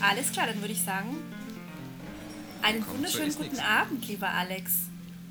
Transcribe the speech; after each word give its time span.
Alles 0.00 0.32
klar, 0.32 0.46
dann 0.46 0.60
würde 0.60 0.72
ich 0.72 0.82
sagen, 0.82 1.16
einen 2.62 2.84
Komm, 2.84 2.96
wunderschönen 2.96 3.30
so 3.30 3.38
guten 3.38 3.56
nix. 3.56 3.64
Abend, 3.64 4.06
lieber 4.06 4.28
Alex. 4.28 4.72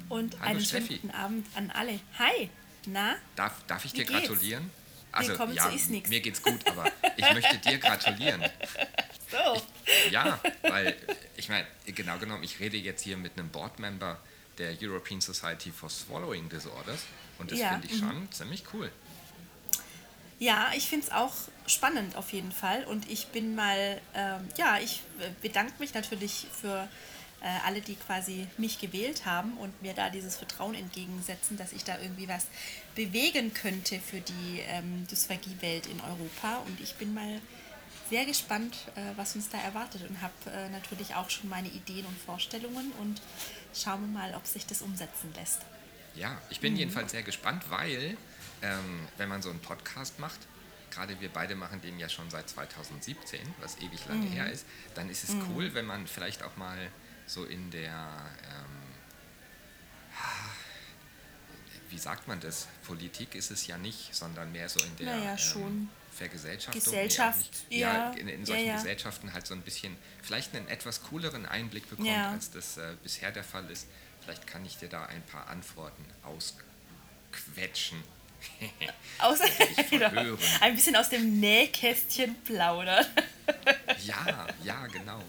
Und 0.09 0.38
Hallo, 0.40 0.52
einen 0.52 0.62
Steffi. 0.62 0.88
schönen 0.88 1.02
guten 1.02 1.14
Abend 1.14 1.48
an 1.55 1.71
alle. 1.71 2.00
Hi, 2.20 2.50
na? 2.86 3.16
Darf, 3.36 3.54
darf 3.68 3.86
ich 3.86 3.94
dir 3.94 4.05
gratulieren? 4.05 4.70
Also, 5.12 5.34
ja, 5.54 5.72
so 5.72 5.94
mir 6.09 6.20
geht's 6.22 6.41
gut, 6.41 6.68
aber 6.68 6.91
ich 7.16 7.34
möchte 7.34 7.58
dir 7.58 7.77
gratulieren. 7.77 8.44
So. 9.30 9.62
Ich, 9.86 10.12
ja, 10.14 10.40
weil 10.62 10.95
ich 11.36 11.49
meine, 11.49 11.68
genau 11.86 12.18
genommen, 12.18 12.44
ich 12.44 12.62
rede 12.62 12.77
jetzt 12.77 13.02
hier 13.04 13.18
mit 13.18 13.34
einem 13.38 13.49
Boardmember 13.49 14.18
der 14.58 14.73
European 14.81 15.20
Society 15.20 15.70
for 15.70 15.90
Swallowing 15.90 16.48
Disorders 16.48 17.02
und 17.38 17.52
das 17.52 17.59
ja. 17.59 17.72
finde 17.72 17.88
ich 17.88 17.99
schon 17.99 18.22
mhm. 18.22 18.31
ziemlich 18.31 18.63
cool. 18.73 18.90
Ja, 20.40 20.72
ich 20.76 20.88
finde 20.88 21.08
es 21.08 21.12
auch 21.12 21.34
spannend 21.66 22.16
auf 22.16 22.32
jeden 22.32 22.52
Fall 22.52 22.84
und 22.86 23.09
ich 23.09 23.28
bin 23.28 23.55
mal, 23.55 24.00
ähm, 24.14 24.48
ja, 24.55 24.78
ich 24.80 25.02
bedanke 25.41 25.73
mich 25.80 25.94
natürlich 25.94 26.45
für 26.52 26.88
äh, 27.41 27.48
alle, 27.66 27.82
die 27.82 27.95
quasi 27.95 28.48
mich 28.58 28.80
gewählt 28.80 29.26
haben 29.26 29.58
und 29.58 29.81
mir 29.81 29.94
da 29.94 30.09
dieses 30.09 30.38
Vertrauen 30.38 30.76
entgegensetzen, 30.76 31.58
dass 31.58 31.72
ich 31.72 31.84
da 31.84 31.98
irgendwie 32.00 32.28
was 32.28 32.48
bewegen 32.95 33.54
könnte 33.54 34.00
für 34.00 34.22
die 34.22 34.62
ähm, 34.68 35.08
Dysphagie-Welt 35.09 35.88
in 35.88 36.00
Europa 36.02 36.58
und 36.66 36.80
ich 36.81 36.95
bin 36.95 37.14
mal 37.14 37.42
sehr 38.09 38.26
gespannt, 38.26 38.76
äh, 38.95 39.02
was 39.17 39.36
uns 39.36 39.50
da 39.50 39.58
erwartet 39.59 40.08
und 40.08 40.22
habe 40.22 40.34
äh, 40.52 40.70
natürlich 40.70 41.16
auch 41.16 41.30
schon 41.30 41.50
meine 41.50 41.67
Ideen 41.67 42.06
und 42.06 42.17
Vorstellungen 42.17 42.92
und 43.00 43.22
schauen 43.73 44.02
wir 44.02 44.20
mal, 44.20 44.33
ob 44.36 44.45
sich 44.45 44.66
das 44.66 44.81
umsetzen 44.81 45.33
lässt. 45.36 45.61
Ja, 46.16 46.42
ich 46.50 46.59
bin 46.59 46.73
mhm. 46.73 46.80
jedenfalls 46.80 47.11
sehr 47.11 47.23
gespannt, 47.23 47.64
weil 47.70 48.17
ähm, 48.61 49.08
wenn 49.17 49.30
man 49.30 49.41
so 49.41 49.50
einen 49.50 49.59
Podcast 49.59 50.19
macht, 50.19 50.39
gerade 50.91 51.19
wir 51.19 51.30
beide 51.30 51.55
machen 51.55 51.81
den 51.81 52.00
ja 52.00 52.09
schon 52.09 52.30
seit 52.30 52.50
2017, 52.50 53.39
was 53.59 53.77
ewig 53.77 54.05
lange 54.08 54.25
mhm. 54.25 54.31
her 54.31 54.52
ist, 54.52 54.66
dann 54.95 55.09
ist 55.09 55.23
es 55.23 55.31
mhm. 55.31 55.44
cool, 55.49 55.73
wenn 55.73 55.86
man 55.86 56.08
vielleicht 56.08 56.44
auch 56.44 56.55
mal 56.58 56.77
so 57.25 57.45
in 57.45 57.69
der, 57.72 58.25
ähm, 58.44 58.88
wie 61.89 61.99
sagt 61.99 62.27
man 62.27 62.39
das, 62.39 62.67
Politik 62.86 63.36
ist 63.36 63.52
es 63.52 63.67
ja 63.67 63.77
nicht, 63.77 64.16
sondern 64.16 64.52
mehr 64.52 64.69
so 64.69 64.83
in 64.83 64.95
der 64.97 65.16
naja, 65.17 65.38
ähm, 65.55 65.89
Vergesellschaftung. 66.11 66.83
Gesellschaft, 66.83 67.52
nee, 67.69 67.80
ja. 67.80 68.11
ja 68.11 68.11
in, 68.14 68.27
in, 68.27 68.45
solchen 68.45 68.66
ja, 68.66 68.71
ja. 68.71 68.77
Gesellschaften 68.77 69.33
halt 69.33 69.45
so 69.45 69.53
ein 69.53 69.61
bisschen, 69.61 69.95
vielleicht 70.23 70.55
einen 70.55 70.67
etwas 70.67 71.03
cooleren 71.03 71.45
Einblick 71.45 71.89
bekommt, 71.89 72.09
als 72.09 72.49
das 72.49 72.77
äh, 72.77 72.95
bisher 73.03 73.31
der 73.31 73.44
Fall 73.44 73.69
ist. 73.69 73.88
Vielleicht 74.21 74.47
kann 74.47 74.66
ich 74.66 74.77
dir 74.77 74.89
da 74.89 75.05
ein 75.05 75.21
paar 75.21 75.47
Antworten 75.47 76.03
ausquetschen. 76.23 78.03
aus, 79.19 79.39
ein 80.61 80.75
bisschen 80.75 80.95
aus 80.95 81.09
dem 81.09 81.39
Nähkästchen 81.39 82.35
plaudern. 82.43 83.05
ja, 84.05 84.47
ja, 84.63 84.88
genau. 84.88 85.21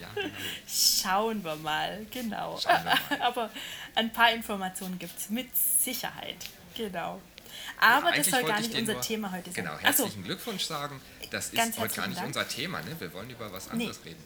ja, 0.00 0.08
genau. 0.14 0.34
Schauen 0.66 1.44
wir 1.44 1.56
mal, 1.56 2.06
genau. 2.10 2.58
Wir 2.58 2.72
mal. 2.84 3.20
Aber 3.20 3.50
ein 3.94 4.12
paar 4.12 4.32
Informationen 4.32 4.98
gibt 4.98 5.18
es 5.18 5.30
mit 5.30 5.56
Sicherheit. 5.56 6.36
Genau. 6.76 7.20
Aber 7.78 8.10
ja, 8.10 8.16
das 8.16 8.30
soll 8.30 8.44
gar 8.44 8.60
nicht 8.60 8.74
unser 8.74 8.94
nur, 8.94 9.02
Thema 9.02 9.32
heute 9.32 9.50
sein. 9.50 9.64
Genau, 9.64 9.78
herzlichen 9.78 10.22
so. 10.22 10.26
Glückwunsch 10.26 10.64
sagen. 10.64 11.00
Das 11.30 11.50
ist 11.50 11.78
heute 11.78 11.94
gar 11.94 12.06
nicht 12.06 12.18
Dank. 12.18 12.28
unser 12.28 12.48
Thema. 12.48 12.80
Ne? 12.82 12.96
Wir 12.98 13.12
wollen 13.12 13.30
über 13.30 13.52
was 13.52 13.68
anderes 13.70 14.00
nee. 14.04 14.10
reden. 14.10 14.24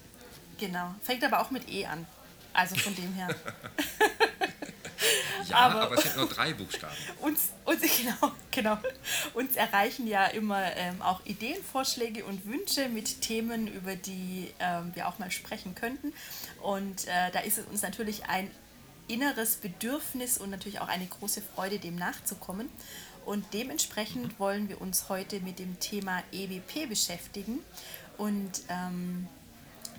Genau. 0.59 0.95
Fängt 1.01 1.23
aber 1.23 1.39
auch 1.39 1.51
mit 1.51 1.67
E 1.69 1.85
an. 1.85 2.05
Also 2.53 2.75
von 2.75 2.95
dem 2.95 3.13
her. 3.13 3.29
ja, 5.49 5.57
aber, 5.57 5.81
aber, 5.81 5.95
es 5.95 6.03
sind 6.03 6.17
nur 6.17 6.27
drei 6.27 6.53
Buchstaben. 6.53 6.95
Uns, 7.19 7.49
uns, 7.65 7.81
genau, 7.81 8.31
genau. 8.51 8.77
uns 9.33 9.55
erreichen 9.55 10.07
ja 10.07 10.25
immer 10.25 10.75
ähm, 10.75 11.01
auch 11.01 11.25
Ideenvorschläge 11.25 12.25
und 12.25 12.45
Wünsche 12.45 12.89
mit 12.89 13.21
Themen, 13.21 13.67
über 13.67 13.95
die 13.95 14.53
ähm, 14.59 14.91
wir 14.95 15.07
auch 15.07 15.19
mal 15.19 15.31
sprechen 15.31 15.75
könnten. 15.75 16.13
Und 16.61 17.07
äh, 17.07 17.31
da 17.31 17.39
ist 17.39 17.57
es 17.57 17.65
uns 17.65 17.81
natürlich 17.81 18.25
ein 18.25 18.49
inneres 19.07 19.57
Bedürfnis 19.57 20.37
und 20.37 20.49
natürlich 20.49 20.79
auch 20.79 20.87
eine 20.87 21.05
große 21.05 21.41
Freude, 21.41 21.79
dem 21.79 21.95
nachzukommen. 21.95 22.69
Und 23.25 23.45
dementsprechend 23.53 24.39
wollen 24.39 24.69
wir 24.69 24.81
uns 24.81 25.09
heute 25.09 25.39
mit 25.41 25.59
dem 25.59 25.79
Thema 25.79 26.23
EWP 26.31 26.89
beschäftigen 26.89 27.59
und 28.17 28.63
ähm, 28.69 29.27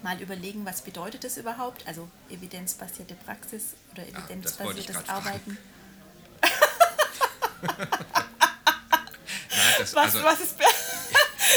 mal 0.02 0.20
überlegen, 0.20 0.64
was 0.64 0.82
bedeutet 0.82 1.24
das 1.24 1.36
überhaupt? 1.36 1.86
Also 1.86 2.08
evidenzbasierte 2.30 3.14
Praxis 3.14 3.74
oder 3.92 4.06
evidenzbasiertes 4.06 4.96
ja, 5.06 5.14
Arbeiten. 5.14 5.58
Na, 7.62 7.68
das, 9.78 9.94
was, 9.94 10.14
also, 10.14 10.24
was 10.24 10.40
ist. 10.40 10.56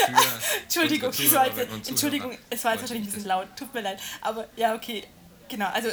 Entschuldigung, 0.63 1.09
es 1.09 1.33
war, 1.33 1.47
jetzt, 1.47 1.89
Entschuldigung, 1.89 2.37
es 2.49 2.63
war 2.63 2.73
jetzt 2.73 2.81
wahrscheinlich 2.81 3.07
ein 3.07 3.11
bisschen 3.11 3.27
laut, 3.27 3.47
tut 3.57 3.73
mir 3.73 3.81
leid. 3.81 3.99
Aber 4.21 4.47
ja, 4.55 4.75
okay, 4.75 5.03
genau. 5.47 5.67
Also 5.67 5.89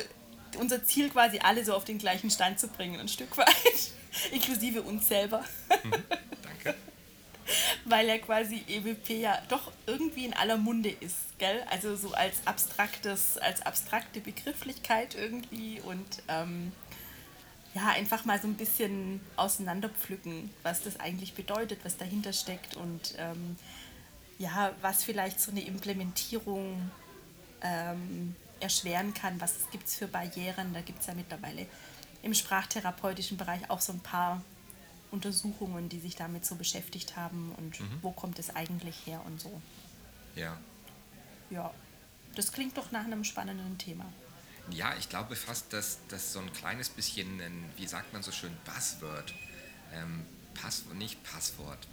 unser 0.59 0.85
Ziel 0.85 1.11
quasi 1.11 1.39
alle 1.39 1.65
so 1.65 1.75
auf 1.75 1.85
den 1.85 1.99
gleichen 1.99 2.31
Stand 2.31 2.59
zu 2.59 2.69
bringen, 2.69 3.01
ein 3.01 3.09
Stück 3.09 3.37
weit. 3.39 3.49
Inklusive 4.31 4.83
uns 4.83 5.09
selber. 5.09 5.45
Mhm, 5.83 5.93
danke. 6.43 6.75
Weil 7.93 8.09
ja 8.09 8.17
quasi 8.17 8.65
EWP 8.69 9.11
ja 9.21 9.39
doch 9.51 9.71
irgendwie 9.87 10.25
in 10.25 10.33
aller 10.33 10.57
Munde 10.57 10.89
ist, 10.89 11.39
gell? 11.39 11.63
Also 11.71 11.95
so 11.95 12.15
als 12.15 12.47
abstraktes, 12.47 13.37
als 13.37 13.61
abstrakte 13.61 14.21
Begrifflichkeit 14.21 15.15
irgendwie 15.15 15.79
und 15.83 16.23
ähm, 16.27 16.73
ja, 17.75 17.89
einfach 17.89 18.25
mal 18.25 18.41
so 18.41 18.49
ein 18.49 18.55
bisschen 18.55 19.21
auseinanderpflücken, 19.37 20.49
was 20.63 20.81
das 20.81 21.01
eigentlich 21.01 21.35
bedeutet, 21.35 21.81
was 21.85 21.99
dahinter 21.99 22.33
steckt 22.33 22.77
und 22.77 23.15
ähm, 23.19 23.57
ja, 24.39 24.73
was 24.81 25.05
vielleicht 25.05 25.39
so 25.39 25.51
eine 25.51 25.61
Implementierung 25.61 26.91
ähm, 27.61 28.35
erschweren 28.61 29.13
kann, 29.13 29.39
was 29.39 29.69
gibt 29.71 29.87
es 29.87 29.97
für 29.97 30.09
Barrieren. 30.09 30.73
Da 30.73 30.81
gibt 30.81 31.03
es 31.03 31.09
ja 31.09 31.13
mittlerweile 31.13 31.67
im 32.23 32.33
sprachtherapeutischen 32.33 33.37
Bereich 33.37 33.69
auch 33.69 33.83
so 33.83 33.93
ein 33.93 34.01
paar 34.01 34.41
Untersuchungen, 35.13 35.89
die 35.89 36.01
sich 36.01 36.17
damit 36.17 36.45
so 36.45 36.57
beschäftigt 36.57 37.17
haben 37.17 37.55
und 37.59 37.81
mhm. 37.81 37.99
wo 38.03 38.11
kommt 38.11 38.39
es 38.39 38.55
eigentlich 38.55 39.07
her 39.07 39.23
und 39.27 39.41
so. 39.41 39.61
Ja. 40.35 40.59
Ja, 41.51 41.73
das 42.35 42.53
klingt 42.53 42.77
doch 42.79 42.91
nach 42.93 43.05
einem 43.05 43.25
spannenden 43.25 43.79
Thema. 43.79 44.07
Ja, 44.71 44.95
ich 44.99 45.09
glaube 45.09 45.37
fast, 45.37 45.73
dass 45.73 45.99
das 46.09 46.33
so 46.33 46.41
ein 46.41 46.53
kleines 46.53 46.89
bisschen, 46.89 47.41
ein, 47.41 47.71
wie 47.77 47.87
sagt 47.87 48.13
man 48.13 48.23
so 48.23 48.33
schön, 48.33 48.53
Buzzword, 48.65 49.35
ähm, 49.93 50.25
Pass, 50.55 50.85
nicht 50.95 51.23
Passwort, 51.25 51.87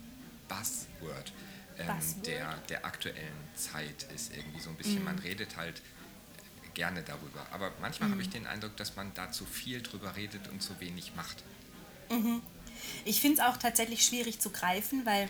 Buzzword, 0.47 1.33
ähm, 1.77 1.87
Buzzword. 1.87 2.27
Der, 2.27 2.57
der 2.69 2.85
aktuellen 2.85 3.37
Zeit 3.55 4.03
ist 4.15 4.35
irgendwie 4.35 4.59
so 4.59 4.69
ein 4.69 4.75
bisschen, 4.75 4.99
mhm. 4.99 5.05
man 5.05 5.19
redet 5.19 5.57
halt 5.57 5.81
gerne 6.73 7.01
darüber. 7.03 7.45
Aber 7.51 7.71
manchmal 7.81 8.09
mhm. 8.09 8.13
habe 8.13 8.21
ich 8.21 8.29
den 8.29 8.47
Eindruck, 8.47 8.77
dass 8.77 8.95
man 8.95 9.13
da 9.13 9.31
zu 9.31 9.45
viel 9.45 9.81
drüber 9.81 10.15
redet 10.15 10.47
und 10.47 10.61
zu 10.61 10.79
wenig 10.79 11.15
macht. 11.15 11.43
Mhm. 12.09 12.41
Ich 13.05 13.21
finde 13.21 13.41
es 13.41 13.47
auch 13.47 13.57
tatsächlich 13.57 14.05
schwierig 14.05 14.39
zu 14.39 14.49
greifen, 14.49 15.05
weil 15.05 15.29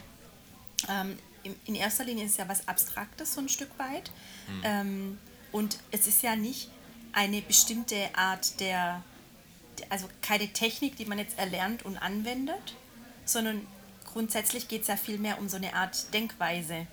ähm, 0.88 1.18
in 1.66 1.76
erster 1.76 2.04
Linie 2.04 2.26
ist 2.26 2.32
es 2.32 2.38
ja 2.38 2.48
was 2.48 2.68
Abstraktes 2.68 3.34
so 3.34 3.42
ein 3.42 3.50
Stück 3.50 3.72
weit. 3.78 4.12
Mhm. 4.48 4.62
Ähm, 4.64 5.18
und 5.52 5.80
es 5.92 6.08
ist 6.08 6.22
ja 6.22 6.36
nicht 6.36 6.70
eine 7.12 7.42
bestimmte 7.42 8.10
Art 8.14 8.60
der, 8.60 9.04
also 9.90 10.08
keine 10.22 10.48
Technik, 10.54 10.96
die 10.96 11.06
man 11.06 11.18
jetzt 11.18 11.38
erlernt 11.40 11.84
und 11.84 11.98
anwendet, 11.98 12.76
sondern 13.26 13.66
grundsätzlich 14.06 14.68
geht 14.68 14.84
es 14.84 14.88
ja 14.88 14.98
vielmehr 14.98 15.40
um 15.40 15.50
so 15.50 15.58
eine 15.58 15.74
Art 15.74 16.14
Denkweise 16.14 16.88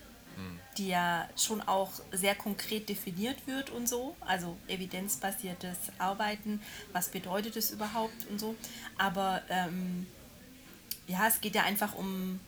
die 0.76 0.88
ja 0.88 1.28
schon 1.36 1.62
auch 1.62 1.90
sehr 2.12 2.34
konkret 2.34 2.88
definiert 2.88 3.46
wird 3.46 3.70
und 3.70 3.88
so, 3.88 4.14
also 4.20 4.56
evidenzbasiertes 4.68 5.78
Arbeiten, 5.98 6.60
was 6.92 7.08
bedeutet 7.08 7.56
es 7.56 7.70
überhaupt 7.70 8.26
und 8.30 8.38
so. 8.38 8.54
Aber 8.98 9.42
ähm, 9.48 10.06
ja, 11.06 11.26
es 11.28 11.40
geht 11.40 11.54
ja 11.54 11.62
einfach 11.62 11.94
um, 11.94 12.40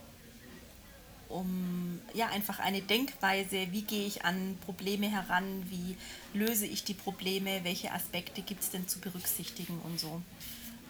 um 1.29 2.01
ja, 2.15 2.29
einfach 2.29 2.59
eine 2.59 2.83
Denkweise, 2.83 3.69
wie 3.71 3.83
gehe 3.83 4.07
ich 4.07 4.25
an 4.25 4.59
Probleme 4.65 5.09
heran, 5.09 5.65
wie 5.69 5.97
löse 6.35 6.67
ich 6.67 6.85
die 6.85 6.95
Probleme, 6.95 7.65
welche 7.65 7.93
Aspekte 7.93 8.43
gibt 8.43 8.63
es 8.63 8.71
denn 8.71 8.89
zu 8.89 9.01
berücksichtigen 9.01 9.81
und 9.85 10.01
so. 10.01 10.23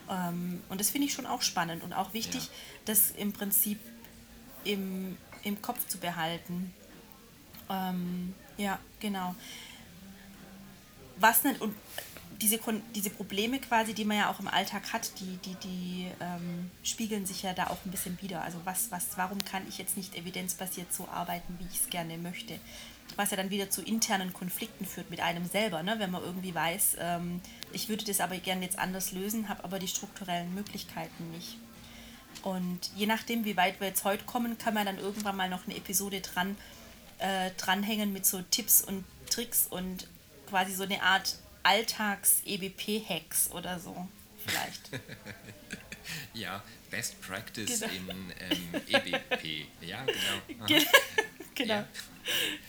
Ähm, 0.09 0.61
und 0.69 0.79
das 0.79 0.89
finde 0.89 1.07
ich 1.07 1.13
schon 1.13 1.25
auch 1.25 1.41
spannend 1.41 1.83
und 1.83 1.93
auch 1.93 2.13
wichtig, 2.13 2.45
ja. 2.45 2.51
das 2.85 3.11
im 3.11 3.33
Prinzip 3.33 3.79
im, 4.63 5.17
im 5.43 5.61
Kopf 5.61 5.87
zu 5.87 5.99
behalten. 5.99 6.73
Ähm, 7.69 8.33
ja, 8.57 8.79
genau. 8.99 9.35
Was 11.17 11.41
denn, 11.41 11.57
und 11.57 11.75
diese, 12.41 12.59
diese 12.95 13.09
Probleme 13.09 13.59
quasi, 13.59 13.93
die 13.93 14.05
man 14.05 14.17
ja 14.17 14.31
auch 14.31 14.39
im 14.39 14.47
Alltag 14.47 14.93
hat, 14.93 15.11
die, 15.19 15.37
die, 15.37 15.55
die 15.55 16.07
ähm, 16.19 16.71
spiegeln 16.83 17.25
sich 17.25 17.43
ja 17.43 17.53
da 17.53 17.67
auch 17.67 17.77
ein 17.85 17.91
bisschen 17.91 18.17
wieder. 18.21 18.41
Also 18.43 18.59
was, 18.63 18.91
was, 18.91 19.17
warum 19.17 19.43
kann 19.43 19.67
ich 19.67 19.77
jetzt 19.77 19.97
nicht 19.97 20.15
evidenzbasiert 20.15 20.93
so 20.93 21.07
arbeiten, 21.09 21.57
wie 21.59 21.65
ich 21.65 21.81
es 21.81 21.89
gerne 21.89 22.17
möchte? 22.17 22.59
Was 23.15 23.31
ja 23.31 23.37
dann 23.37 23.49
wieder 23.49 23.69
zu 23.69 23.81
internen 23.81 24.33
Konflikten 24.33 24.85
führt 24.85 25.09
mit 25.09 25.19
einem 25.19 25.45
selber, 25.45 25.83
ne? 25.83 25.95
wenn 25.97 26.11
man 26.11 26.23
irgendwie 26.23 26.53
weiß, 26.53 26.97
ähm, 26.99 27.41
ich 27.73 27.89
würde 27.89 28.05
das 28.05 28.21
aber 28.21 28.37
gerne 28.37 28.63
jetzt 28.63 28.77
anders 28.77 29.11
lösen, 29.11 29.49
habe 29.49 29.63
aber 29.63 29.79
die 29.79 29.87
strukturellen 29.87 30.53
Möglichkeiten 30.53 31.31
nicht. 31.31 31.57
Und 32.43 32.79
je 32.95 33.07
nachdem, 33.07 33.43
wie 33.43 33.57
weit 33.57 33.79
wir 33.79 33.87
jetzt 33.87 34.05
heute 34.05 34.23
kommen, 34.25 34.57
kann 34.57 34.75
man 34.75 34.85
dann 34.85 34.99
irgendwann 34.99 35.35
mal 35.35 35.49
noch 35.49 35.65
eine 35.65 35.75
Episode 35.75 36.21
dran 36.21 36.55
äh, 37.19 37.51
dranhängen 37.57 38.11
mit 38.13 38.25
so 38.25 38.41
Tipps 38.41 38.81
und 38.81 39.03
Tricks 39.29 39.67
und 39.69 40.07
quasi 40.49 40.73
so 40.73 40.83
eine 40.83 41.01
Art 41.03 41.35
Alltags-EBP-Hacks 41.63 43.51
oder 43.51 43.79
so, 43.79 44.07
vielleicht. 44.45 44.89
ja, 46.33 46.63
Best 46.89 47.21
Practice 47.21 47.81
genau. 47.81 47.93
in 47.93 48.33
ähm, 48.39 48.81
EBP. 48.87 49.67
Ja, 49.81 50.03
genau. 50.47 50.65
genau. 51.55 51.73
Ja, 51.73 51.87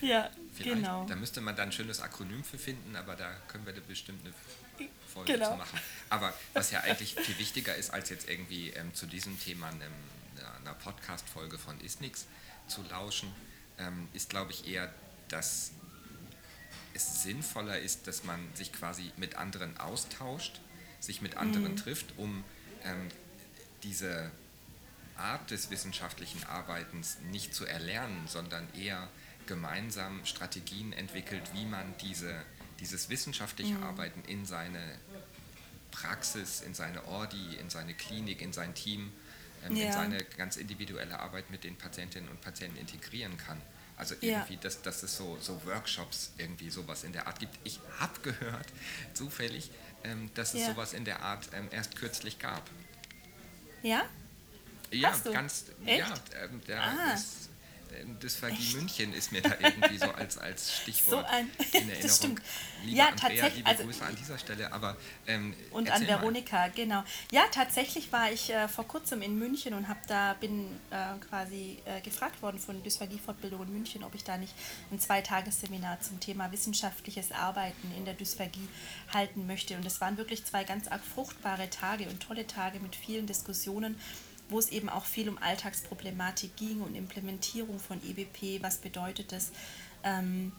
ja 0.00 0.30
genau. 0.58 1.06
Da 1.06 1.16
müsste 1.16 1.40
man 1.40 1.56
dann 1.56 1.68
ein 1.68 1.72
schönes 1.72 2.00
Akronym 2.00 2.44
für 2.44 2.58
finden, 2.58 2.96
aber 2.96 3.16
da 3.16 3.32
können 3.48 3.64
wir 3.66 3.72
da 3.72 3.80
bestimmt 3.86 4.20
eine 4.24 4.34
Folge 5.06 5.32
genau. 5.32 5.52
zu 5.52 5.56
machen. 5.56 5.80
Aber 6.08 6.34
was 6.52 6.70
ja 6.70 6.80
eigentlich 6.80 7.14
viel 7.14 7.38
wichtiger 7.38 7.74
ist, 7.74 7.90
als 7.90 8.10
jetzt 8.10 8.28
irgendwie 8.28 8.70
ähm, 8.70 8.94
zu 8.94 9.06
diesem 9.06 9.38
Thema 9.40 9.68
einem, 9.68 9.92
einer 10.60 10.74
Podcast-Folge 10.74 11.58
von 11.58 11.80
Isnix 11.80 12.26
zu 12.68 12.82
lauschen, 12.90 13.32
ähm, 13.78 14.08
ist, 14.12 14.30
glaube 14.30 14.52
ich, 14.52 14.68
eher, 14.68 14.92
dass 15.28 15.72
es 16.94 17.22
sinnvoller 17.22 17.78
ist, 17.78 18.06
dass 18.06 18.24
man 18.24 18.40
sich 18.54 18.72
quasi 18.72 19.12
mit 19.16 19.36
anderen 19.36 19.76
austauscht, 19.78 20.60
sich 20.98 21.22
mit 21.22 21.36
anderen 21.36 21.72
mhm. 21.72 21.76
trifft, 21.76 22.14
um 22.16 22.44
ähm, 22.84 23.08
diese 23.82 24.30
Art 25.16 25.50
des 25.50 25.70
wissenschaftlichen 25.70 26.44
Arbeitens 26.44 27.18
nicht 27.30 27.54
zu 27.54 27.66
erlernen, 27.66 28.26
sondern 28.26 28.66
eher 28.74 29.08
gemeinsam 29.46 30.24
Strategien 30.24 30.92
entwickelt, 30.92 31.42
wie 31.54 31.66
man 31.66 31.94
diese, 32.00 32.34
dieses 32.78 33.08
wissenschaftliche 33.08 33.74
mhm. 33.74 33.82
Arbeiten 33.82 34.22
in 34.26 34.46
seine 34.46 34.80
Praxis, 35.90 36.60
in 36.60 36.74
seine 36.74 37.04
Ordi, 37.06 37.56
in 37.56 37.68
seine 37.68 37.94
Klinik, 37.94 38.40
in 38.42 38.52
sein 38.52 38.74
Team, 38.74 39.12
ähm, 39.66 39.76
ja. 39.76 39.86
in 39.86 39.92
seine 39.92 40.24
ganz 40.36 40.56
individuelle 40.56 41.18
Arbeit 41.18 41.50
mit 41.50 41.64
den 41.64 41.76
Patientinnen 41.76 42.28
und 42.28 42.40
Patienten 42.40 42.78
integrieren 42.78 43.36
kann. 43.36 43.60
Also 44.00 44.14
irgendwie, 44.22 44.54
ja. 44.54 44.60
dass, 44.62 44.80
dass 44.80 45.02
es 45.02 45.14
so, 45.14 45.36
so 45.42 45.60
Workshops 45.66 46.32
irgendwie 46.38 46.70
sowas 46.70 47.04
in 47.04 47.12
der 47.12 47.26
Art 47.26 47.38
gibt. 47.38 47.58
Ich 47.64 47.80
habe 47.98 48.18
gehört, 48.22 48.66
zufällig, 49.14 49.70
ähm, 50.04 50.30
dass 50.32 50.54
es 50.54 50.62
ja. 50.62 50.66
sowas 50.68 50.94
in 50.94 51.04
der 51.04 51.20
Art 51.20 51.50
ähm, 51.52 51.68
erst 51.70 51.96
kürzlich 51.96 52.38
gab. 52.38 52.62
Ja? 53.82 54.04
Ja, 54.90 55.14
ganz, 55.30 55.66
Echt? 55.84 55.98
ja, 55.98 56.14
ähm, 56.42 56.62
der 56.66 56.82
ah. 56.82 57.12
ist 57.12 57.49
Dysphagie 58.22 58.74
München 58.74 59.12
ist 59.12 59.32
mir 59.32 59.42
da 59.42 59.50
irgendwie 59.60 59.98
so 59.98 60.10
als, 60.12 60.38
als 60.38 60.76
Stichwort 60.82 61.26
so 61.26 61.34
ein, 61.34 61.50
in 61.58 61.74
Erinnerung. 61.74 62.02
Das 62.02 62.16
stimmt. 62.16 62.42
Liebe 62.84 62.96
ja, 62.96 63.08
Andrea, 63.08 63.28
tatsächlich. 63.28 63.54
Liebe 63.56 63.68
also, 63.68 63.84
Grüße 63.84 64.04
an 64.04 64.16
dieser 64.16 64.38
Stelle. 64.38 64.72
Aber, 64.72 64.96
ähm, 65.26 65.54
und 65.70 65.90
an 65.90 66.06
Veronika, 66.06 66.56
mal. 66.56 66.70
genau. 66.70 67.04
Ja, 67.30 67.42
tatsächlich 67.50 68.12
war 68.12 68.30
ich 68.32 68.50
äh, 68.50 68.68
vor 68.68 68.86
kurzem 68.86 69.22
in 69.22 69.38
München 69.38 69.74
und 69.74 69.88
hab 69.88 70.06
da 70.06 70.34
bin 70.34 70.66
äh, 70.90 71.18
quasi 71.28 71.78
äh, 71.84 72.00
gefragt 72.00 72.42
worden 72.42 72.58
von 72.58 72.82
Dysphagie-Fortbildung 72.82 73.62
in 73.62 73.72
München, 73.72 74.04
ob 74.04 74.14
ich 74.14 74.24
da 74.24 74.36
nicht 74.36 74.54
ein 74.90 74.98
Zweitagesseminar 74.98 76.00
zum 76.00 76.20
Thema 76.20 76.52
wissenschaftliches 76.52 77.32
Arbeiten 77.32 77.92
in 77.96 78.04
der 78.04 78.14
Dysphagie 78.14 78.68
halten 79.12 79.46
möchte. 79.46 79.76
Und 79.76 79.86
es 79.86 80.00
waren 80.00 80.16
wirklich 80.16 80.44
zwei 80.44 80.64
ganz 80.64 80.88
arg 80.88 81.02
fruchtbare 81.04 81.70
Tage 81.70 82.08
und 82.08 82.20
tolle 82.20 82.46
Tage 82.46 82.80
mit 82.80 82.96
vielen 82.96 83.26
Diskussionen 83.26 83.98
wo 84.50 84.58
es 84.58 84.70
eben 84.70 84.88
auch 84.88 85.04
viel 85.04 85.28
um 85.28 85.38
Alltagsproblematik 85.38 86.56
ging 86.56 86.80
und 86.80 86.94
Implementierung 86.94 87.78
von 87.78 88.00
EBP, 88.04 88.62
was 88.62 88.78
bedeutet 88.78 89.32
das. 89.32 89.52
Ähm, 90.04 90.52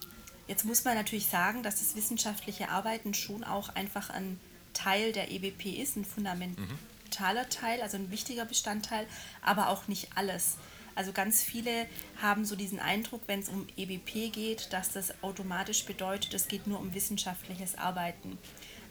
jetzt 0.48 0.64
muss 0.64 0.84
man 0.84 0.94
natürlich 0.94 1.26
sagen, 1.26 1.62
dass 1.62 1.78
das 1.78 1.96
wissenschaftliche 1.96 2.68
Arbeiten 2.68 3.14
schon 3.14 3.44
auch 3.44 3.74
einfach 3.74 4.10
ein 4.10 4.40
Teil 4.72 5.12
der 5.12 5.30
EBP 5.30 5.66
ist, 5.80 5.96
ein 5.96 6.04
fundamentaler 6.04 7.48
Teil, 7.50 7.82
also 7.82 7.96
ein 7.96 8.10
wichtiger 8.10 8.44
Bestandteil, 8.44 9.06
aber 9.42 9.68
auch 9.68 9.88
nicht 9.88 10.08
alles. 10.14 10.56
Also 10.94 11.12
ganz 11.12 11.42
viele 11.42 11.86
haben 12.20 12.44
so 12.44 12.54
diesen 12.54 12.78
Eindruck, 12.78 13.22
wenn 13.26 13.40
es 13.40 13.48
um 13.48 13.66
EBP 13.76 14.32
geht, 14.32 14.72
dass 14.72 14.92
das 14.92 15.22
automatisch 15.22 15.84
bedeutet, 15.84 16.34
es 16.34 16.48
geht 16.48 16.66
nur 16.66 16.78
um 16.78 16.94
wissenschaftliches 16.94 17.76
Arbeiten. 17.76 18.38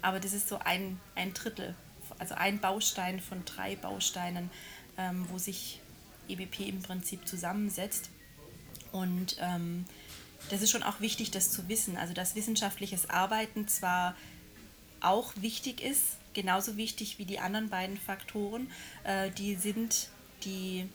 Aber 0.02 0.20
das 0.20 0.34
ist 0.34 0.48
so 0.48 0.58
ein, 0.58 1.00
ein 1.16 1.34
Drittel, 1.34 1.76
also 2.18 2.34
ein 2.36 2.60
Baustein 2.60 3.20
von 3.20 3.46
drei 3.46 3.76
Bausteinen 3.76 4.50
ähm, 4.98 5.26
wo 5.30 5.38
sich 5.38 5.80
EBP 6.28 6.62
im 6.62 6.82
Prinzip 6.82 7.28
zusammensetzt. 7.28 8.10
Und 8.92 9.38
ähm, 9.40 9.86
das 10.50 10.62
ist 10.62 10.72
schon 10.72 10.84
auch 10.84 11.00
wichtig, 11.00 11.32
das 11.32 11.52
zu 11.52 11.68
wissen. 11.68 11.98
Also 11.98 12.14
dass 12.14 12.36
wissenschaftliches 12.36 13.10
Arbeiten 13.10 13.68
zwar 13.68 14.16
auch 15.00 15.34
wichtig 15.36 15.82
ist, 15.82 16.18
genauso 16.34 16.78
wichtig 16.78 17.18
wie 17.20 17.26
die 17.26 17.40
anderen 17.40 17.70
beiden 17.70 17.98
Faktoren, 17.98 18.72
äh, 19.04 19.30
die 19.32 19.56
sind 19.56 20.10
die 20.44 20.88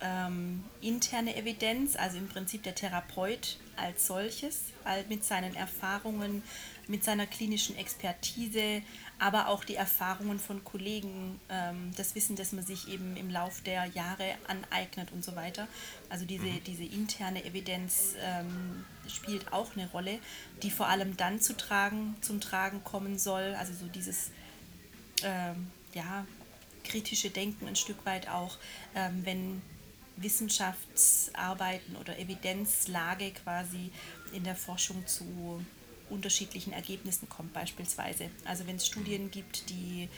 ähm, 0.00 0.64
interne 0.80 1.36
Evidenz, 1.36 1.96
also 1.96 2.18
im 2.18 2.28
Prinzip 2.28 2.62
der 2.62 2.74
Therapeut 2.74 3.56
als 3.76 4.06
solches, 4.06 4.64
mit 5.08 5.24
seinen 5.24 5.54
Erfahrungen, 5.54 6.42
mit 6.88 7.04
seiner 7.04 7.26
klinischen 7.26 7.76
Expertise, 7.76 8.82
aber 9.18 9.48
auch 9.48 9.62
die 9.62 9.74
Erfahrungen 9.74 10.38
von 10.38 10.64
Kollegen, 10.64 11.38
ähm, 11.50 11.92
das 11.96 12.14
Wissen, 12.14 12.34
das 12.34 12.52
man 12.52 12.64
sich 12.64 12.88
eben 12.88 13.16
im 13.16 13.30
Lauf 13.30 13.60
der 13.60 13.84
Jahre 13.86 14.34
aneignet 14.48 15.12
und 15.12 15.22
so 15.22 15.36
weiter. 15.36 15.68
Also 16.08 16.24
diese, 16.24 16.46
mhm. 16.46 16.64
diese 16.64 16.84
interne 16.84 17.44
Evidenz 17.44 18.14
ähm, 18.20 18.84
spielt 19.06 19.52
auch 19.52 19.76
eine 19.76 19.90
Rolle, 19.90 20.18
die 20.62 20.70
vor 20.70 20.88
allem 20.88 21.16
dann 21.16 21.40
zu 21.40 21.56
tragen, 21.56 22.16
zum 22.22 22.40
Tragen 22.40 22.82
kommen 22.84 23.18
soll. 23.18 23.54
Also 23.58 23.74
so 23.74 23.86
dieses 23.86 24.30
ähm, 25.22 25.70
ja, 25.92 26.26
kritische 26.84 27.28
Denken 27.28 27.68
ein 27.68 27.76
Stück 27.76 28.04
weit 28.06 28.28
auch, 28.28 28.56
ähm, 28.94 29.20
wenn 29.24 29.62
Wissenschaftsarbeiten 30.16 31.96
oder 31.96 32.18
Evidenzlage 32.18 33.30
quasi 33.32 33.90
in 34.32 34.44
der 34.44 34.56
Forschung 34.56 35.06
zu 35.06 35.62
unterschiedlichen 36.10 36.72
Ergebnissen 36.72 37.28
kommt 37.28 37.52
beispielsweise. 37.52 38.30
Also 38.44 38.66
wenn 38.66 38.76
es 38.76 38.86
Studien 38.86 39.30
gibt, 39.30 39.70
die 39.70 40.08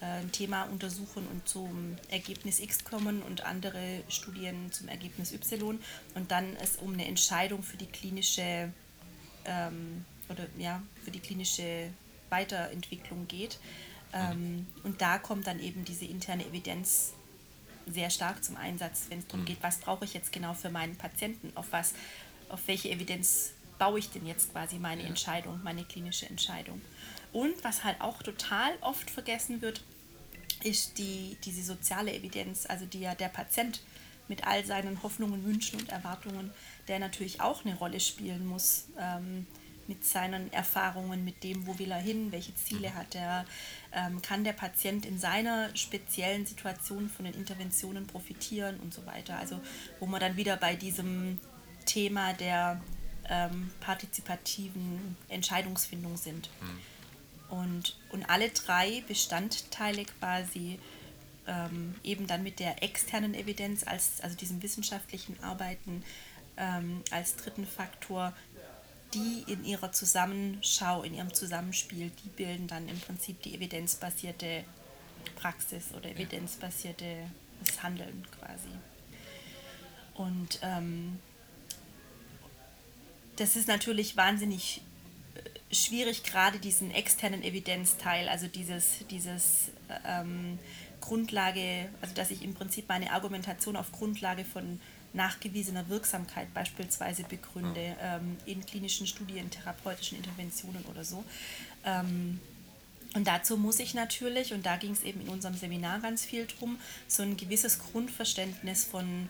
äh, 0.00 0.04
ein 0.04 0.32
Thema 0.32 0.64
untersuchen 0.64 1.26
und 1.28 1.48
zum 1.48 1.96
Ergebnis 2.08 2.60
X 2.60 2.84
kommen 2.84 3.22
und 3.22 3.44
andere 3.44 4.02
Studien 4.08 4.72
zum 4.72 4.88
Ergebnis 4.88 5.32
Y 5.32 5.78
und 6.14 6.30
dann 6.30 6.56
es 6.56 6.76
um 6.76 6.92
eine 6.92 7.06
Entscheidung 7.06 7.62
für 7.62 7.76
die 7.76 7.86
klinische 7.86 8.72
ähm, 9.44 10.04
oder 10.28 10.46
ja 10.58 10.82
für 11.04 11.10
die 11.10 11.20
klinische 11.20 11.90
Weiterentwicklung 12.30 13.28
geht. 13.28 13.58
Ähm, 14.12 14.66
und 14.82 15.00
da 15.00 15.18
kommt 15.18 15.46
dann 15.46 15.60
eben 15.60 15.84
diese 15.84 16.04
interne 16.04 16.46
Evidenz 16.46 17.12
sehr 17.86 18.10
stark 18.10 18.42
zum 18.42 18.56
Einsatz, 18.56 19.06
wenn 19.08 19.18
es 19.18 19.26
darum 19.26 19.40
mhm. 19.40 19.46
geht, 19.46 19.62
was 19.62 19.78
brauche 19.78 20.04
ich 20.04 20.14
jetzt 20.14 20.32
genau 20.32 20.54
für 20.54 20.70
meinen 20.70 20.96
Patienten, 20.96 21.52
auf 21.56 21.66
was, 21.72 21.94
auf 22.48 22.60
welche 22.66 22.90
Evidenz 22.90 23.52
baue 23.80 23.98
ich 23.98 24.10
denn 24.10 24.26
jetzt 24.26 24.52
quasi 24.52 24.78
meine 24.78 25.02
ja. 25.02 25.08
Entscheidung, 25.08 25.58
meine 25.64 25.84
klinische 25.84 26.26
Entscheidung. 26.26 26.80
Und 27.32 27.64
was 27.64 27.82
halt 27.82 28.00
auch 28.00 28.22
total 28.22 28.72
oft 28.82 29.10
vergessen 29.10 29.62
wird, 29.62 29.82
ist 30.62 30.98
die, 30.98 31.38
diese 31.44 31.62
soziale 31.62 32.12
Evidenz, 32.12 32.66
also 32.66 32.84
die 32.84 33.00
ja 33.00 33.14
der 33.14 33.28
Patient 33.28 33.80
mit 34.28 34.46
all 34.46 34.64
seinen 34.66 35.02
Hoffnungen, 35.02 35.44
Wünschen 35.44 35.80
und 35.80 35.88
Erwartungen, 35.88 36.50
der 36.88 36.98
natürlich 36.98 37.40
auch 37.40 37.64
eine 37.64 37.74
Rolle 37.74 37.98
spielen 38.00 38.46
muss, 38.46 38.84
ähm, 38.98 39.46
mit 39.86 40.04
seinen 40.04 40.52
Erfahrungen, 40.52 41.24
mit 41.24 41.42
dem, 41.42 41.66
wo 41.66 41.78
will 41.78 41.90
er 41.90 41.98
hin, 41.98 42.30
welche 42.30 42.54
Ziele 42.54 42.90
mhm. 42.90 42.94
hat 42.94 43.14
er, 43.14 43.44
ähm, 43.92 44.20
kann 44.22 44.44
der 44.44 44.52
Patient 44.52 45.06
in 45.06 45.18
seiner 45.18 45.74
speziellen 45.74 46.46
Situation 46.46 47.08
von 47.08 47.24
den 47.24 47.34
Interventionen 47.34 48.06
profitieren 48.06 48.78
und 48.78 48.92
so 48.92 49.04
weiter. 49.06 49.38
Also 49.38 49.58
wo 49.98 50.06
man 50.06 50.20
dann 50.20 50.36
wieder 50.36 50.56
bei 50.58 50.76
diesem 50.76 51.40
Thema 51.86 52.34
der 52.34 52.80
ähm, 53.30 53.70
partizipativen 53.80 55.16
Entscheidungsfindung 55.28 56.16
sind. 56.16 56.50
Mhm. 56.60 57.56
Und, 57.56 57.96
und 58.10 58.28
alle 58.28 58.50
drei 58.50 59.02
Bestandteile 59.08 60.04
quasi 60.04 60.78
ähm, 61.46 61.94
eben 62.04 62.26
dann 62.26 62.42
mit 62.42 62.60
der 62.60 62.82
externen 62.82 63.34
Evidenz, 63.34 63.86
als, 63.86 64.20
also 64.20 64.36
diesem 64.36 64.62
wissenschaftlichen 64.62 65.42
Arbeiten 65.42 66.04
ähm, 66.56 67.02
als 67.10 67.36
dritten 67.36 67.66
Faktor, 67.66 68.32
die 69.14 69.44
in 69.50 69.64
ihrer 69.64 69.90
Zusammenschau, 69.90 71.02
in 71.02 71.14
ihrem 71.14 71.34
Zusammenspiel, 71.34 72.12
die 72.22 72.28
bilden 72.28 72.68
dann 72.68 72.88
im 72.88 73.00
Prinzip 73.00 73.42
die 73.42 73.54
evidenzbasierte 73.54 74.64
Praxis 75.36 75.92
oder 75.96 76.10
evidenzbasierte 76.10 77.28
Handeln 77.82 78.26
quasi. 78.38 78.68
Und 80.14 80.60
ähm, 80.62 81.18
das 83.40 83.56
ist 83.56 83.68
natürlich 83.68 84.16
wahnsinnig 84.16 84.82
äh, 85.34 85.74
schwierig, 85.74 86.22
gerade 86.22 86.58
diesen 86.58 86.90
externen 86.90 87.42
Evidenzteil, 87.42 88.28
also 88.28 88.46
dieses, 88.46 89.06
dieses 89.10 89.70
ähm, 90.06 90.58
Grundlage, 91.00 91.88
also 92.02 92.14
dass 92.14 92.30
ich 92.30 92.42
im 92.42 92.54
Prinzip 92.54 92.88
meine 92.88 93.12
Argumentation 93.12 93.76
auf 93.76 93.92
Grundlage 93.92 94.44
von 94.44 94.78
nachgewiesener 95.12 95.88
Wirksamkeit 95.88 96.52
beispielsweise 96.54 97.24
begründe, 97.24 97.96
ähm, 98.00 98.36
in 98.44 98.64
klinischen 98.64 99.06
Studien, 99.06 99.50
therapeutischen 99.50 100.18
Interventionen 100.18 100.84
oder 100.84 101.02
so. 101.02 101.24
Ähm, 101.84 102.40
und 103.14 103.26
dazu 103.26 103.56
muss 103.56 103.80
ich 103.80 103.94
natürlich, 103.94 104.52
und 104.52 104.66
da 104.66 104.76
ging 104.76 104.92
es 104.92 105.02
eben 105.02 105.22
in 105.22 105.28
unserem 105.28 105.54
Seminar 105.54 105.98
ganz 106.00 106.24
viel 106.24 106.46
drum, 106.46 106.78
so 107.08 107.22
ein 107.22 107.36
gewisses 107.36 107.80
Grundverständnis 107.80 108.84
von 108.84 109.28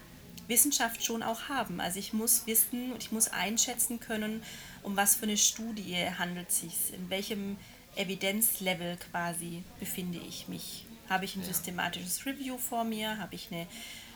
Wissenschaft 0.50 1.02
schon 1.02 1.22
auch 1.22 1.48
haben. 1.48 1.80
Also 1.80 1.98
ich 1.98 2.12
muss 2.12 2.46
wissen 2.46 2.92
und 2.92 3.02
ich 3.02 3.12
muss 3.12 3.28
einschätzen 3.28 4.00
können, 4.00 4.42
um 4.82 4.96
was 4.96 5.16
für 5.16 5.22
eine 5.22 5.38
Studie 5.38 5.96
handelt 6.18 6.50
es 6.50 6.60
sich, 6.60 6.92
in 6.92 7.08
welchem 7.08 7.56
Evidenzlevel 7.96 8.98
quasi 9.10 9.64
befinde 9.78 10.18
ich 10.18 10.48
mich. 10.48 10.84
Habe 11.08 11.24
ich 11.24 11.34
ein 11.36 11.42
ja. 11.42 11.48
systematisches 11.48 12.26
Review 12.26 12.58
vor 12.58 12.84
mir? 12.84 13.18
Habe 13.18 13.34
ich 13.34 13.48
eine 13.50 13.66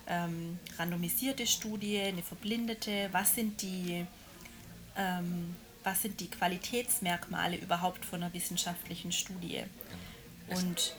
ähm, 0.07 0.59
randomisierte 0.79 1.47
Studie, 1.47 2.01
eine 2.01 2.23
verblindete? 2.23 3.09
Was 3.13 3.35
sind 3.35 3.63
die, 3.63 4.07
ähm, 4.97 5.57
was 5.83 6.03
sind 6.03 6.21
die 6.21 6.31
Qualitätsmerkmale 6.31 7.57
überhaupt 7.57 8.05
von 8.05 8.23
einer 8.23 8.33
wissenschaftlichen 8.33 9.11
Studie? 9.11 9.65
Genau. 10.49 10.61
Und 10.61 10.95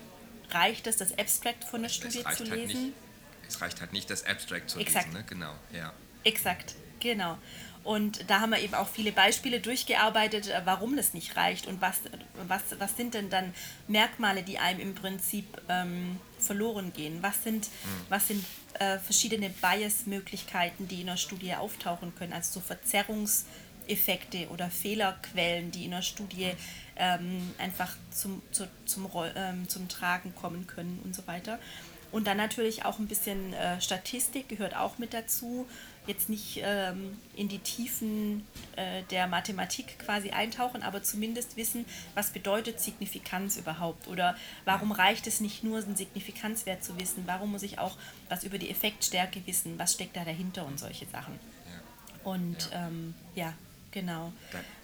reicht 0.52 0.88
es, 0.88 0.98
das 0.98 1.18
Abstract 1.18 1.64
von 1.64 1.82
der 1.82 1.90
Studie 1.90 2.24
zu 2.36 2.44
lesen? 2.44 2.94
Halt 2.94 3.05
es 3.48 3.62
reicht 3.62 3.82
halt 3.82 3.94
nicht, 3.94 4.10
das 4.10 4.26
Abstract 4.26 4.70
zu 4.70 4.80
Exakt. 4.80 5.08
lesen, 5.08 5.18
ne? 5.18 5.26
Genau, 5.28 5.54
ja. 5.72 5.94
Exakt, 6.24 6.76
genau. 7.00 7.38
Und 7.86 8.28
da 8.32 8.42
haben 8.42 8.50
wir 8.50 8.60
eben 8.60 8.74
auch 8.74 8.88
viele 8.88 9.12
Beispiele 9.12 9.60
durchgearbeitet, 9.60 10.50
äh, 10.50 10.62
warum 10.66 10.98
das 10.98 11.14
nicht 11.14 11.38
reicht 11.38 11.68
und 11.68 11.82
was, 11.82 12.00
was, 12.48 12.64
was 12.80 12.98
sind 12.98 13.14
denn 13.14 13.30
dann 13.30 13.54
Merkmale, 13.88 14.42
die 14.42 14.58
einem 14.58 14.80
im 14.80 14.96
Prinzip 14.96 15.46
ähm, 15.70 16.20
verloren 16.40 16.94
gehen. 16.94 17.22
Was 17.22 17.44
sind, 17.44 17.68
mhm. 17.68 18.06
was 18.10 18.28
sind 18.28 18.44
äh, 18.80 18.98
verschiedene 18.98 19.52
Bias-Möglichkeiten, 19.52 20.88
die 20.88 21.02
in 21.02 21.08
der 21.08 21.18
Studie 21.18 21.54
auftauchen 21.54 22.16
können, 22.16 22.34
also 22.34 22.60
so 22.60 22.60
Verzerrungseffekte 22.60 24.50
oder 24.50 24.72
Fehlerquellen, 24.72 25.70
die 25.70 25.86
in 25.86 25.92
der 25.92 26.02
Studie 26.02 26.54
ähm, 26.96 27.54
einfach 27.60 27.96
zum, 28.10 28.42
zu, 28.52 28.68
zum, 28.86 29.12
ähm, 29.36 29.70
zum 29.70 29.88
Tragen 29.90 30.34
kommen 30.34 30.66
können 30.66 31.00
und 31.04 31.16
so 31.16 31.28
weiter. 31.28 31.60
Und 32.12 32.28
dann 32.28 32.38
natürlich 32.38 32.86
auch 32.86 33.00
ein 33.00 33.08
bisschen 33.08 33.54
äh, 33.54 33.82
Statistik 33.82 34.48
gehört 34.50 34.76
auch 34.76 34.98
mit 34.98 35.14
dazu 35.14 35.68
jetzt 36.08 36.30
nicht 36.30 36.62
ähm, 36.64 37.18
in 37.36 37.48
die 37.48 37.60
Tiefen 37.60 38.46
äh, 38.76 39.04
der 39.10 39.28
Mathematik 39.28 39.98
quasi 40.00 40.30
eintauchen, 40.30 40.84
aber 40.84 41.04
zumindest 41.04 41.58
wissen, 41.58 41.86
was 42.14 42.30
bedeutet 42.30 42.80
Signifikanz 42.80 43.58
überhaupt 43.58 44.08
oder 44.08 44.36
warum 44.66 44.92
reicht 44.92 45.28
es 45.28 45.42
nicht 45.42 45.64
nur, 45.64 45.80
einen 45.80 45.96
Signifikanzwert 45.96 46.84
zu 46.84 47.00
wissen, 47.00 47.24
warum 47.26 47.52
muss 47.52 47.64
ich 47.64 47.80
auch 47.80 47.98
was 48.30 48.44
über 48.44 48.58
die 48.58 48.70
Effektstärke 48.70 49.42
wissen, 49.46 49.80
was 49.80 49.94
steckt 49.94 50.16
da 50.16 50.24
dahinter 50.24 50.66
und 50.66 50.80
solche 50.80 51.06
Sachen. 51.08 51.40
Ja. 51.66 52.32
Und 52.32 52.70
ja, 52.72 52.88
ähm, 52.88 53.16
ja 53.34 53.54
genau. 53.92 54.32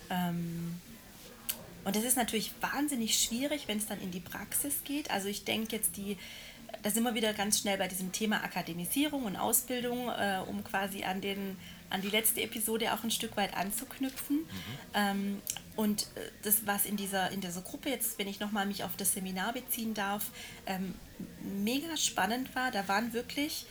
Ähm, 0.10 0.80
und 1.84 1.96
das 1.96 2.04
ist 2.04 2.16
natürlich 2.16 2.52
wahnsinnig 2.62 3.20
schwierig, 3.20 3.68
wenn 3.68 3.80
es 3.80 3.88
dann 3.88 4.00
in 4.02 4.12
die 4.12 4.20
Praxis 4.20 4.84
geht. 4.84 5.10
Also 5.10 5.28
ich 5.28 5.46
denke 5.46 5.76
jetzt 5.76 5.98
die 5.98 6.18
da 6.84 6.90
sind 6.90 7.04
wir 7.04 7.14
wieder 7.14 7.34
ganz 7.34 7.60
schnell 7.60 7.78
bei 7.78 7.88
diesem 7.88 8.12
Thema 8.12 8.44
Akademisierung 8.44 9.24
und 9.24 9.36
Ausbildung, 9.36 10.10
äh, 10.10 10.42
um 10.48 10.64
quasi 10.64 11.04
an, 11.04 11.22
den, 11.22 11.58
an 11.90 12.02
die 12.02 12.10
letzte 12.10 12.42
Episode 12.42 12.94
auch 12.94 13.04
ein 13.04 13.12
Stück 13.12 13.38
weit 13.38 13.56
anzuknüpfen. 13.56 14.38
Mhm. 14.38 14.46
Ähm, 14.94 15.42
und 15.76 16.04
äh, 16.04 16.32
das, 16.44 16.66
was 16.66 16.86
in 16.86 16.98
dieser, 16.98 17.32
in 17.32 17.42
dieser 17.42 17.62
Gruppe 17.62 17.90
jetzt, 17.90 18.18
wenn 18.18 18.28
ich 18.28 18.40
nochmal 18.40 18.66
mich 18.66 18.84
auf 18.84 18.96
das 18.98 19.14
Seminar 19.14 19.54
beziehen 19.54 19.94
darf, 19.94 20.32
ähm, 20.66 20.96
mega 21.42 21.96
spannend 21.98 22.56
war, 22.56 22.72
da 22.72 22.88
waren 22.88 23.14
wirklich 23.14 23.66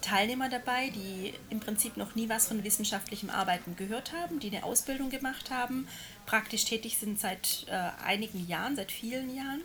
Teilnehmer 0.00 0.48
dabei, 0.48 0.90
die 0.90 1.34
im 1.50 1.60
Prinzip 1.60 1.96
noch 1.96 2.14
nie 2.14 2.28
was 2.28 2.48
von 2.48 2.64
wissenschaftlichem 2.64 3.30
Arbeiten 3.30 3.76
gehört 3.76 4.12
haben, 4.12 4.40
die 4.40 4.48
eine 4.48 4.64
Ausbildung 4.64 5.10
gemacht 5.10 5.50
haben, 5.50 5.86
praktisch 6.26 6.64
tätig 6.64 6.98
sind 6.98 7.20
seit 7.20 7.66
äh, 7.68 7.90
einigen 8.04 8.46
Jahren, 8.46 8.76
seit 8.76 8.90
vielen 8.90 9.34
Jahren 9.34 9.60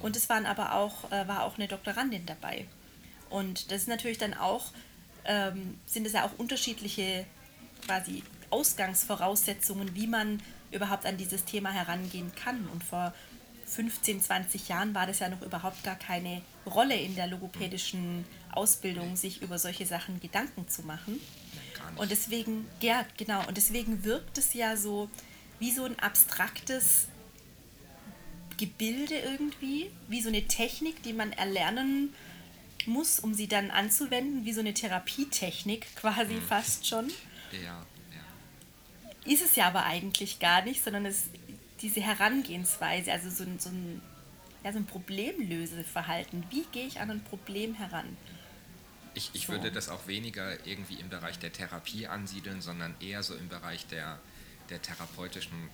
und 0.00 0.16
es 0.16 0.28
waren 0.28 0.46
aber 0.46 0.74
auch, 0.74 1.10
äh, 1.10 1.26
war 1.28 1.44
auch 1.44 1.56
eine 1.56 1.68
Doktorandin 1.68 2.26
dabei. 2.26 2.66
Und 3.30 3.70
das 3.70 3.82
ist 3.82 3.88
natürlich 3.88 4.18
dann 4.18 4.34
auch, 4.34 4.72
ähm, 5.24 5.78
sind 5.86 6.06
es 6.06 6.12
ja 6.12 6.24
auch 6.24 6.38
unterschiedliche 6.38 7.26
quasi 7.86 8.22
Ausgangsvoraussetzungen, 8.50 9.94
wie 9.94 10.06
man 10.06 10.42
überhaupt 10.70 11.06
an 11.06 11.16
dieses 11.16 11.44
Thema 11.44 11.70
herangehen 11.70 12.32
kann. 12.34 12.66
Und 12.68 12.84
vor 12.84 13.14
15, 13.66 14.20
20 14.20 14.68
Jahren 14.68 14.94
war 14.94 15.06
das 15.06 15.20
ja 15.20 15.28
noch 15.28 15.42
überhaupt 15.42 15.82
gar 15.82 15.96
keine 15.96 16.42
Rolle 16.66 16.94
in 16.94 17.14
der 17.14 17.26
logopädischen 17.26 18.24
Ausbildung, 18.52 19.16
sich 19.16 19.40
über 19.42 19.58
solche 19.58 19.86
Sachen 19.86 20.20
Gedanken 20.20 20.68
zu 20.68 20.82
machen. 20.82 21.20
Und 21.96 22.10
deswegen, 22.10 22.66
ja, 22.80 23.04
genau, 23.16 23.46
und 23.48 23.56
deswegen 23.56 24.04
wirkt 24.04 24.38
es 24.38 24.54
ja 24.54 24.76
so 24.76 25.08
wie 25.58 25.70
so 25.70 25.84
ein 25.84 25.98
abstraktes 25.98 27.08
Gebilde 28.62 29.18
irgendwie, 29.18 29.90
wie 30.06 30.22
so 30.22 30.28
eine 30.28 30.46
Technik, 30.46 31.02
die 31.02 31.12
man 31.12 31.32
erlernen 31.32 32.14
muss, 32.86 33.18
um 33.18 33.34
sie 33.34 33.48
dann 33.48 33.72
anzuwenden, 33.72 34.44
wie 34.44 34.52
so 34.52 34.60
eine 34.60 34.72
Therapietechnik 34.72 35.96
quasi 35.96 36.34
mhm. 36.34 36.42
fast 36.42 36.86
schon. 36.86 37.08
Ja, 37.50 37.84
ja. 38.14 39.32
Ist 39.32 39.44
es 39.44 39.56
ja 39.56 39.66
aber 39.66 39.84
eigentlich 39.84 40.38
gar 40.38 40.62
nicht, 40.62 40.84
sondern 40.84 41.06
es 41.06 41.24
diese 41.80 42.00
Herangehensweise, 42.00 43.10
also 43.10 43.30
so 43.30 43.42
ein, 43.42 43.58
so 43.58 43.70
ein, 43.70 44.00
ja, 44.62 44.72
so 44.72 44.78
ein 44.78 44.86
Problemlöseverhalten. 44.86 46.44
Wie 46.50 46.64
gehe 46.70 46.86
ich 46.86 47.00
an 47.00 47.10
ein 47.10 47.24
Problem 47.24 47.74
heran? 47.74 48.16
Ich, 49.14 49.30
ich 49.32 49.46
so. 49.46 49.54
würde 49.54 49.72
das 49.72 49.88
auch 49.88 50.06
weniger 50.06 50.64
irgendwie 50.64 51.00
im 51.00 51.08
Bereich 51.08 51.40
der 51.40 51.52
Therapie 51.52 52.06
ansiedeln, 52.06 52.60
sondern 52.60 52.94
eher 53.00 53.24
so 53.24 53.34
im 53.34 53.48
Bereich 53.48 53.88
der, 53.88 54.20
der 54.70 54.80
therapeutischen 54.80 55.68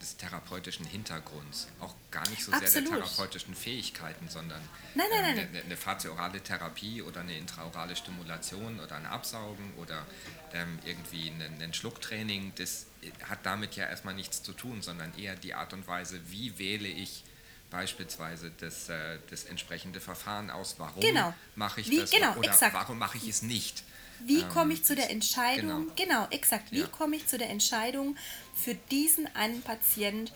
des 0.00 0.16
therapeutischen 0.16 0.86
Hintergrunds, 0.86 1.68
auch 1.80 1.94
gar 2.10 2.28
nicht 2.28 2.44
so 2.44 2.52
Absolut. 2.52 2.72
sehr 2.72 2.82
der 2.82 2.90
therapeutischen 2.90 3.54
Fähigkeiten, 3.54 4.28
sondern 4.28 4.60
nein, 4.94 5.06
nein, 5.10 5.22
nein, 5.22 5.38
ähm, 5.38 5.48
eine, 5.50 5.62
eine 5.64 5.76
faziorale 5.76 6.40
Therapie 6.40 7.02
oder 7.02 7.20
eine 7.20 7.36
intraorale 7.36 7.96
Stimulation 7.96 8.80
oder 8.80 8.96
ein 8.96 9.06
Absaugen 9.06 9.74
oder 9.76 10.06
ähm, 10.52 10.78
irgendwie 10.84 11.28
ein, 11.28 11.60
ein 11.60 11.74
Schlucktraining, 11.74 12.52
das 12.56 12.86
hat 13.28 13.40
damit 13.44 13.76
ja 13.76 13.86
erstmal 13.86 14.14
nichts 14.14 14.42
zu 14.42 14.52
tun, 14.52 14.82
sondern 14.82 15.16
eher 15.18 15.36
die 15.36 15.54
Art 15.54 15.72
und 15.72 15.86
Weise, 15.86 16.20
wie 16.30 16.58
wähle 16.58 16.88
ich 16.88 17.24
beispielsweise 17.70 18.50
das, 18.58 18.88
äh, 18.88 19.18
das 19.30 19.44
entsprechende 19.44 20.00
Verfahren 20.00 20.50
aus, 20.50 20.76
warum 20.78 21.00
genau. 21.00 21.34
mache 21.54 21.80
ich 21.80 21.90
wie, 21.90 22.00
das 22.00 22.10
genau, 22.10 22.34
oder 22.34 22.50
exakt. 22.50 22.74
warum 22.74 22.98
mache 22.98 23.18
ich 23.18 23.28
es 23.28 23.42
nicht. 23.42 23.84
Wie 24.24 24.40
ähm, 24.40 24.48
komme 24.48 24.74
ich 24.74 24.84
zu 24.84 24.94
der 24.94 25.10
Entscheidung? 25.10 25.88
Genau, 25.96 26.20
genau 26.20 26.26
exakt. 26.30 26.72
Wie 26.72 26.80
ja. 26.80 26.86
komme 26.86 27.16
ich 27.16 27.26
zu 27.26 27.38
der 27.38 27.50
Entscheidung, 27.50 28.16
für 28.54 28.74
diesen 28.74 29.26
einen 29.34 29.62
Patient 29.62 30.32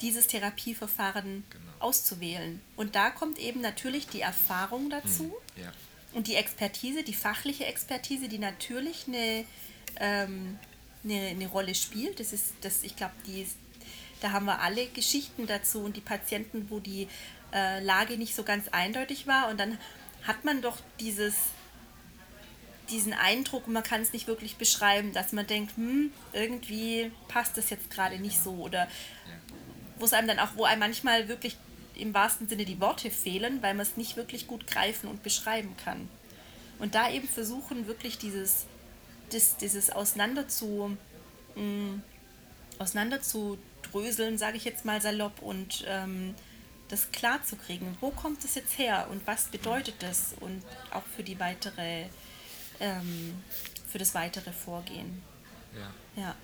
dieses 0.00 0.26
Therapieverfahren 0.26 1.44
genau. 1.48 1.72
auszuwählen? 1.78 2.60
Und 2.76 2.94
da 2.94 3.10
kommt 3.10 3.38
eben 3.38 3.60
natürlich 3.60 4.06
die 4.08 4.20
Erfahrung 4.20 4.90
dazu 4.90 5.34
hm, 5.56 5.62
ja. 5.62 5.72
und 6.12 6.26
die 6.26 6.34
Expertise, 6.34 7.02
die 7.02 7.14
fachliche 7.14 7.66
Expertise, 7.66 8.28
die 8.28 8.38
natürlich 8.38 9.06
eine, 9.08 9.44
ähm, 9.96 10.58
eine, 11.04 11.28
eine 11.28 11.46
Rolle 11.48 11.74
spielt. 11.74 12.20
Das 12.20 12.32
ist, 12.32 12.52
das, 12.60 12.82
ich 12.82 12.96
glaube, 12.96 13.14
die 13.26 13.46
da 14.22 14.30
haben 14.30 14.46
wir 14.46 14.60
alle 14.60 14.86
Geschichten 14.86 15.46
dazu 15.46 15.80
und 15.80 15.96
die 15.96 16.00
Patienten, 16.00 16.70
wo 16.70 16.78
die 16.78 17.08
äh, 17.52 17.82
Lage 17.82 18.16
nicht 18.16 18.36
so 18.36 18.44
ganz 18.44 18.68
eindeutig 18.68 19.26
war. 19.26 19.48
Und 19.48 19.58
dann 19.58 19.78
hat 20.22 20.44
man 20.44 20.62
doch 20.62 20.78
dieses 21.00 21.34
diesen 22.92 23.12
Eindruck, 23.12 23.66
man 23.66 23.82
kann 23.82 24.02
es 24.02 24.12
nicht 24.12 24.26
wirklich 24.26 24.56
beschreiben, 24.56 25.12
dass 25.12 25.32
man 25.32 25.46
denkt, 25.46 25.76
hm, 25.76 26.12
irgendwie 26.32 27.10
passt 27.28 27.56
das 27.56 27.70
jetzt 27.70 27.90
gerade 27.90 28.18
nicht 28.18 28.38
so 28.38 28.52
oder 28.52 28.86
wo 29.98 30.04
es 30.04 30.12
einem 30.12 30.28
dann 30.28 30.38
auch, 30.38 30.50
wo 30.56 30.64
einem 30.64 30.80
manchmal 30.80 31.28
wirklich 31.28 31.56
im 31.94 32.14
wahrsten 32.14 32.48
Sinne 32.48 32.64
die 32.64 32.80
Worte 32.80 33.10
fehlen, 33.10 33.62
weil 33.62 33.74
man 33.74 33.86
es 33.86 33.96
nicht 33.96 34.16
wirklich 34.16 34.46
gut 34.46 34.66
greifen 34.66 35.08
und 35.08 35.22
beschreiben 35.22 35.76
kann. 35.84 36.08
Und 36.78 36.94
da 36.94 37.10
eben 37.10 37.28
versuchen, 37.28 37.86
wirklich 37.86 38.18
dieses, 38.18 38.66
das, 39.30 39.56
dieses 39.56 39.90
Auseinander 39.90 40.48
zu, 40.48 40.96
mh, 41.54 42.00
hm, 42.80 44.38
sage 44.38 44.56
ich 44.56 44.64
jetzt 44.64 44.84
mal 44.84 45.00
salopp, 45.00 45.42
und 45.42 45.84
ähm, 45.86 46.34
das 46.88 47.10
klar 47.12 47.42
zu 47.44 47.56
kriegen. 47.56 47.96
Wo 48.00 48.10
kommt 48.10 48.44
es 48.44 48.54
jetzt 48.54 48.78
her 48.78 49.06
und 49.10 49.26
was 49.26 49.46
bedeutet 49.46 49.94
das? 50.00 50.34
Und 50.40 50.62
auch 50.90 51.04
für 51.16 51.22
die 51.22 51.38
weitere 51.40 52.06
ähm, 52.82 53.42
für 53.88 53.98
das 53.98 54.14
weitere 54.14 54.52
Vorgehen. 54.52 55.22
Ja. 55.74 56.22
ja. 56.22 56.36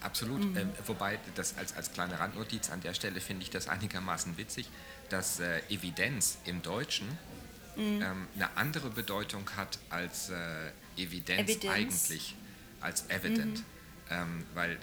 Absolut. 0.00 0.44
Mhm. 0.44 0.56
Ähm, 0.56 0.72
wobei, 0.86 1.18
das 1.36 1.56
als, 1.56 1.76
als 1.76 1.92
kleine 1.92 2.18
Randnotiz 2.18 2.70
an 2.70 2.80
der 2.80 2.94
Stelle 2.94 3.20
finde 3.20 3.44
ich 3.44 3.50
das 3.50 3.68
einigermaßen 3.68 4.36
witzig, 4.36 4.68
dass 5.10 5.38
äh, 5.38 5.60
Evidenz 5.68 6.38
im 6.44 6.62
Deutschen 6.62 7.06
mhm. 7.76 8.02
ähm, 8.02 8.28
eine 8.34 8.56
andere 8.56 8.90
Bedeutung 8.90 9.48
hat 9.56 9.78
als 9.90 10.30
äh, 10.30 10.70
Evidenz, 10.96 11.50
Evidenz, 11.50 11.72
eigentlich, 11.72 12.34
als 12.80 13.08
evident. 13.10 13.58
Mhm. 13.58 13.64
Ähm, 14.10 14.46
weil 14.54 14.78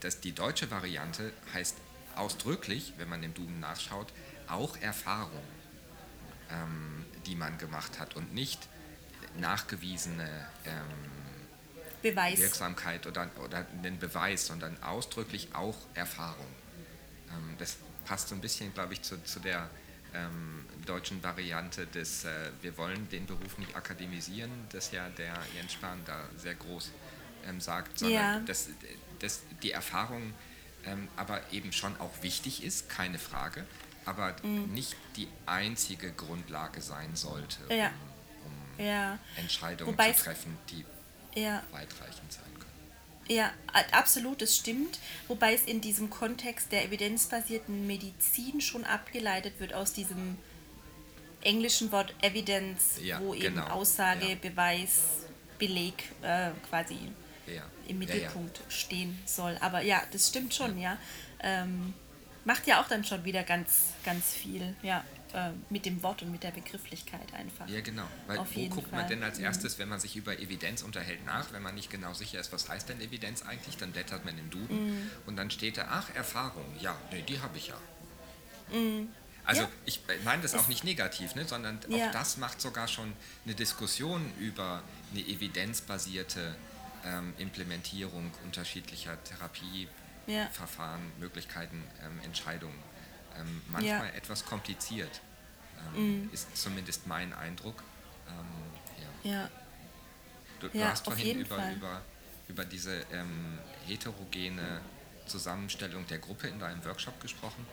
das, 0.00 0.20
die 0.20 0.32
deutsche 0.32 0.70
Variante 0.70 1.32
heißt 1.52 1.76
ausdrücklich, 2.14 2.92
wenn 2.96 3.08
man 3.08 3.22
im 3.22 3.34
Duden 3.34 3.60
nachschaut, 3.60 4.12
auch 4.46 4.76
Erfahrung, 4.76 5.42
ähm, 6.50 7.04
die 7.26 7.34
man 7.34 7.58
gemacht 7.58 7.98
hat 7.98 8.14
und 8.14 8.34
nicht 8.34 8.68
nachgewiesene 9.38 10.28
ähm, 10.64 12.10
Wirksamkeit 12.38 13.06
oder, 13.06 13.30
oder 13.44 13.66
einen 13.82 13.98
Beweis, 13.98 14.46
sondern 14.46 14.82
ausdrücklich 14.82 15.48
auch 15.54 15.76
Erfahrung. 15.94 16.46
Ähm, 17.30 17.56
das 17.58 17.76
passt 18.04 18.28
so 18.28 18.34
ein 18.34 18.40
bisschen, 18.40 18.72
glaube 18.72 18.94
ich, 18.94 19.02
zu, 19.02 19.22
zu 19.22 19.40
der 19.40 19.68
ähm, 20.14 20.66
deutschen 20.86 21.22
Variante 21.22 21.86
des 21.86 22.24
äh, 22.24 22.50
Wir 22.62 22.76
wollen 22.78 23.08
den 23.10 23.26
Beruf 23.26 23.58
nicht 23.58 23.76
akademisieren, 23.76 24.50
das 24.72 24.90
ja 24.92 25.08
der 25.10 25.34
Jens 25.54 25.74
Spahn 25.74 26.00
da 26.04 26.24
sehr 26.36 26.54
groß 26.54 26.90
ähm, 27.48 27.60
sagt, 27.60 27.98
sondern 27.98 28.16
ja. 28.18 28.40
dass, 28.40 28.68
dass 29.20 29.42
die 29.62 29.72
Erfahrung 29.72 30.34
ähm, 30.86 31.08
aber 31.16 31.40
eben 31.52 31.72
schon 31.72 31.98
auch 32.00 32.22
wichtig 32.22 32.64
ist, 32.64 32.88
keine 32.88 33.18
Frage, 33.18 33.66
aber 34.04 34.34
mhm. 34.42 34.72
nicht 34.72 34.96
die 35.16 35.28
einzige 35.46 36.12
Grundlage 36.12 36.80
sein 36.80 37.14
sollte, 37.16 37.58
ja. 37.68 37.88
um, 37.88 37.92
um 37.92 38.09
ja. 38.78 39.18
Entscheidungen 39.36 39.92
Wobei 39.92 40.12
zu 40.12 40.24
treffen, 40.24 40.56
die 40.70 40.84
weitreichend 41.70 42.32
sein 42.32 42.44
können. 42.58 42.70
Ja, 43.28 43.52
absolut, 43.92 44.42
das 44.42 44.56
stimmt. 44.56 44.98
Wobei 45.28 45.54
es 45.54 45.62
in 45.62 45.80
diesem 45.80 46.10
Kontext 46.10 46.72
der 46.72 46.84
evidenzbasierten 46.84 47.86
Medizin 47.86 48.60
schon 48.60 48.84
abgeleitet 48.84 49.60
wird 49.60 49.72
aus 49.72 49.92
diesem 49.92 50.36
englischen 51.42 51.92
Wort 51.92 52.12
Evidence, 52.22 53.00
ja, 53.02 53.20
wo 53.20 53.34
eben 53.34 53.54
genau. 53.54 53.66
Aussage, 53.68 54.30
ja. 54.30 54.34
Beweis, 54.34 55.26
Beleg 55.58 55.94
äh, 56.22 56.50
quasi 56.68 56.98
ja. 57.46 57.62
im 57.86 57.98
Mittelpunkt 57.98 58.60
stehen 58.68 59.18
soll. 59.26 59.56
Aber 59.60 59.80
ja, 59.82 60.02
das 60.12 60.28
stimmt 60.28 60.54
schon, 60.54 60.78
ja. 60.78 60.98
Ähm, 61.42 61.94
macht 62.44 62.66
ja 62.66 62.82
auch 62.82 62.88
dann 62.88 63.04
schon 63.04 63.24
wieder 63.24 63.42
ganz, 63.42 63.92
ganz 64.04 64.34
viel, 64.34 64.74
ja, 64.82 65.04
äh, 65.34 65.50
mit 65.68 65.86
dem 65.86 66.02
Wort 66.02 66.22
und 66.22 66.32
mit 66.32 66.42
der 66.42 66.50
Begrifflichkeit 66.50 67.32
einfach. 67.34 67.68
Ja, 67.68 67.80
genau. 67.80 68.06
Weil 68.26 68.38
Auf 68.38 68.54
wo 68.54 68.68
guckt 68.68 68.88
Fall. 68.88 69.00
man 69.00 69.08
denn 69.08 69.22
als 69.22 69.38
mhm. 69.38 69.44
erstes, 69.44 69.78
wenn 69.78 69.88
man 69.88 70.00
sich 70.00 70.16
über 70.16 70.38
Evidenz 70.38 70.82
unterhält, 70.82 71.24
nach? 71.24 71.52
Wenn 71.52 71.62
man 71.62 71.74
nicht 71.74 71.90
genau 71.90 72.14
sicher 72.14 72.40
ist, 72.40 72.52
was 72.52 72.68
heißt 72.68 72.88
denn 72.88 73.00
Evidenz 73.00 73.42
eigentlich, 73.42 73.76
dann 73.76 73.92
blättert 73.92 74.24
man 74.24 74.36
im 74.38 74.50
Duden 74.50 74.90
mhm. 74.90 75.10
und 75.26 75.36
dann 75.36 75.50
steht 75.50 75.76
da, 75.76 75.86
ach, 75.90 76.14
Erfahrung, 76.14 76.64
ja, 76.80 76.96
nee, 77.12 77.22
die 77.22 77.40
habe 77.40 77.56
ich 77.58 77.68
ja. 77.68 77.76
Mhm. 78.72 79.08
Also 79.44 79.62
ja. 79.62 79.68
ich 79.84 80.00
meine 80.24 80.42
das 80.42 80.54
auch 80.54 80.68
nicht 80.68 80.84
negativ, 80.84 81.34
ne, 81.34 81.44
sondern 81.44 81.80
ja. 81.88 82.08
auch 82.08 82.12
das 82.12 82.36
macht 82.36 82.60
sogar 82.60 82.86
schon 82.88 83.12
eine 83.44 83.54
Diskussion 83.54 84.32
über 84.38 84.82
eine 85.12 85.20
evidenzbasierte 85.20 86.54
ähm, 87.04 87.32
Implementierung 87.38 88.30
unterschiedlicher 88.44 89.16
Therapieverfahren, 89.24 91.00
ja. 91.02 91.18
Möglichkeiten, 91.18 91.82
ähm, 92.04 92.20
Entscheidungen. 92.24 92.78
Ähm, 93.36 93.62
manchmal 93.68 94.08
ja. 94.08 94.14
etwas 94.14 94.44
kompliziert, 94.44 95.20
ähm, 95.94 96.22
mhm. 96.22 96.30
ist 96.32 96.56
zumindest 96.56 97.06
mein 97.06 97.32
Eindruck. 97.32 97.82
Ähm, 98.28 99.30
ja. 99.30 99.50
Du, 100.60 100.68
du 100.68 100.84
hast 100.84 101.04
vorhin 101.04 101.40
über, 101.40 101.72
über, 101.72 102.02
über 102.48 102.64
diese 102.64 103.06
ähm, 103.12 103.58
heterogene 103.86 104.80
Zusammenstellung 105.26 106.06
der 106.06 106.18
Gruppe 106.18 106.48
in 106.48 106.58
deinem 106.58 106.84
Workshop 106.84 107.20
gesprochen. 107.20 107.64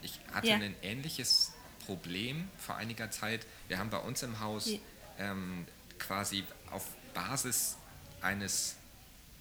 ich 0.00 0.20
hatte 0.32 0.52
ein 0.54 0.74
ähnliches 0.80 1.52
Problem 1.84 2.48
vor 2.56 2.76
einiger 2.76 3.10
Zeit. 3.10 3.46
Wir 3.68 3.78
haben 3.78 3.90
bei 3.90 3.98
uns 3.98 4.22
im 4.22 4.40
Haus 4.40 4.70
quasi 5.98 6.44
auf 6.70 6.86
Basis 7.12 7.76
eines 8.22 8.77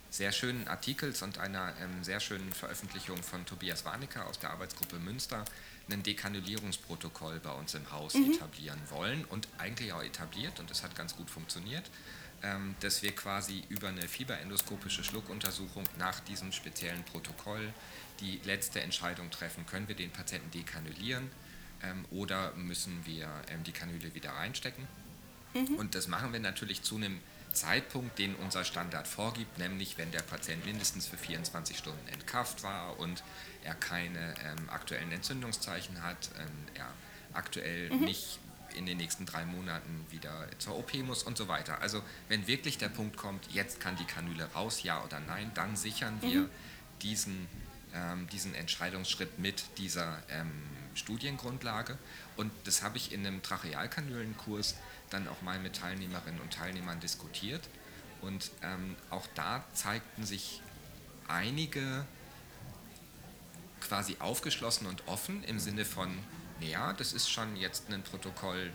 sehr 0.09 0.31
schönen 0.31 0.67
Artikels 0.67 1.21
und 1.21 1.37
einer 1.37 1.73
ähm, 1.81 2.03
sehr 2.03 2.19
schönen 2.19 2.51
Veröffentlichung 2.53 3.21
von 3.21 3.45
Tobias 3.45 3.85
Warnecke 3.85 4.23
aus 4.25 4.39
der 4.39 4.51
Arbeitsgruppe 4.51 4.97
Münster 4.99 5.45
ein 5.89 6.03
Dekanulierungsprotokoll 6.03 7.39
bei 7.39 7.51
uns 7.51 7.73
im 7.73 7.89
Haus 7.91 8.13
mhm. 8.13 8.33
etablieren 8.33 8.79
wollen 8.89 9.25
und 9.25 9.47
eigentlich 9.57 9.93
auch 9.93 10.03
etabliert 10.03 10.59
und 10.59 10.69
es 10.71 10.83
hat 10.83 10.95
ganz 10.95 11.15
gut 11.15 11.29
funktioniert, 11.29 11.89
ähm, 12.43 12.75
dass 12.81 13.01
wir 13.01 13.15
quasi 13.15 13.63
über 13.69 13.87
eine 13.87 14.07
fieberendoskopische 14.07 15.03
Schluckuntersuchung 15.03 15.83
nach 15.97 16.19
diesem 16.21 16.51
speziellen 16.51 17.03
Protokoll 17.03 17.73
die 18.19 18.39
letzte 18.43 18.81
Entscheidung 18.81 19.31
treffen, 19.31 19.65
können 19.65 19.87
wir 19.87 19.95
den 19.95 20.11
Patienten 20.11 20.51
dekanulieren 20.51 21.29
ähm, 21.83 22.05
oder 22.11 22.53
müssen 22.53 23.05
wir 23.05 23.29
ähm, 23.49 23.63
die 23.63 23.71
Kanüle 23.71 24.13
wieder 24.13 24.31
reinstecken. 24.31 24.87
Mhm. 25.53 25.75
Und 25.75 25.95
das 25.95 26.07
machen 26.07 26.33
wir 26.33 26.39
natürlich 26.39 26.81
zu 26.83 26.95
einem 26.95 27.19
Zeitpunkt, 27.53 28.19
den 28.19 28.35
unser 28.35 28.63
Standard 28.63 29.07
vorgibt, 29.07 29.57
nämlich 29.57 29.97
wenn 29.97 30.11
der 30.11 30.21
Patient 30.21 30.65
mindestens 30.65 31.07
für 31.07 31.17
24 31.17 31.77
Stunden 31.77 32.07
entkafft 32.09 32.63
war 32.63 32.99
und 32.99 33.23
er 33.63 33.75
keine 33.75 34.33
ähm, 34.43 34.69
aktuellen 34.69 35.11
Entzündungszeichen 35.11 36.03
hat, 36.03 36.29
ähm, 36.39 36.47
er 36.75 36.87
aktuell 37.33 37.89
mhm. 37.89 38.05
nicht 38.05 38.39
in 38.75 38.85
den 38.85 38.97
nächsten 38.97 39.25
drei 39.25 39.45
Monaten 39.45 40.05
wieder 40.09 40.47
zur 40.59 40.77
OP 40.77 40.93
muss 40.95 41.23
und 41.23 41.37
so 41.37 41.47
weiter. 41.47 41.81
Also 41.81 42.01
wenn 42.29 42.47
wirklich 42.47 42.77
der 42.77 42.89
Punkt 42.89 43.17
kommt, 43.17 43.51
jetzt 43.51 43.79
kann 43.79 43.95
die 43.95 44.05
Kanüle 44.05 44.45
raus, 44.53 44.83
ja 44.83 45.03
oder 45.03 45.19
nein, 45.19 45.51
dann 45.55 45.75
sichern 45.75 46.21
wir 46.21 46.41
mhm. 46.41 46.49
diesen, 47.01 47.47
diesen 48.31 48.55
Entscheidungsschritt 48.55 49.39
mit 49.39 49.63
dieser 49.77 50.21
ähm, 50.29 50.51
Studiengrundlage. 50.95 51.97
Und 52.35 52.51
das 52.65 52.83
habe 52.83 52.97
ich 52.97 53.11
in 53.11 53.25
einem 53.25 53.41
Trachealkanülenkurs 53.41 54.75
dann 55.09 55.27
auch 55.27 55.41
mal 55.41 55.59
mit 55.59 55.77
Teilnehmerinnen 55.77 56.41
und 56.41 56.53
Teilnehmern 56.53 56.99
diskutiert. 56.99 57.67
Und 58.21 58.51
ähm, 58.63 58.95
auch 59.09 59.27
da 59.35 59.63
zeigten 59.73 60.25
sich 60.25 60.61
einige 61.27 62.05
quasi 63.81 64.17
aufgeschlossen 64.19 64.87
und 64.87 65.07
offen 65.07 65.43
im 65.43 65.59
Sinne 65.59 65.85
von, 65.85 66.17
naja, 66.59 66.93
das 66.93 67.13
ist 67.13 67.29
schon 67.29 67.55
jetzt 67.55 67.91
ein 67.91 68.03
Protokoll, 68.03 68.71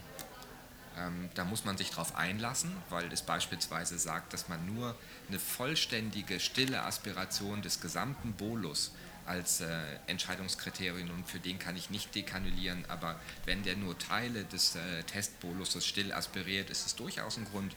ähm, 0.96 1.28
da 1.34 1.44
muss 1.44 1.64
man 1.64 1.76
sich 1.76 1.90
drauf 1.90 2.14
einlassen, 2.16 2.76
weil 2.90 3.12
es 3.12 3.22
beispielsweise 3.22 3.98
sagt, 3.98 4.32
dass 4.32 4.48
man 4.48 4.74
nur 4.74 4.94
eine 5.28 5.38
vollständige 5.38 6.38
stille 6.38 6.82
Aspiration 6.82 7.62
des 7.62 7.80
gesamten 7.80 8.32
Bolus 8.34 8.92
als 9.26 9.60
äh, 9.60 9.66
Entscheidungskriterium 10.06 11.10
und 11.10 11.28
für 11.28 11.38
den 11.38 11.58
kann 11.58 11.76
ich 11.76 11.90
nicht 11.90 12.14
dekanulieren, 12.14 12.84
aber 12.88 13.18
wenn 13.44 13.62
der 13.62 13.76
nur 13.76 13.98
Teile 13.98 14.44
des 14.44 14.74
äh, 14.76 15.02
Testboluses 15.04 15.86
still 15.86 16.12
aspiriert, 16.12 16.70
ist 16.70 16.86
es 16.86 16.94
durchaus 16.96 17.36
ein 17.36 17.44
Grund 17.44 17.74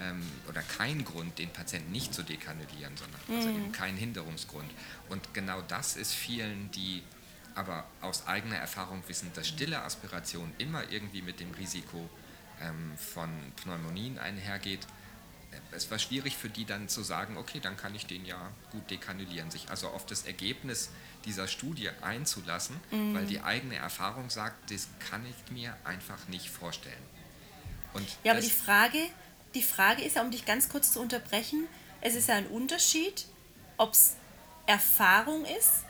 ähm, 0.00 0.22
oder 0.48 0.62
kein 0.62 1.04
Grund, 1.04 1.38
den 1.38 1.50
Patienten 1.50 1.92
nicht 1.92 2.14
zu 2.14 2.22
dekanulieren, 2.22 2.96
sondern 2.96 3.20
mhm. 3.28 3.36
also 3.36 3.48
eben 3.48 3.72
kein 3.72 3.96
Hinderungsgrund. 3.96 4.70
Und 5.08 5.34
genau 5.34 5.62
das 5.62 5.96
ist 5.96 6.12
vielen, 6.12 6.70
die 6.72 7.02
aber 7.54 7.86
aus 8.00 8.26
eigener 8.26 8.56
Erfahrung 8.56 9.02
wissen, 9.06 9.30
dass 9.34 9.48
stille 9.48 9.82
Aspiration 9.82 10.52
immer 10.58 10.90
irgendwie 10.90 11.22
mit 11.22 11.40
dem 11.40 11.52
Risiko 11.52 12.08
ähm, 12.60 12.92
von 12.96 13.30
Pneumonien 13.56 14.18
einhergeht, 14.18 14.86
es 15.72 15.90
war 15.90 15.98
schwierig 15.98 16.36
für 16.36 16.48
die 16.48 16.64
dann 16.64 16.88
zu 16.88 17.02
sagen, 17.02 17.36
okay, 17.36 17.60
dann 17.60 17.76
kann 17.76 17.94
ich 17.94 18.06
den 18.06 18.24
ja 18.24 18.50
gut 18.70 18.90
dekanulieren, 18.90 19.50
sich 19.50 19.68
also 19.70 19.88
auf 19.88 20.06
das 20.06 20.24
Ergebnis 20.24 20.90
dieser 21.24 21.48
Studie 21.48 21.90
einzulassen, 22.02 22.76
mhm. 22.90 23.14
weil 23.14 23.26
die 23.26 23.40
eigene 23.40 23.76
Erfahrung 23.76 24.30
sagt, 24.30 24.70
das 24.70 24.88
kann 25.10 25.24
ich 25.26 25.52
mir 25.52 25.76
einfach 25.84 26.28
nicht 26.28 26.48
vorstellen. 26.48 27.02
Und 27.94 28.06
ja, 28.24 28.32
aber 28.32 28.40
die 28.40 28.50
Frage, 28.50 28.98
die 29.54 29.62
Frage 29.62 30.02
ist 30.02 30.16
ja, 30.16 30.22
um 30.22 30.30
dich 30.30 30.44
ganz 30.44 30.68
kurz 30.68 30.92
zu 30.92 31.00
unterbrechen, 31.00 31.66
es 32.00 32.14
ist 32.14 32.28
ja 32.28 32.34
ein 32.34 32.46
Unterschied, 32.46 33.26
ob 33.76 33.92
es 33.92 34.16
Erfahrung 34.66 35.44
ist 35.44 35.84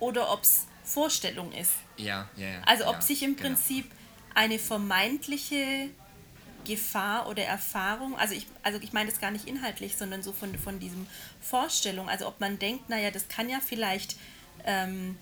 oder 0.00 0.30
ob 0.32 0.42
es 0.42 0.66
Vorstellung 0.84 1.52
ist. 1.52 1.72
Ja, 1.96 2.28
ja, 2.36 2.48
ja. 2.48 2.60
Also 2.66 2.86
ob 2.86 2.96
ja, 2.96 3.00
sich 3.00 3.22
im 3.22 3.36
genau. 3.36 3.48
Prinzip 3.48 3.90
eine 4.34 4.58
vermeintliche 4.58 5.90
Gefahr 6.64 7.28
oder 7.28 7.44
Erfahrung, 7.44 8.18
also 8.18 8.34
ich, 8.34 8.46
also 8.62 8.78
ich 8.82 8.92
meine 8.92 9.10
das 9.10 9.20
gar 9.20 9.30
nicht 9.30 9.46
inhaltlich, 9.46 9.96
sondern 9.96 10.22
so 10.22 10.32
von, 10.32 10.56
von 10.58 10.80
diesem 10.80 11.06
Vorstellung, 11.40 12.08
also 12.08 12.26
ob 12.26 12.40
man 12.40 12.58
denkt, 12.58 12.88
naja, 12.88 13.10
das 13.10 13.28
kann 13.28 13.48
ja 13.48 13.58
vielleicht 13.60 14.16
ähm, 14.64 15.16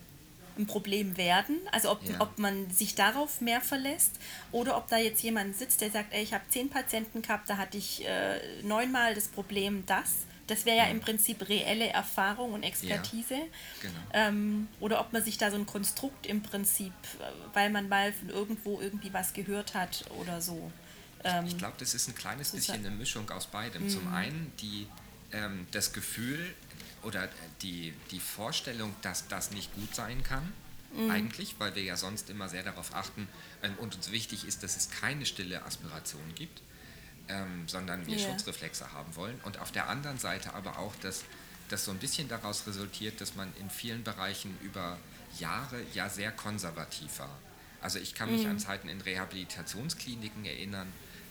ein 0.57 0.67
Problem 0.67 1.17
werden, 1.17 1.57
also 1.71 1.91
ob, 1.91 2.03
ja. 2.07 2.19
ob 2.19 2.37
man 2.37 2.69
sich 2.69 2.95
darauf 2.95 3.41
mehr 3.41 3.61
verlässt 3.61 4.11
oder 4.51 4.77
ob 4.77 4.87
da 4.87 4.97
jetzt 4.97 5.21
jemand 5.23 5.57
sitzt, 5.57 5.81
der 5.81 5.91
sagt, 5.91 6.13
ey, 6.13 6.23
ich 6.23 6.33
habe 6.33 6.43
zehn 6.49 6.69
Patienten 6.69 7.21
gehabt, 7.21 7.49
da 7.49 7.57
hatte 7.57 7.77
ich 7.77 8.05
äh, 8.05 8.39
neunmal 8.63 9.15
das 9.15 9.27
Problem 9.27 9.83
das. 9.85 10.25
Das 10.47 10.65
wäre 10.65 10.77
ja, 10.77 10.83
ja, 10.85 10.91
im 10.91 10.99
Prinzip 10.99 11.47
reelle 11.47 11.87
Erfahrung 11.87 12.53
und 12.53 12.63
Expertise. 12.63 13.35
Ja, 13.35 13.39
genau. 13.81 13.93
ähm, 14.13 14.67
oder 14.81 14.99
ob 14.99 15.13
man 15.13 15.23
sich 15.23 15.37
da 15.37 15.49
so 15.49 15.57
ein 15.57 15.65
Konstrukt 15.65 16.27
im 16.27 16.43
Prinzip, 16.43 16.91
äh, 17.19 17.23
weil 17.53 17.69
man 17.69 17.87
mal 17.87 18.11
von 18.11 18.29
irgendwo 18.29 18.81
irgendwie 18.81 19.13
was 19.13 19.33
gehört 19.33 19.73
hat 19.73 20.03
oder 20.19 20.41
so. 20.41 20.71
Ähm, 21.23 21.45
ich 21.45 21.57
glaube, 21.57 21.75
das 21.79 21.93
ist 21.93 22.07
ein 22.07 22.15
kleines 22.15 22.51
bisschen 22.51 22.85
eine 22.85 22.91
Mischung 22.91 23.29
aus 23.31 23.47
beidem. 23.47 23.83
Mhm. 23.83 23.89
Zum 23.89 24.13
einen 24.13 24.51
die, 24.59 24.87
ähm, 25.31 25.67
das 25.71 25.93
Gefühl 25.93 26.53
oder 27.01 27.29
die, 27.61 27.93
die 28.11 28.19
Vorstellung, 28.19 28.95
dass 29.01 29.27
das 29.27 29.51
nicht 29.51 29.73
gut 29.75 29.93
sein 29.95 30.23
kann, 30.23 30.51
mhm. 30.95 31.11
eigentlich, 31.11 31.55
weil 31.59 31.75
wir 31.75 31.83
ja 31.83 31.97
sonst 31.97 32.29
immer 32.29 32.49
sehr 32.49 32.63
darauf 32.63 32.93
achten 32.95 33.27
ähm, 33.61 33.75
und 33.77 33.95
uns 33.95 34.11
wichtig 34.11 34.47
ist, 34.47 34.63
dass 34.63 34.75
es 34.75 34.89
keine 34.89 35.25
stille 35.25 35.63
Aspiration 35.65 36.35
gibt, 36.35 36.61
ähm, 37.29 37.67
sondern 37.67 38.05
wir 38.07 38.17
yeah. 38.17 38.29
Schutzreflexe 38.29 38.91
haben 38.91 39.15
wollen. 39.15 39.39
Und 39.43 39.59
auf 39.59 39.71
der 39.71 39.89
anderen 39.89 40.17
Seite 40.17 40.53
aber 40.53 40.79
auch, 40.79 40.95
dass 40.97 41.23
das 41.69 41.85
so 41.85 41.91
ein 41.91 41.97
bisschen 41.97 42.27
daraus 42.27 42.67
resultiert, 42.67 43.21
dass 43.21 43.35
man 43.35 43.51
in 43.59 43.69
vielen 43.69 44.03
Bereichen 44.03 44.57
über 44.61 44.97
Jahre 45.39 45.81
ja 45.93 46.09
sehr 46.09 46.31
konservativ 46.31 47.19
war. 47.19 47.39
Also 47.81 47.99
ich 47.99 48.13
kann 48.15 48.31
mich 48.31 48.43
mhm. 48.43 48.51
an 48.51 48.59
Zeiten 48.59 48.87
in 48.87 49.01
Rehabilitationskliniken 49.01 50.45
erinnern, 50.45 50.87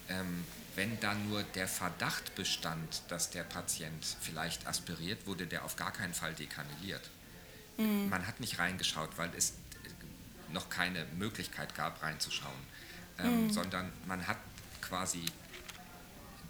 ähm, 0.08 0.44
wenn 0.74 0.98
dann 1.00 1.28
nur 1.28 1.42
der 1.42 1.68
Verdacht 1.68 2.34
bestand, 2.34 3.02
dass 3.08 3.30
der 3.30 3.44
Patient 3.44 4.04
vielleicht 4.20 4.66
aspiriert, 4.66 5.26
wurde 5.26 5.46
der 5.46 5.64
auf 5.64 5.76
gar 5.76 5.92
keinen 5.92 6.14
Fall 6.14 6.32
dekanuliert. 6.34 7.10
Mhm. 7.76 8.08
Man 8.08 8.26
hat 8.26 8.40
nicht 8.40 8.58
reingeschaut, 8.58 9.10
weil 9.16 9.30
es 9.36 9.54
noch 10.50 10.70
keine 10.70 11.04
Möglichkeit 11.16 11.74
gab, 11.74 12.02
reinzuschauen, 12.02 12.52
ähm, 13.18 13.44
mhm. 13.44 13.50
sondern 13.50 13.92
man 14.06 14.26
hat 14.26 14.38
quasi 14.80 15.24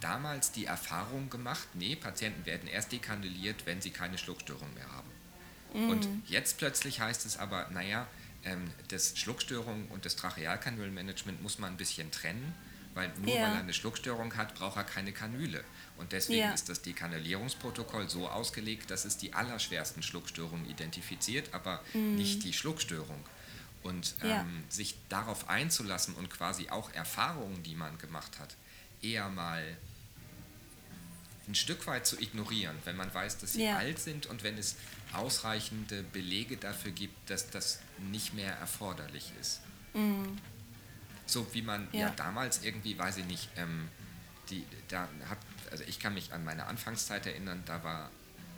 damals 0.00 0.50
die 0.50 0.66
Erfahrung 0.66 1.30
gemacht, 1.30 1.68
nee, 1.74 1.94
Patienten 1.94 2.44
werden 2.44 2.68
erst 2.68 2.92
dekanuliert, 2.92 3.66
wenn 3.66 3.80
sie 3.80 3.90
keine 3.90 4.18
Schluckstörung 4.18 4.72
mehr 4.74 4.90
haben. 4.90 5.10
Mhm. 5.74 5.90
Und 5.90 6.08
jetzt 6.26 6.58
plötzlich 6.58 7.00
heißt 7.00 7.24
es 7.24 7.36
aber, 7.36 7.68
naja, 7.70 8.06
ähm, 8.44 8.70
das 8.88 9.16
Schluckstörung 9.16 9.88
und 9.88 10.04
das 10.04 10.16
Trachealkanülmanagement 10.16 11.42
muss 11.42 11.58
man 11.58 11.72
ein 11.72 11.76
bisschen 11.76 12.10
trennen, 12.10 12.54
weil 12.94 13.12
nur 13.18 13.35
ja. 13.35 13.42
weil 13.42 13.55
er 13.55 13.61
eine 13.61 13.72
Schluckstörung 13.72 14.37
hat, 14.37 14.55
braucht 14.55 14.76
er 14.76 14.85
keine 14.85 15.12
Kanüle. 15.12 15.64
Und 15.98 16.12
deswegen 16.12 16.40
ja. 16.40 16.52
ist 16.52 16.68
das 16.68 16.83
Dekanulierungsprotokoll 16.83 18.09
so 18.09 18.28
ausgelegt, 18.28 18.90
dass 18.90 19.05
es 19.05 19.16
die 19.16 19.35
allerschwersten 19.35 20.02
Schluckstörungen 20.02 20.68
identifiziert, 20.68 21.52
aber 21.52 21.81
mhm. 21.94 22.16
nicht 22.16 22.44
die 22.44 22.52
Schluckstörung. 22.52 23.24
Und 23.83 24.14
ähm, 24.22 24.28
ja. 24.28 24.46
sich 24.68 24.96
darauf 25.09 25.48
einzulassen 25.48 26.14
und 26.14 26.31
quasi 26.31 26.70
auch 26.70 26.92
Erfahrungen, 26.92 27.62
die 27.64 27.74
man 27.74 27.98
gemacht 27.98 28.38
hat, 28.38 28.57
eher 29.02 29.28
mal 29.28 29.76
ein 31.48 31.55
Stück 31.57 31.87
weit 31.88 32.07
zu 32.07 32.20
ignorieren, 32.20 32.76
wenn 32.85 32.96
man 32.96 33.12
weiß, 33.12 33.38
dass 33.38 33.55
sie 33.55 33.66
alt 33.66 33.98
sind 33.98 34.26
und 34.26 34.44
wenn 34.44 34.57
es 34.57 34.76
ausreichende 35.12 36.02
Belege 36.05 36.57
dafür 36.57 36.92
gibt, 36.92 37.28
dass 37.28 37.50
das 37.50 37.81
nicht 38.11 38.35
mehr 38.35 38.52
erforderlich 38.55 39.33
ist. 39.40 39.61
Mhm. 39.94 40.38
So 41.26 41.46
wie 41.54 41.62
man 41.62 41.88
ja. 41.92 42.00
ja. 42.00 42.11
damals 42.11 42.64
irgendwie, 42.64 42.98
weiß 42.98 43.18
ich 43.18 43.24
nicht, 43.26 43.48
ähm, 43.56 43.88
die, 44.50 44.64
da 44.88 45.08
hat, 45.28 45.38
also 45.70 45.85
ich 45.87 45.98
kann 45.98 46.14
mich 46.14 46.32
an 46.32 46.44
meine 46.44 46.66
Anfangszeit 46.66 47.26
erinnern, 47.26 47.62
da 47.64 47.82
war 47.85 48.11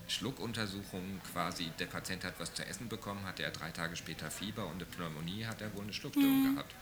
Schluckuntersuchung 0.09 1.21
quasi, 1.33 1.71
der 1.79 1.87
Patient 1.87 2.25
hat 2.25 2.35
was 2.39 2.53
zu 2.53 2.67
essen 2.67 2.89
bekommen, 2.89 3.25
hatte 3.25 3.43
er 3.43 3.51
drei 3.51 3.71
Tage 3.71 3.97
später 3.97 4.31
Fieber 4.31 4.67
und 4.67 4.75
eine 4.75 4.85
Pneumonie, 4.85 5.47
hat 5.47 5.61
er 5.63 5.75
wohl 5.75 5.83
eine 5.83 5.93
Schluckstörung 5.93 6.51
mhm. 6.51 6.55
gehabt. 6.55 6.75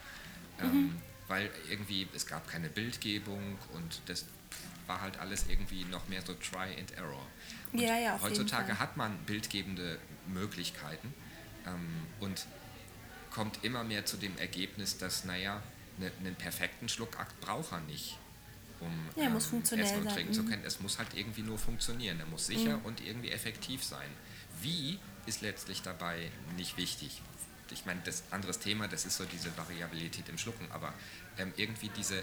Ähm, 0.61 0.71
mhm. 0.71 1.01
Weil 1.29 1.51
irgendwie, 1.71 2.09
es 2.14 2.27
gab 2.27 2.49
keine 2.49 2.68
Bildgebung 2.68 3.59
und 3.75 4.03
das 4.07 4.27
war 4.87 5.01
halt 5.01 5.18
alles 5.18 5.47
irgendwie 5.49 5.85
noch 5.85 6.09
mehr 6.09 6.23
so 6.23 6.35
Try 6.35 6.79
and 6.79 6.92
Error. 6.97 7.27
Und 7.73 7.81
ja, 7.81 7.97
ja, 7.97 8.21
heutzutage 8.21 8.79
hat 8.79 8.97
man 8.97 9.16
bildgebende 9.25 9.99
Möglichkeiten 10.27 11.14
ähm, 11.66 12.07
und 12.21 12.47
kommt 13.35 13.64
immer 13.64 13.85
mehr 13.85 14.05
zu 14.05 14.16
dem 14.16 14.37
Ergebnis, 14.38 14.99
dass, 14.99 15.25
naja, 15.25 15.62
ne, 15.99 16.11
einen 16.21 16.35
perfekten 16.35 16.88
Schluckakt 16.88 17.40
braucht 17.40 17.73
er 17.73 17.81
nicht, 17.81 18.18
um 18.81 18.92
ja, 19.16 19.25
ähm, 19.25 19.37
essen 19.37 19.62
und 19.62 20.11
trinken 20.11 20.33
zu 20.33 20.42
mhm. 20.42 20.51
können. 20.51 20.64
Es 20.64 20.81
muss 20.81 20.99
halt 20.99 21.14
irgendwie 21.14 21.42
nur 21.42 21.59
funktionieren. 21.59 22.21
Er 22.21 22.27
muss 22.27 22.47
sicher 22.47 22.79
mhm. 22.79 22.85
und 22.85 23.01
irgendwie 23.01 23.31
effektiv 23.31 23.83
sein. 23.85 24.09
Wie 24.61 24.99
ist 25.27 25.40
letztlich 25.40 25.83
dabei 25.83 26.31
nicht 26.57 26.77
wichtig. 26.77 27.23
Ich 27.71 27.87
meine, 27.87 28.01
das 28.05 28.25
anderes 28.31 28.59
Thema, 28.59 28.88
das 28.88 29.07
ist 29.07 29.16
so 29.16 29.25
diese 29.25 29.57
Variabilität 29.57 30.29
im 30.29 30.37
Schlucken, 30.37 30.71
aber 30.73 30.92
ähm, 31.38 31.53
irgendwie 31.57 31.88
diese 31.97 32.23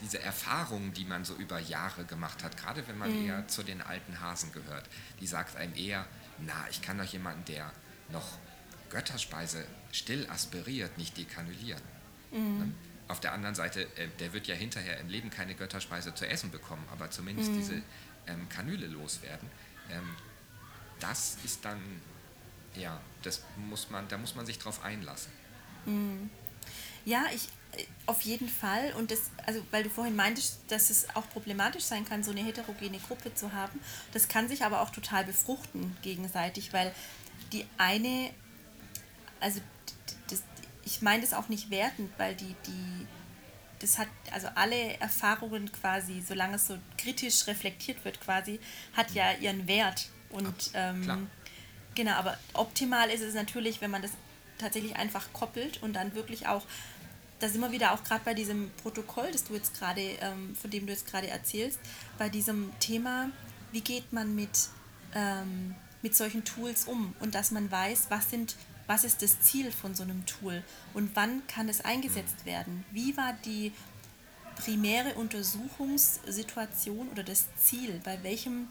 diese 0.00 0.20
Erfahrung, 0.22 0.92
die 0.92 1.04
man 1.04 1.24
so 1.24 1.34
über 1.34 1.58
Jahre 1.58 2.04
gemacht 2.04 2.44
hat, 2.44 2.56
gerade 2.56 2.86
wenn 2.86 2.98
man 2.98 3.10
mhm. 3.10 3.26
eher 3.26 3.48
zu 3.48 3.64
den 3.64 3.82
alten 3.82 4.20
Hasen 4.20 4.52
gehört, 4.52 4.88
die 5.18 5.26
sagt 5.26 5.56
einem 5.56 5.74
eher, 5.74 6.06
na, 6.38 6.68
ich 6.70 6.80
kann 6.82 6.98
doch 6.98 7.04
jemanden, 7.04 7.44
der 7.46 7.72
noch 8.10 8.38
Götterspeise 8.90 9.64
still 9.92 10.28
aspiriert, 10.30 10.96
nicht 10.98 11.16
dekanulieren. 11.16 11.82
Mhm. 12.30 12.58
Ne? 12.58 12.72
Auf 13.08 13.20
der 13.20 13.32
anderen 13.32 13.54
Seite, 13.54 13.82
äh, 13.96 14.08
der 14.18 14.32
wird 14.32 14.46
ja 14.46 14.54
hinterher 14.54 14.98
im 15.00 15.08
Leben 15.08 15.30
keine 15.30 15.54
Götterspeise 15.54 16.14
zu 16.14 16.26
essen 16.26 16.50
bekommen, 16.50 16.84
aber 16.92 17.10
zumindest 17.10 17.50
mhm. 17.52 17.56
diese 17.56 17.82
ähm, 18.26 18.48
Kanüle 18.48 18.86
loswerden. 18.86 19.48
Ähm, 19.90 20.14
das 21.00 21.38
ist 21.44 21.64
dann, 21.64 21.80
ja, 22.74 23.00
das 23.22 23.42
muss 23.56 23.90
man, 23.90 24.06
da 24.08 24.18
muss 24.18 24.34
man 24.34 24.44
sich 24.46 24.58
drauf 24.58 24.84
einlassen. 24.84 25.32
Mhm. 25.86 26.30
Ja, 27.04 27.24
ich, 27.34 27.48
auf 28.06 28.22
jeden 28.22 28.48
Fall. 28.48 28.92
Und 28.94 29.10
das, 29.10 29.30
also 29.46 29.64
weil 29.70 29.82
du 29.82 29.90
vorhin 29.90 30.16
meintest, 30.16 30.60
dass 30.68 30.90
es 30.90 31.06
auch 31.14 31.28
problematisch 31.30 31.84
sein 31.84 32.04
kann, 32.04 32.22
so 32.22 32.30
eine 32.30 32.44
heterogene 32.44 32.98
Gruppe 32.98 33.34
zu 33.34 33.52
haben. 33.52 33.78
Das 34.12 34.28
kann 34.28 34.48
sich 34.48 34.64
aber 34.64 34.80
auch 34.80 34.90
total 34.90 35.24
befruchten 35.24 35.96
gegenseitig, 36.02 36.72
weil 36.72 36.92
die 37.52 37.66
eine, 37.76 38.30
also 39.40 39.60
das, 40.28 40.42
ich 40.84 41.02
meine 41.02 41.22
das 41.22 41.34
auch 41.34 41.48
nicht 41.48 41.70
wertend, 41.70 42.10
weil 42.18 42.34
die, 42.34 42.54
die, 42.66 43.06
das 43.80 43.98
hat, 43.98 44.08
also 44.32 44.48
alle 44.54 44.98
Erfahrungen 45.00 45.70
quasi, 45.72 46.22
solange 46.26 46.56
es 46.56 46.66
so 46.66 46.78
kritisch 46.96 47.46
reflektiert 47.46 48.04
wird 48.04 48.20
quasi, 48.20 48.60
hat 48.96 49.12
ja 49.12 49.32
ihren 49.32 49.66
Wert. 49.66 50.08
Und 50.30 50.70
ähm, 50.74 51.28
genau, 51.94 52.12
aber 52.12 52.38
optimal 52.52 53.10
ist 53.10 53.22
es 53.22 53.34
natürlich, 53.34 53.80
wenn 53.80 53.90
man 53.90 54.02
das 54.02 54.12
tatsächlich 54.58 54.96
einfach 54.96 55.32
koppelt 55.32 55.82
und 55.82 55.94
dann 55.94 56.14
wirklich 56.14 56.46
auch 56.46 56.64
da 57.38 57.48
sind 57.48 57.60
wir 57.60 57.70
wieder 57.70 57.92
auch 57.92 58.02
gerade 58.02 58.22
bei 58.24 58.34
diesem 58.34 58.70
Protokoll, 58.82 59.30
das 59.32 59.44
du 59.44 59.54
jetzt 59.54 59.78
gerade, 59.78 60.00
ähm, 60.00 60.56
von 60.56 60.70
dem 60.70 60.86
du 60.86 60.92
jetzt 60.92 61.06
gerade 61.06 61.28
erzählst, 61.28 61.78
bei 62.18 62.28
diesem 62.28 62.72
Thema, 62.80 63.30
wie 63.70 63.80
geht 63.80 64.12
man 64.12 64.34
mit, 64.34 64.68
ähm, 65.14 65.74
mit 66.02 66.16
solchen 66.16 66.44
Tools 66.44 66.84
um? 66.84 67.14
Und 67.20 67.34
dass 67.34 67.50
man 67.50 67.70
weiß, 67.70 68.06
was 68.08 68.30
sind 68.30 68.56
was 68.88 69.04
ist 69.04 69.22
das 69.22 69.40
Ziel 69.40 69.70
von 69.70 69.94
so 69.94 70.02
einem 70.02 70.26
Tool 70.26 70.64
und 70.94 71.10
wann 71.14 71.46
kann 71.46 71.68
es 71.68 71.82
eingesetzt 71.82 72.44
werden? 72.46 72.84
Wie 72.90 73.16
war 73.16 73.34
die 73.44 73.72
primäre 74.56 75.14
Untersuchungssituation 75.14 77.08
oder 77.10 77.22
das 77.22 77.46
Ziel? 77.58 78.00
Bei 78.02 78.20
welchem, 78.24 78.66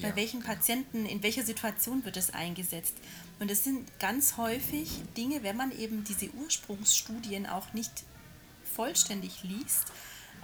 bei 0.00 0.08
ja, 0.08 0.16
welchen 0.16 0.40
genau. 0.40 0.54
Patienten, 0.54 1.04
in 1.04 1.22
welcher 1.22 1.44
Situation 1.44 2.04
wird 2.06 2.16
es 2.16 2.32
eingesetzt? 2.32 2.96
Und 3.38 3.50
es 3.50 3.62
sind 3.62 3.86
ganz 4.00 4.38
häufig 4.38 5.02
Dinge, 5.14 5.42
wenn 5.42 5.58
man 5.58 5.76
eben 5.78 6.04
diese 6.04 6.30
Ursprungsstudien 6.32 7.46
auch 7.46 7.74
nicht 7.74 8.04
vollständig 8.74 9.42
liest, 9.42 9.92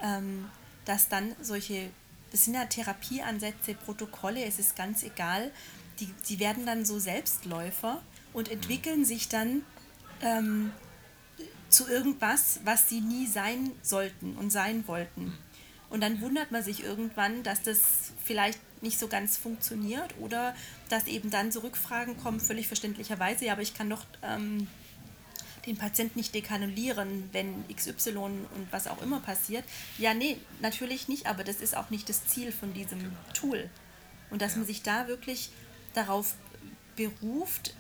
ähm, 0.03 0.45
dass 0.85 1.09
dann 1.09 1.35
solche, 1.41 1.89
das 2.33 2.45
sind 2.45 2.53
ja 2.53 2.67
Therapieansätze, 2.67 3.75
Protokolle, 3.75 4.45
es 4.45 4.59
ist 4.59 4.77
ganz 4.77 5.03
egal, 5.05 5.51
die, 6.01 6.13
die 6.29 6.39
werden 6.39 6.67
dann 6.67 6.85
so 6.85 6.99
Selbstläufer 6.99 8.03
und 8.33 8.51
entwickeln 8.51 9.05
sich 9.05 9.29
dann 9.29 9.63
ähm, 10.23 10.73
zu 11.69 11.89
irgendwas, 11.89 12.61
was 12.65 12.89
sie 12.89 13.01
nie 13.01 13.27
sein 13.27 13.73
sollten 13.83 14.37
und 14.37 14.51
sein 14.51 14.87
wollten. 14.87 15.37
Und 15.89 16.03
dann 16.03 16.21
wundert 16.21 16.53
man 16.53 16.63
sich 16.63 16.85
irgendwann, 16.85 17.43
dass 17.43 17.63
das 17.63 18.13
vielleicht 18.25 18.61
nicht 18.83 18.99
so 18.99 19.09
ganz 19.09 19.37
funktioniert 19.37 20.15
oder 20.19 20.55
dass 20.89 21.07
eben 21.07 21.31
dann 21.31 21.53
so 21.53 21.61
Rückfragen 21.61 22.17
kommen, 22.19 22.41
völlig 22.41 22.69
verständlicherweise, 22.69 23.47
ja, 23.47 23.53
aber 23.53 23.63
ich 23.63 23.75
kann 23.75 23.91
doch 23.91 24.05
ähm, 24.23 24.69
den 25.67 25.77
Patienten 25.77 26.19
nicht 26.19 26.35
dekanulieren, 26.35 27.29
wenn 27.33 27.65
XY 27.75 28.15
und 28.17 28.69
was 28.71 28.87
auch 28.87 29.03
immer 29.03 29.21
passiert. 29.21 29.65
Ja, 29.99 30.15
nee, 30.15 30.39
natürlich 30.61 31.09
nicht, 31.09 31.27
aber 31.27 31.45
das 31.45 31.57
ist 31.57 31.77
auch 31.77 31.91
nicht 31.91 32.09
das 32.09 32.27
Ziel 32.27 32.53
von 32.53 32.73
diesem 32.73 33.13
Tool. 33.35 33.69
Und 34.31 34.43
dass 34.43 34.53
ja. 34.53 34.59
man 34.59 34.67
sich 34.67 34.83
da 34.83 35.09
wirklich 35.09 35.51
darauf 35.93 36.35
beruft, 36.97 37.75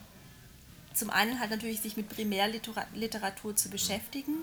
zum 1.00 1.10
einen 1.10 1.40
halt 1.40 1.50
natürlich 1.50 1.80
sich 1.80 1.96
mit 1.96 2.08
Primärliteratur 2.08 3.56
zu 3.56 3.68
beschäftigen, 3.70 4.36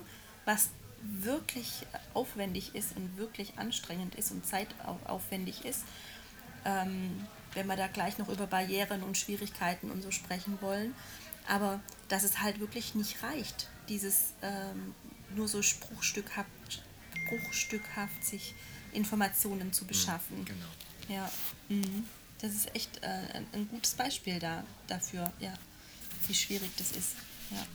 was 0.44 0.70
wirklich 1.02 1.86
aufwendig 2.14 2.76
ist 2.76 2.98
und 2.98 3.18
wirklich 3.18 3.58
anstrengend 3.58 4.16
ist 4.16 4.32
und 4.32 4.46
zeitaufwendig 4.46 5.64
ist 5.64 5.84
ähm, 6.68 7.26
wenn 7.54 7.66
wir 7.68 7.76
da 7.76 7.88
gleich 7.88 8.18
noch 8.18 8.30
über 8.30 8.46
Barrieren 8.46 9.02
und 9.04 9.18
Schwierigkeiten 9.18 9.90
und 9.90 10.04
so 10.04 10.12
sprechen 10.12 10.58
wollen. 10.62 10.94
Aber 11.48 11.80
dass 12.10 12.24
es 12.24 12.42
halt 12.42 12.60
wirklich 12.60 12.94
nicht 12.94 13.24
reicht, 13.24 13.70
dieses 13.88 14.34
ähm, 14.42 14.94
nur 15.34 15.48
so 15.48 15.62
spruchstückhaft, 15.62 16.50
spruchstückhaft 17.26 18.24
sich 18.24 18.54
Informationen 18.92 19.72
zu 19.72 19.86
mhm, 19.86 19.88
beschaffen. 19.88 20.46
genau. 20.46 20.68
Ja, 21.08 21.32
mhm. 21.70 22.06
das 22.40 22.54
ist 22.54 22.76
echt 22.76 22.98
äh, 23.02 23.08
ein, 23.34 23.48
ein, 23.54 23.68
gutes 23.70 23.94
Beispiel 23.94 24.40
da, 24.40 24.64
dafür, 24.88 25.32
ja, 25.40 25.54
wie 26.28 26.36
schwierig 26.36 26.72
das 26.78 26.92
ist. 26.92 27.16
Ja. 27.52 27.66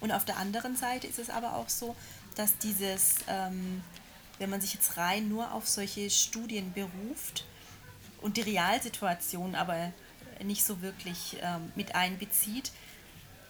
Und 0.00 0.12
auf 0.12 0.24
der 0.24 0.38
anderen 0.38 0.76
Seite 0.76 1.06
ist 1.06 1.18
es 1.18 1.30
aber 1.30 1.56
auch 1.56 1.68
so, 1.68 1.96
dass 2.36 2.56
dieses, 2.58 3.16
ähm, 3.28 3.82
wenn 4.38 4.50
man 4.50 4.60
sich 4.60 4.74
jetzt 4.74 4.96
rein 4.96 5.28
nur 5.28 5.52
auf 5.52 5.68
solche 5.68 6.08
Studien 6.10 6.72
beruft, 6.72 7.44
und 8.22 8.36
die 8.36 8.42
Realsituation 8.42 9.54
aber 9.54 9.92
nicht 10.42 10.64
so 10.64 10.80
wirklich 10.82 11.36
ähm, 11.42 11.72
mit 11.74 11.94
einbezieht, 11.94 12.72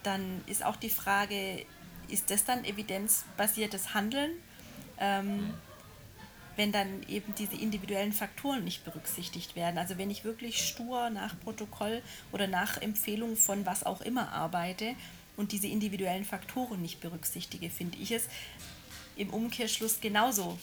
dann 0.03 0.43
ist 0.47 0.65
auch 0.65 0.77
die 0.77 0.91
Frage, 0.91 1.65
ist 2.09 2.31
das 2.31 2.45
dann 2.45 2.65
evidenzbasiertes 2.65 3.95
Handeln, 3.95 4.31
ähm, 4.99 5.55
wenn 6.61 6.73
dann 6.73 7.03
eben 7.09 7.35
diese 7.37 7.57
individuellen 7.57 8.13
Faktoren 8.13 8.65
nicht 8.65 8.85
berücksichtigt 8.85 9.57
werden. 9.57 9.79
Also 9.79 9.97
wenn 9.97 10.11
ich 10.11 10.25
wirklich 10.25 10.63
stur 10.63 11.09
nach 11.09 11.41
Protokoll 11.41 12.03
oder 12.33 12.49
nach 12.49 12.77
Empfehlung 12.83 13.35
von 13.39 13.65
was 13.65 13.83
auch 13.83 14.03
immer 14.03 14.31
arbeite 14.33 14.95
und 15.39 15.53
diese 15.53 15.69
individuellen 15.69 16.27
Faktoren 16.27 16.83
nicht 16.83 17.01
berücksichtige, 17.01 17.71
finde 17.71 17.97
ich 17.97 18.11
es 18.11 18.29
im 19.17 19.31
Umkehrschluss 19.31 20.03
genauso 20.03 20.59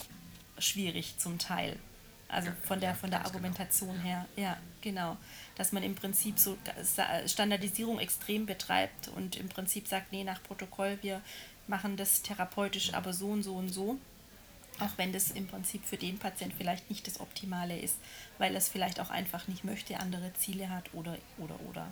schwierig 0.59 1.17
zum 1.17 1.39
Teil. 1.39 1.79
Also 2.27 2.51
von 2.61 2.79
der, 2.79 2.93
von 2.93 3.09
der 3.09 3.21
genau. 3.21 3.29
Argumentation 3.29 3.93
genau. 3.93 4.03
her. 4.03 4.25
Ja, 4.35 4.57
genau. 4.81 5.17
Dass 5.55 5.71
man 5.71 5.81
im 5.81 5.95
Prinzip 5.95 6.37
so 6.37 6.59
Standardisierung 7.25 7.97
extrem 7.97 8.45
betreibt 8.45 9.07
und 9.15 9.35
im 9.35 9.49
Prinzip 9.49 9.87
sagt, 9.87 10.11
nee, 10.11 10.23
nach 10.23 10.43
Protokoll, 10.43 10.99
wir 11.01 11.23
machen 11.65 11.97
das 11.97 12.21
therapeutisch, 12.21 12.93
aber 12.93 13.13
so 13.13 13.29
und 13.29 13.41
so 13.41 13.55
und 13.55 13.69
so. 13.69 13.97
Auch 14.79 14.91
wenn 14.97 15.11
das 15.11 15.31
im 15.31 15.47
Prinzip 15.47 15.85
für 15.85 15.97
den 15.97 16.19
Patient 16.19 16.53
vielleicht 16.55 16.89
nicht 16.89 17.07
das 17.07 17.19
Optimale 17.19 17.79
ist, 17.79 17.95
weil 18.37 18.53
er 18.53 18.59
es 18.59 18.69
vielleicht 18.69 18.99
auch 18.99 19.09
einfach 19.09 19.47
nicht 19.47 19.63
möchte, 19.63 19.99
andere 19.99 20.31
Ziele 20.33 20.69
hat 20.69 20.93
oder, 20.93 21.17
oder, 21.37 21.59
oder. 21.67 21.87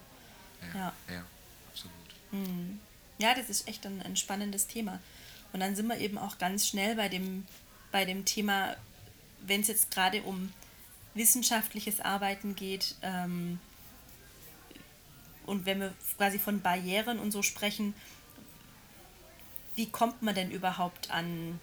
Ja, 0.74 0.80
ja. 0.80 1.16
ja 1.16 1.26
absolut. 1.72 1.94
Hm. 2.32 2.80
Ja, 3.18 3.34
das 3.34 3.50
ist 3.50 3.68
echt 3.68 3.86
ein, 3.86 4.02
ein 4.02 4.16
spannendes 4.16 4.68
Thema. 4.68 5.00
Und 5.54 5.62
dann 5.62 5.76
sind 5.76 5.88
wir 5.88 5.98
eben 5.98 6.18
auch 6.18 6.38
ganz 6.38 6.68
schnell 6.68 6.96
bei 6.96 7.10
dem, 7.10 7.48
bei 7.92 8.06
dem 8.06 8.26
Thema, 8.26 8.76
wenn 9.42 9.62
es 9.62 9.68
jetzt 9.68 9.90
gerade 9.90 10.22
um 10.24 10.52
wissenschaftliches 11.14 12.02
Arbeiten 12.02 12.56
geht 12.56 12.96
ähm, 13.02 13.60
und 15.46 15.66
wenn 15.66 15.80
wir 15.80 15.94
quasi 16.18 16.40
von 16.40 16.62
Barrieren 16.62 17.20
und 17.20 17.32
so 17.32 17.42
sprechen, 17.42 17.94
wie 19.76 19.90
kommt 19.90 20.22
man 20.22 20.36
denn 20.36 20.52
überhaupt 20.52 21.12
an, 21.12 21.60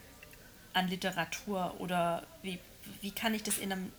an 0.72 0.88
Literatur 0.88 1.74
oder 1.78 2.22
wie, 2.42 2.58
wie 3.00 3.10
kann 3.10 3.34
ich 3.34 3.42
das 3.42 3.58
in 3.58 3.72
einem 3.72 3.92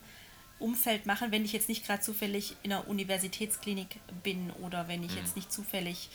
Umfeld 0.59 1.05
machen, 1.05 1.31
wenn 1.31 1.43
ich 1.45 1.51
jetzt 1.51 1.69
nicht 1.69 1.85
gerade 1.85 2.01
zufällig 2.01 2.55
in 2.63 2.71
einer 2.71 2.87
Universitätsklinik 2.87 3.99
bin 4.23 4.51
oder 4.51 4.87
wenn 4.87 5.03
ich 5.03 5.11
mhm. 5.11 5.17
jetzt 5.17 5.35
nicht 5.35 5.51
zufällig 5.51 6.09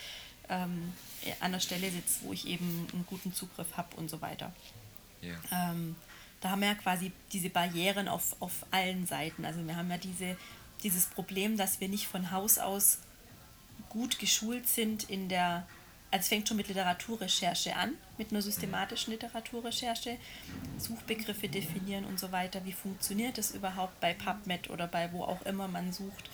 ähm, 0.49 0.93
an 1.41 1.53
der 1.53 1.61
Stelle 1.61 1.91
sitze, 1.91 2.21
wo 2.23 2.33
ich 2.33 2.47
eben 2.47 2.87
einen 2.93 3.05
guten 3.07 3.35
Zugriff 3.35 3.77
habe 3.77 3.97
und 3.97 4.09
so 4.09 4.21
weiter. 4.21 4.53
Yeah. 5.23 5.39
Ähm, 5.51 5.97
da 6.41 6.51
haben 6.51 6.61
wir 6.61 6.69
ja 6.69 6.75
quasi 6.75 7.13
diese 7.33 7.51
Barrieren 7.51 8.09
auf, 8.09 8.37
auf 8.41 8.65
allen 8.71 9.07
Seiten. 9.07 9.45
Also 9.45 9.67
wir 9.67 9.77
haben 9.77 9.91
ja 9.91 9.99
diese, 9.99 10.37
dieses 10.83 11.07
Problem, 11.07 11.57
dass 11.57 11.81
wir 11.81 11.89
nicht 11.89 12.07
von 12.07 12.31
Haus 12.31 12.59
aus 12.59 12.99
gut 13.89 14.19
geschult 14.19 14.69
sind 14.69 15.11
in 15.11 15.29
der 15.29 15.67
also 16.11 16.23
es 16.23 16.29
fängt 16.29 16.49
schon 16.49 16.57
mit 16.57 16.69
Literaturrecherche 16.69 17.77
an, 17.77 17.95
mit 18.17 18.31
einer 18.31 18.41
systematischen 18.41 19.13
Literaturrecherche, 19.13 20.17
Suchbegriffe 20.79 21.49
definieren 21.49 22.05
und 22.05 22.19
so 22.19 22.33
weiter. 22.33 22.65
Wie 22.65 22.73
funktioniert 22.73 23.37
das 23.37 23.51
überhaupt 23.51 24.01
bei 24.01 24.15
PubMed 24.15 24.71
oder 24.71 24.87
bei 24.87 25.13
wo 25.13 25.25
auch 25.25 25.43
immer 25.43 25.69
man 25.69 25.93
sucht? 25.93 26.31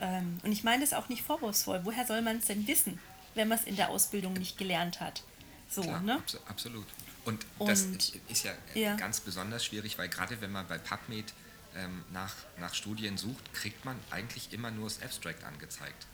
Ähm, 0.00 0.40
und 0.42 0.50
ich 0.50 0.64
meine 0.64 0.80
das 0.80 0.94
auch 0.94 1.08
nicht 1.10 1.22
vorwurfsvoll. 1.22 1.80
Woher 1.84 2.06
soll 2.06 2.22
man 2.22 2.38
es 2.38 2.46
denn 2.46 2.66
wissen, 2.66 2.98
wenn 3.34 3.48
man 3.48 3.58
es 3.58 3.64
in 3.64 3.76
der 3.76 3.90
Ausbildung 3.90 4.32
nicht 4.32 4.56
gelernt 4.56 5.00
hat? 5.00 5.22
So, 5.68 5.82
Klar, 5.82 6.00
ne? 6.00 6.14
Abs 6.14 6.38
absolut. 6.46 6.86
Und, 7.24 7.44
und 7.58 7.68
das 7.68 7.86
ist 8.28 8.44
ja, 8.44 8.52
ja, 8.74 8.94
ganz 8.94 9.20
besonders 9.20 9.64
schwierig, 9.64 9.98
weil 9.98 10.08
gerade 10.08 10.40
wenn 10.40 10.52
man 10.52 10.66
bei 10.68 10.78
PubMed 10.78 11.34
ähm, 11.76 12.04
nach, 12.12 12.32
nach 12.58 12.72
Studien 12.72 13.18
sucht, 13.18 13.52
kriegt 13.52 13.84
man 13.84 13.98
eigentlich 14.10 14.52
immer 14.52 14.70
nur 14.70 14.88
das 14.88 15.02
Abstract 15.02 15.44
angezeigt 15.44 16.06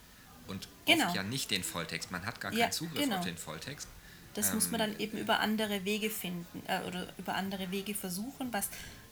und 0.48 0.68
genau. 0.86 1.06
oft 1.06 1.16
ja 1.16 1.22
nicht 1.22 1.50
den 1.50 1.62
Volltext. 1.64 2.10
Man 2.10 2.24
hat 2.26 2.40
gar 2.40 2.50
keinen 2.50 2.60
ja, 2.60 2.70
Zugriff 2.70 3.02
genau. 3.02 3.18
auf 3.18 3.24
den 3.24 3.36
Volltext. 3.36 3.88
Das 4.34 4.48
ähm, 4.48 4.54
muss 4.56 4.70
man 4.70 4.80
dann 4.80 4.98
eben 4.98 5.18
über 5.18 5.40
andere 5.40 5.84
Wege 5.84 6.10
finden 6.10 6.62
äh, 6.66 6.80
oder 6.86 7.08
über 7.18 7.34
andere 7.34 7.70
Wege 7.70 7.94
versuchen, 7.94 8.52
was 8.52 8.68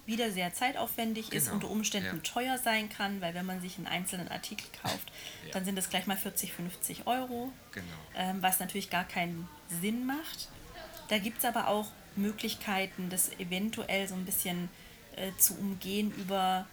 wieder 0.07 0.31
sehr 0.33 0.53
zeitaufwendig 0.53 1.31
genau. 1.31 1.43
ist, 1.43 1.53
unter 1.53 1.71
Umständen 1.71 2.17
ja. 2.17 2.23
teuer 2.23 2.59
sein 2.59 2.89
kann, 2.89 3.21
weil 3.21 3.35
wenn 3.35 3.47
man 3.47 3.61
sich 3.61 3.77
einen 3.77 3.87
einzelnen 3.87 4.29
Artikel 4.29 4.67
kauft, 4.83 5.11
ja. 5.45 5.53
dann 5.53 5.65
sind 5.65 5.77
das 5.77 5.91
gleich 5.91 6.07
mal 6.07 6.17
40, 6.17 6.53
50 6.53 7.07
Euro, 7.07 7.53
genau. 7.73 7.87
ähm, 8.17 8.43
was 8.43 8.61
natürlich 8.61 8.91
gar 8.91 9.05
keinen 9.05 9.49
Sinn 9.81 10.07
macht. 10.07 10.49
Da 11.09 11.19
gibt 11.19 11.39
es 11.39 11.45
aber 11.45 11.69
auch 11.69 11.89
Möglichkeiten, 12.17 13.09
das 13.09 13.31
eventuell 13.39 14.09
so 14.09 14.15
ein 14.15 14.25
bisschen 14.25 14.69
äh, 15.17 15.33
zu 15.39 15.55
umgehen 15.55 16.13
über 16.17 16.67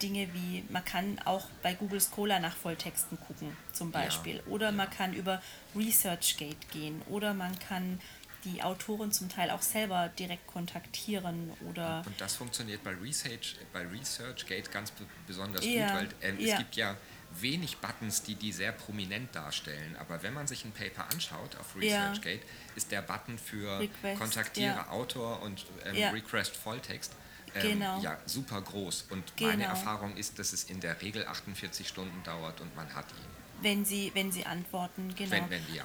Dinge 0.00 0.28
wie, 0.32 0.64
man 0.70 0.84
kann 0.84 1.18
auch 1.24 1.46
bei 1.62 1.74
Google 1.74 2.00
Scholar 2.00 2.40
nach 2.40 2.56
Volltexten 2.56 3.18
gucken, 3.20 3.56
zum 3.72 3.90
Beispiel. 3.90 4.36
Ja, 4.36 4.42
oder 4.46 4.66
ja. 4.66 4.72
man 4.72 4.90
kann 4.90 5.12
über 5.12 5.42
ResearchGate 5.76 6.68
gehen. 6.72 7.02
Oder 7.08 7.34
man 7.34 7.58
kann 7.58 8.00
die 8.44 8.62
Autoren 8.62 9.12
zum 9.12 9.28
Teil 9.28 9.50
auch 9.50 9.62
selber 9.62 10.10
direkt 10.18 10.46
kontaktieren. 10.46 11.52
Oder 11.68 12.02
und 12.06 12.20
das 12.20 12.36
funktioniert 12.36 12.82
bei, 12.82 12.92
Research, 12.92 13.56
bei 13.72 13.86
ResearchGate 13.86 14.70
ganz 14.70 14.92
besonders 15.26 15.64
ja, 15.64 16.00
gut, 16.00 16.14
weil 16.22 16.38
äh, 16.38 16.50
es 16.50 16.56
gibt 16.56 16.76
ja 16.76 16.96
wenig 17.40 17.76
Buttons, 17.78 18.22
die 18.22 18.36
die 18.36 18.52
sehr 18.52 18.72
prominent 18.72 19.34
darstellen. 19.34 19.96
Aber 19.98 20.22
wenn 20.22 20.32
man 20.32 20.46
sich 20.46 20.64
ein 20.64 20.72
Paper 20.72 21.10
anschaut 21.12 21.56
auf 21.56 21.76
ResearchGate, 21.76 22.42
ist 22.74 22.90
der 22.90 23.02
Button 23.02 23.38
für 23.38 23.80
Request, 23.80 24.18
Kontaktiere 24.18 24.88
Autor 24.90 25.42
und 25.42 25.66
ähm, 25.84 26.14
Request 26.14 26.56
Volltext 26.56 27.12
ähm, 27.54 27.78
genau. 27.78 28.00
ja, 28.00 28.18
super 28.26 28.60
groß. 28.60 29.06
Und 29.10 29.36
genau. 29.36 29.50
meine 29.50 29.64
Erfahrung 29.64 30.16
ist, 30.16 30.38
dass 30.38 30.52
es 30.52 30.64
in 30.64 30.80
der 30.80 31.00
Regel 31.00 31.26
48 31.26 31.86
Stunden 31.86 32.22
dauert 32.24 32.60
und 32.60 32.74
man 32.76 32.92
hat 32.94 33.06
ihn. 33.10 33.38
Wenn 33.60 33.84
sie, 33.84 34.12
wenn 34.14 34.30
sie 34.30 34.46
antworten, 34.46 35.14
genau. 35.16 35.32
Wenn, 35.32 35.50
wenn 35.50 35.74
ja. 35.74 35.84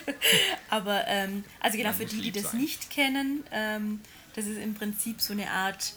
Aber, 0.70 1.06
ähm, 1.08 1.44
also 1.60 1.76
genau, 1.76 1.90
man 1.90 1.98
für 1.98 2.06
die, 2.06 2.20
die 2.20 2.32
das 2.32 2.52
sein. 2.52 2.60
nicht 2.60 2.90
kennen, 2.90 3.44
ähm, 3.50 4.00
das 4.34 4.46
ist 4.46 4.58
im 4.58 4.74
Prinzip 4.74 5.20
so 5.20 5.32
eine 5.32 5.50
Art, 5.50 5.94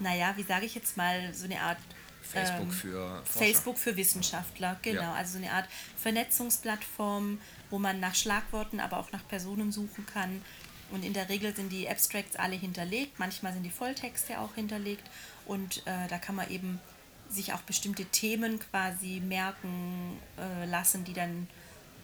naja, 0.00 0.34
wie 0.36 0.42
sage 0.42 0.66
ich 0.66 0.74
jetzt 0.74 0.96
mal, 0.96 1.32
so 1.32 1.44
eine 1.44 1.60
Art 1.60 1.78
Facebook 2.22 2.60
ähm, 2.60 2.70
für 2.70 3.22
Forscher. 3.24 3.38
Facebook 3.38 3.78
für 3.78 3.96
Wissenschaftler, 3.96 4.78
genau. 4.82 5.02
Ja. 5.02 5.14
Also 5.14 5.32
so 5.32 5.38
eine 5.38 5.52
Art 5.52 5.68
Vernetzungsplattform, 5.96 7.40
wo 7.70 7.78
man 7.78 8.00
nach 8.00 8.14
Schlagworten, 8.14 8.80
aber 8.80 8.98
auch 8.98 9.12
nach 9.12 9.26
Personen 9.26 9.72
suchen 9.72 10.04
kann 10.06 10.42
und 10.90 11.04
in 11.04 11.12
der 11.12 11.28
Regel 11.28 11.54
sind 11.54 11.70
die 11.70 11.88
Abstracts 11.88 12.36
alle 12.36 12.56
hinterlegt, 12.56 13.18
manchmal 13.18 13.52
sind 13.52 13.62
die 13.62 13.70
Volltexte 13.70 14.38
auch 14.38 14.54
hinterlegt 14.54 15.04
und 15.46 15.78
äh, 15.86 16.08
da 16.08 16.18
kann 16.18 16.34
man 16.34 16.50
eben 16.50 16.80
sich 17.28 17.52
auch 17.52 17.62
bestimmte 17.62 18.04
Themen 18.06 18.58
quasi 18.58 19.20
merken 19.20 20.18
äh, 20.38 20.66
lassen, 20.66 21.04
die 21.04 21.12
dann 21.12 21.48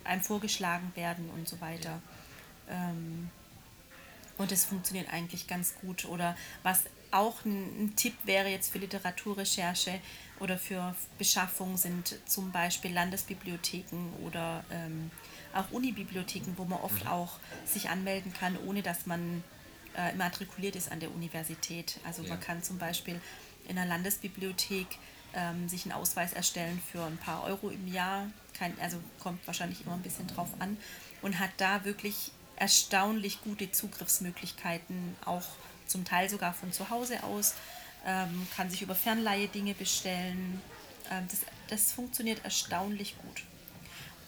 einem 0.04 0.22
vorgeschlagen 0.22 0.92
werden 0.94 1.30
und 1.30 1.48
so 1.48 1.60
weiter. 1.60 2.00
Ähm, 2.68 3.30
und 4.38 4.52
es 4.52 4.64
funktioniert 4.64 5.12
eigentlich 5.12 5.46
ganz 5.46 5.74
gut. 5.80 6.06
Oder 6.06 6.36
was 6.62 6.84
auch 7.10 7.44
ein, 7.44 7.84
ein, 7.84 7.96
Tipp 7.96 8.14
wäre 8.24 8.48
jetzt 8.48 8.72
für 8.72 8.78
Literaturrecherche 8.78 10.00
oder 10.38 10.56
für 10.56 10.94
Beschaffung 11.18 11.76
sind 11.76 12.16
zum 12.26 12.50
Beispiel 12.50 12.92
Landesbibliotheken 12.92 14.14
oder 14.24 14.64
ähm, 14.70 15.10
auch 15.54 15.70
Unibibliotheken, 15.70 16.52
wo 16.56 16.64
man 16.64 16.80
oft 16.80 17.04
mhm. 17.04 17.10
auch 17.10 17.38
sich 17.64 17.88
anmelden 17.88 18.32
kann, 18.32 18.56
ohne 18.66 18.82
dass 18.82 19.06
man 19.06 19.42
äh, 19.96 20.14
matrikuliert 20.14 20.76
ist 20.76 20.90
an 20.90 21.00
der 21.00 21.10
Universität. 21.10 21.98
Also 22.04 22.22
ja. 22.22 22.30
man 22.30 22.40
kann 22.40 22.62
zum 22.62 22.78
Beispiel 22.78 23.20
in 23.68 23.78
einer 23.78 23.88
Landesbibliothek 23.88 24.86
ähm, 25.34 25.68
sich 25.68 25.84
einen 25.84 25.92
Ausweis 25.92 26.32
erstellen 26.32 26.80
für 26.90 27.04
ein 27.04 27.16
paar 27.16 27.44
Euro 27.44 27.70
im 27.70 27.92
Jahr, 27.92 28.26
Kein, 28.58 28.78
also 28.80 28.98
kommt 29.20 29.46
wahrscheinlich 29.46 29.82
immer 29.84 29.94
ein 29.94 30.02
bisschen 30.02 30.26
drauf 30.26 30.48
an 30.58 30.76
und 31.22 31.38
hat 31.38 31.50
da 31.58 31.84
wirklich 31.84 32.32
erstaunlich 32.56 33.42
gute 33.42 33.72
Zugriffsmöglichkeiten, 33.72 35.16
auch 35.24 35.46
zum 35.86 36.04
Teil 36.04 36.28
sogar 36.28 36.52
von 36.52 36.72
zu 36.72 36.90
Hause 36.90 37.22
aus, 37.24 37.54
ähm, 38.06 38.46
kann 38.54 38.70
sich 38.70 38.82
über 38.82 38.94
Fernleihe 38.94 39.48
Dinge 39.48 39.74
bestellen. 39.74 40.60
Ähm, 41.10 41.26
das, 41.28 41.40
das 41.68 41.92
funktioniert 41.92 42.44
erstaunlich 42.44 43.16
gut. 43.18 43.44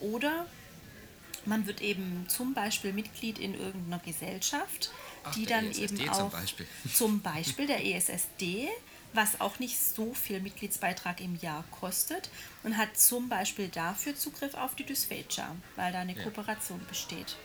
Oder 0.01 0.47
man 1.47 1.67
wird 1.67 1.81
eben 1.81 2.27
zum 2.29 2.55
Beispiel 2.55 2.93
Mitglied 2.93 3.39
in 3.39 3.55
irgendeiner 3.55 4.03
Gesellschaft, 4.03 4.91
Ach, 5.25 5.35
die 5.35 5.47
dann 5.47 5.67
ESSD 5.67 5.83
eben 5.85 6.09
auch 6.11 6.17
zum 6.17 6.31
Beispiel. 6.31 6.67
zum 6.93 7.21
Beispiel 7.21 7.67
der 7.67 7.85
ESSD, 7.85 8.69
was 9.13 9.41
auch 9.41 9.59
nicht 9.59 9.79
so 9.79 10.15
viel 10.15 10.41
Mitgliedsbeitrag 10.41 11.21
im 11.21 11.37
Jahr 11.37 11.65
kostet 11.71 12.31
und 12.63 12.77
hat 12.77 12.97
zum 12.97 13.29
Beispiel 13.29 13.69
dafür 13.69 14.17
Zugriff 14.17 14.55
auf 14.55 14.75
die 14.75 14.85
Dysphagia, 14.85 15.55
weil 15.77 15.93
da 15.93 16.01
eine 16.01 16.17
ja. 16.17 16.23
Kooperation 16.23 16.81
besteht. 16.89 17.37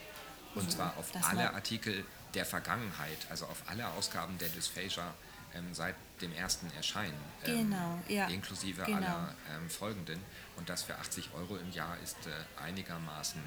Und 0.56 0.72
so, 0.72 0.78
zwar 0.78 0.98
auf 0.98 1.12
alle 1.24 1.54
Artikel 1.54 2.06
der 2.34 2.46
Vergangenheit, 2.46 3.28
also 3.30 3.46
auf 3.46 3.64
alle 3.68 3.88
Ausgaben 3.90 4.38
der 4.38 4.50
Dysphagia 4.50 5.14
ähm, 5.56 5.74
seit 5.74 5.96
dem 6.22 6.34
ersten 6.34 6.70
Erscheinen. 6.76 7.20
Ähm, 7.46 7.70
genau, 7.70 8.00
ja. 8.08 8.28
Inklusive 8.28 8.84
genau. 8.84 8.98
aller 8.98 9.36
ähm, 9.56 9.70
folgenden. 9.70 10.20
Und 10.56 10.70
das 10.70 10.84
für 10.84 10.96
80 10.96 11.30
Euro 11.36 11.58
im 11.58 11.72
Jahr 11.72 11.98
ist 12.04 12.18
äh, 12.26 12.64
einigermaßen 12.64 13.42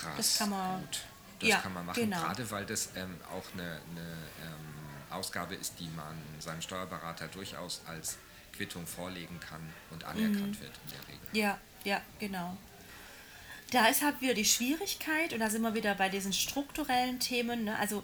krass 0.00 0.16
das 0.16 0.38
kann 0.38 0.50
man, 0.50 0.80
gut. 0.80 1.00
Das 1.40 1.48
ja, 1.48 1.58
kann 1.58 1.74
man 1.74 1.86
machen, 1.86 2.02
genau. 2.02 2.20
gerade 2.20 2.50
weil 2.50 2.66
das 2.66 2.90
ähm, 2.96 3.16
auch 3.30 3.44
eine, 3.54 3.80
eine 3.90 4.08
ähm, 4.42 5.10
Ausgabe 5.10 5.54
ist, 5.54 5.78
die 5.78 5.88
man 5.88 6.16
seinem 6.38 6.60
Steuerberater 6.60 7.28
durchaus 7.28 7.82
als 7.86 8.16
Quittung 8.52 8.86
vorlegen 8.86 9.38
kann 9.40 9.60
und 9.90 10.04
anerkannt 10.04 10.58
mhm. 10.58 10.60
wird 10.60 10.72
in 10.84 10.90
der 10.90 11.08
Regel. 11.08 11.28
Ja, 11.32 11.58
ja, 11.84 12.00
genau. 12.18 12.56
Da 13.70 13.86
ist 13.86 14.02
halt 14.02 14.20
wieder 14.20 14.34
die 14.34 14.44
Schwierigkeit, 14.44 15.32
und 15.32 15.40
da 15.40 15.50
sind 15.50 15.62
wir 15.62 15.74
wieder 15.74 15.94
bei 15.94 16.08
diesen 16.08 16.32
strukturellen 16.32 17.20
Themen. 17.20 17.64
Ne? 17.64 17.78
Also 17.78 18.02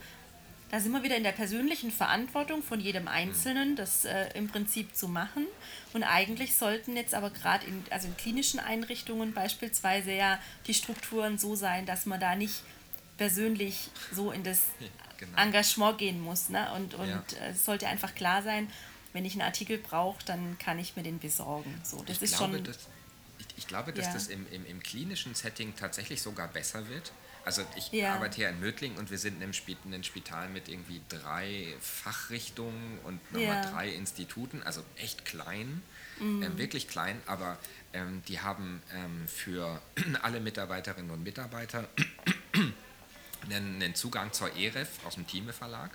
da 0.70 0.80
sind 0.80 0.92
wir 0.92 1.02
wieder 1.02 1.16
in 1.16 1.22
der 1.22 1.32
persönlichen 1.32 1.90
Verantwortung 1.90 2.62
von 2.62 2.80
jedem 2.80 3.06
Einzelnen, 3.06 3.76
das 3.76 4.04
äh, 4.04 4.30
im 4.34 4.48
Prinzip 4.48 4.96
zu 4.96 5.08
machen. 5.08 5.46
Und 5.92 6.02
eigentlich 6.02 6.56
sollten 6.56 6.96
jetzt 6.96 7.14
aber 7.14 7.30
gerade 7.30 7.66
in, 7.66 7.84
also 7.90 8.08
in 8.08 8.16
klinischen 8.16 8.58
Einrichtungen 8.58 9.32
beispielsweise 9.32 10.12
ja 10.12 10.40
die 10.66 10.74
Strukturen 10.74 11.38
so 11.38 11.54
sein, 11.54 11.86
dass 11.86 12.06
man 12.06 12.18
da 12.18 12.34
nicht 12.34 12.62
persönlich 13.16 13.90
so 14.12 14.32
in 14.32 14.42
das 14.42 14.62
genau. 15.18 15.38
Engagement 15.40 15.98
gehen 15.98 16.20
muss. 16.20 16.48
Ne? 16.48 16.66
Und, 16.74 16.94
und 16.94 17.08
ja. 17.08 17.24
Äh, 17.40 17.50
es 17.50 17.64
sollte 17.64 17.86
einfach 17.86 18.14
klar 18.14 18.42
sein, 18.42 18.68
wenn 19.12 19.24
ich 19.24 19.34
einen 19.34 19.42
Artikel 19.42 19.78
brauche, 19.78 20.22
dann 20.24 20.58
kann 20.58 20.78
ich 20.78 20.96
mir 20.96 21.02
den 21.02 21.18
besorgen. 21.18 21.80
So, 21.84 22.02
das 22.02 22.16
ich 22.16 22.22
ist 22.24 22.36
glaube, 22.36 22.54
schon. 22.56 22.64
Das, 22.64 22.78
ich, 23.38 23.46
ich, 23.58 23.66
glaube, 23.66 23.92
dass 23.92 24.06
ja. 24.06 24.12
das 24.12 24.26
im, 24.26 24.44
im, 24.50 24.66
im, 24.66 24.82
klinischen 24.82 25.34
Setting 25.34 25.74
tatsächlich 25.76 26.20
sogar 26.20 26.48
besser 26.48 26.88
wird. 26.88 27.12
Also 27.44 27.62
ich 27.76 27.92
ja. 27.92 28.14
arbeite 28.14 28.36
hier 28.36 28.48
in 28.48 28.60
Mödling 28.60 28.96
und 28.96 29.10
wir 29.10 29.18
sind 29.18 29.36
in 29.36 29.42
einem 29.42 30.02
Spital 30.02 30.48
mit 30.48 30.68
irgendwie 30.68 31.02
drei 31.08 31.74
Fachrichtungen 31.80 32.98
und 33.04 33.20
nochmal 33.32 33.70
drei 33.70 33.88
Instituten, 33.90 34.62
also 34.62 34.82
echt 34.96 35.24
klein, 35.24 35.82
mhm. 36.18 36.42
äh, 36.42 36.58
wirklich 36.58 36.88
klein, 36.88 37.20
aber 37.26 37.58
ähm, 37.92 38.22
die 38.28 38.40
haben 38.40 38.82
ähm, 38.94 39.28
für 39.28 39.80
alle 40.22 40.40
Mitarbeiterinnen 40.40 41.10
und 41.10 41.22
Mitarbeiter 41.22 41.86
einen, 43.44 43.82
einen 43.82 43.94
Zugang 43.94 44.32
zur 44.32 44.54
EREF 44.56 44.88
aus 45.04 45.14
dem 45.14 45.26
Thieme 45.26 45.52
Verlag 45.52 45.90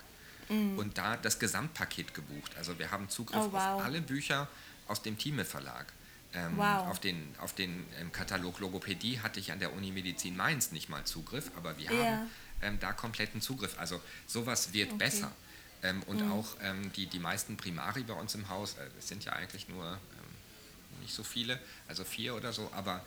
mm. 0.48 0.78
und 0.78 0.98
da 0.98 1.16
das 1.16 1.38
Gesamtpaket 1.38 2.14
gebucht. 2.14 2.52
Also 2.56 2.78
wir 2.78 2.90
haben 2.90 3.08
Zugriff 3.08 3.40
oh, 3.40 3.52
wow. 3.52 3.60
auf 3.60 3.84
alle 3.84 4.00
Bücher 4.00 4.48
aus 4.86 5.02
dem 5.02 5.18
Thieme 5.18 5.44
Verlag. 5.44 5.92
Ähm, 6.32 6.56
wow. 6.56 6.86
Auf 6.88 7.00
den, 7.00 7.34
auf 7.38 7.54
den 7.54 7.84
ähm, 8.00 8.12
Katalog 8.12 8.60
Logopädie 8.60 9.20
hatte 9.20 9.40
ich 9.40 9.50
an 9.50 9.58
der 9.58 9.72
Uni 9.72 9.90
Medizin 9.90 10.36
Mainz 10.36 10.70
nicht 10.70 10.88
mal 10.88 11.04
Zugriff, 11.04 11.50
aber 11.56 11.76
wir 11.76 11.90
yeah. 11.90 12.04
haben 12.04 12.30
ähm, 12.62 12.78
da 12.80 12.92
kompletten 12.92 13.40
Zugriff. 13.40 13.78
Also 13.78 14.00
sowas 14.26 14.72
wird 14.72 14.90
okay. 14.90 14.98
besser. 14.98 15.32
Ähm, 15.82 16.02
und 16.04 16.26
mm. 16.26 16.32
auch 16.32 16.56
ähm, 16.62 16.92
die, 16.92 17.06
die 17.06 17.18
meisten 17.18 17.56
Primari 17.56 18.02
bei 18.02 18.12
uns 18.12 18.34
im 18.34 18.48
Haus, 18.48 18.74
äh, 18.74 18.86
es 18.98 19.08
sind 19.08 19.24
ja 19.24 19.32
eigentlich 19.32 19.68
nur 19.68 19.84
ähm, 19.84 21.00
nicht 21.00 21.14
so 21.14 21.24
viele, 21.24 21.58
also 21.88 22.04
vier 22.04 22.34
oder 22.34 22.52
so, 22.52 22.70
aber 22.74 23.04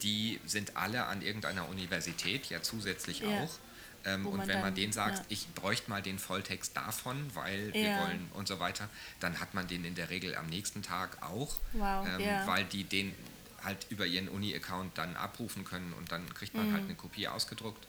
die 0.00 0.40
sind 0.46 0.74
alle 0.74 1.04
an 1.04 1.20
irgendeiner 1.20 1.68
Universität, 1.68 2.46
ja 2.46 2.62
zusätzlich 2.62 3.20
ja. 3.20 3.42
auch. 3.42 3.58
Ähm, 4.06 4.26
und 4.26 4.40
wenn 4.40 4.48
dann, 4.48 4.60
man 4.60 4.74
denen 4.74 4.92
sagt, 4.92 5.18
ja. 5.18 5.24
ich 5.28 5.48
bräuchte 5.54 5.88
mal 5.90 6.02
den 6.02 6.18
Volltext 6.18 6.76
davon, 6.76 7.30
weil 7.34 7.68
ja. 7.68 7.74
wir 7.74 7.98
wollen 8.00 8.28
und 8.34 8.48
so 8.48 8.60
weiter, 8.60 8.88
dann 9.20 9.40
hat 9.40 9.54
man 9.54 9.66
den 9.66 9.84
in 9.84 9.94
der 9.94 10.10
Regel 10.10 10.34
am 10.36 10.46
nächsten 10.46 10.82
Tag 10.82 11.22
auch, 11.22 11.56
wow, 11.72 12.06
ähm, 12.06 12.46
weil 12.46 12.64
die 12.64 12.84
den 12.84 13.14
halt 13.62 13.86
über 13.88 14.04
ihren 14.04 14.28
Uni-Account 14.28 14.98
dann 14.98 15.16
abrufen 15.16 15.64
können 15.64 15.94
und 15.94 16.12
dann 16.12 16.32
kriegt 16.34 16.54
man 16.54 16.64
halt 16.64 16.70
mhm. 16.70 16.76
halt 16.76 16.84
eine 16.84 16.94
Kopie 16.96 17.28
ausgedruckt. 17.28 17.86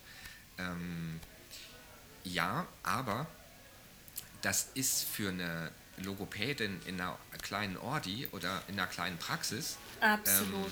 Ähm, 0.58 1.19
ja, 2.23 2.65
aber 2.84 3.28
das 4.41 4.69
ist 4.73 5.04
für 5.04 5.30
eine 5.30 5.71
Logopädin 5.97 6.80
in 6.86 6.99
einer 6.99 7.17
kleinen 7.41 7.78
Ordi 7.78 8.28
oder 8.32 8.62
in 8.67 8.80
einer 8.80 8.88
kleinen 8.88 9.17
Praxis. 9.17 9.78
Ähm, 10.01 10.65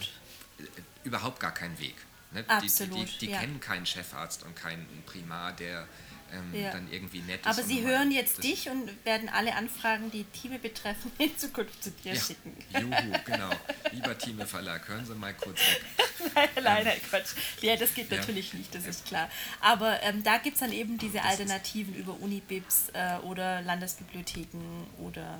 überhaupt 1.03 1.39
gar 1.39 1.53
kein 1.53 1.77
Weg. 1.79 1.95
Ne? 2.33 2.43
Absolut, 2.47 2.97
die, 2.97 3.05
die, 3.05 3.25
die 3.27 3.31
ja. 3.31 3.39
kennen 3.39 3.59
keinen 3.59 3.85
Chefarzt 3.85 4.43
und 4.43 4.55
keinen 4.55 4.85
Primar, 5.05 5.53
der 5.53 5.87
ähm, 6.33 6.61
ja. 6.61 6.71
dann 6.71 6.91
irgendwie 6.91 7.21
nett 7.21 7.41
ist. 7.41 7.47
Aber 7.47 7.63
sie 7.63 7.83
hören 7.83 8.11
jetzt 8.11 8.43
dich 8.43 8.69
und 8.69 8.89
werden 9.05 9.29
alle 9.29 9.55
Anfragen, 9.55 10.09
die 10.11 10.23
Teame 10.25 10.59
betreffen, 10.59 11.11
in 11.17 11.37
Zukunft 11.37 11.83
zu 11.83 11.91
dir 11.91 12.13
ja. 12.13 12.19
schicken. 12.19 12.55
Juhu, 12.73 13.19
genau. 13.25 13.49
Lieber 13.91 14.17
Teame 14.17 14.45
Verlag, 14.45 14.87
hören 14.87 15.05
Sie 15.05 15.15
mal 15.15 15.33
kurz 15.33 15.59
weg. 15.59 16.49
Nein, 16.63 16.87
ähm, 16.87 17.01
Quatsch. 17.09 17.35
Ja, 17.61 17.75
das 17.75 17.93
geht 17.93 18.09
natürlich 18.09 18.53
nicht, 18.53 18.73
das 18.73 18.85
ist 18.85 19.05
klar. 19.05 19.29
Aber 19.59 20.01
ähm, 20.03 20.23
da 20.23 20.37
gibt 20.37 20.55
es 20.55 20.61
dann 20.61 20.71
eben 20.71 20.97
diese 20.97 21.21
Alternativen 21.21 21.93
über 21.95 22.13
Unibibs 22.19 22.89
äh, 22.93 23.17
oder 23.23 23.61
Landesbibliotheken 23.61 24.87
oder 24.99 25.39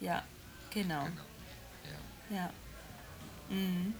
ja, 0.00 0.22
genau. 0.70 1.04
genau. 1.04 1.22
Ja. 2.30 2.36
ja. 2.36 2.52
Mhm. 3.48 3.94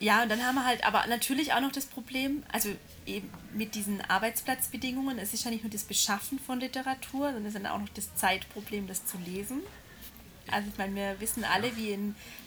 Ja, 0.00 0.22
und 0.22 0.30
dann 0.30 0.42
haben 0.42 0.54
wir 0.54 0.64
halt 0.64 0.82
aber 0.82 1.06
natürlich 1.08 1.52
auch 1.52 1.60
noch 1.60 1.72
das 1.72 1.84
Problem, 1.84 2.42
also 2.50 2.70
eben 3.04 3.30
mit 3.52 3.74
diesen 3.74 4.00
Arbeitsplatzbedingungen, 4.00 5.18
es 5.18 5.34
ist 5.34 5.44
ja 5.44 5.50
nicht 5.50 5.62
nur 5.62 5.70
das 5.70 5.84
Beschaffen 5.84 6.38
von 6.38 6.58
Literatur, 6.58 7.26
sondern 7.26 7.44
es 7.44 7.54
ist 7.54 7.62
dann 7.62 7.70
auch 7.70 7.78
noch 7.78 7.88
das 7.90 8.14
Zeitproblem, 8.14 8.86
das 8.86 9.04
zu 9.04 9.18
lesen. 9.18 9.60
Also 10.52 10.68
ich 10.68 10.78
meine, 10.78 10.94
wir 10.94 11.20
wissen 11.20 11.44
alle, 11.44 11.76
wie 11.76 11.98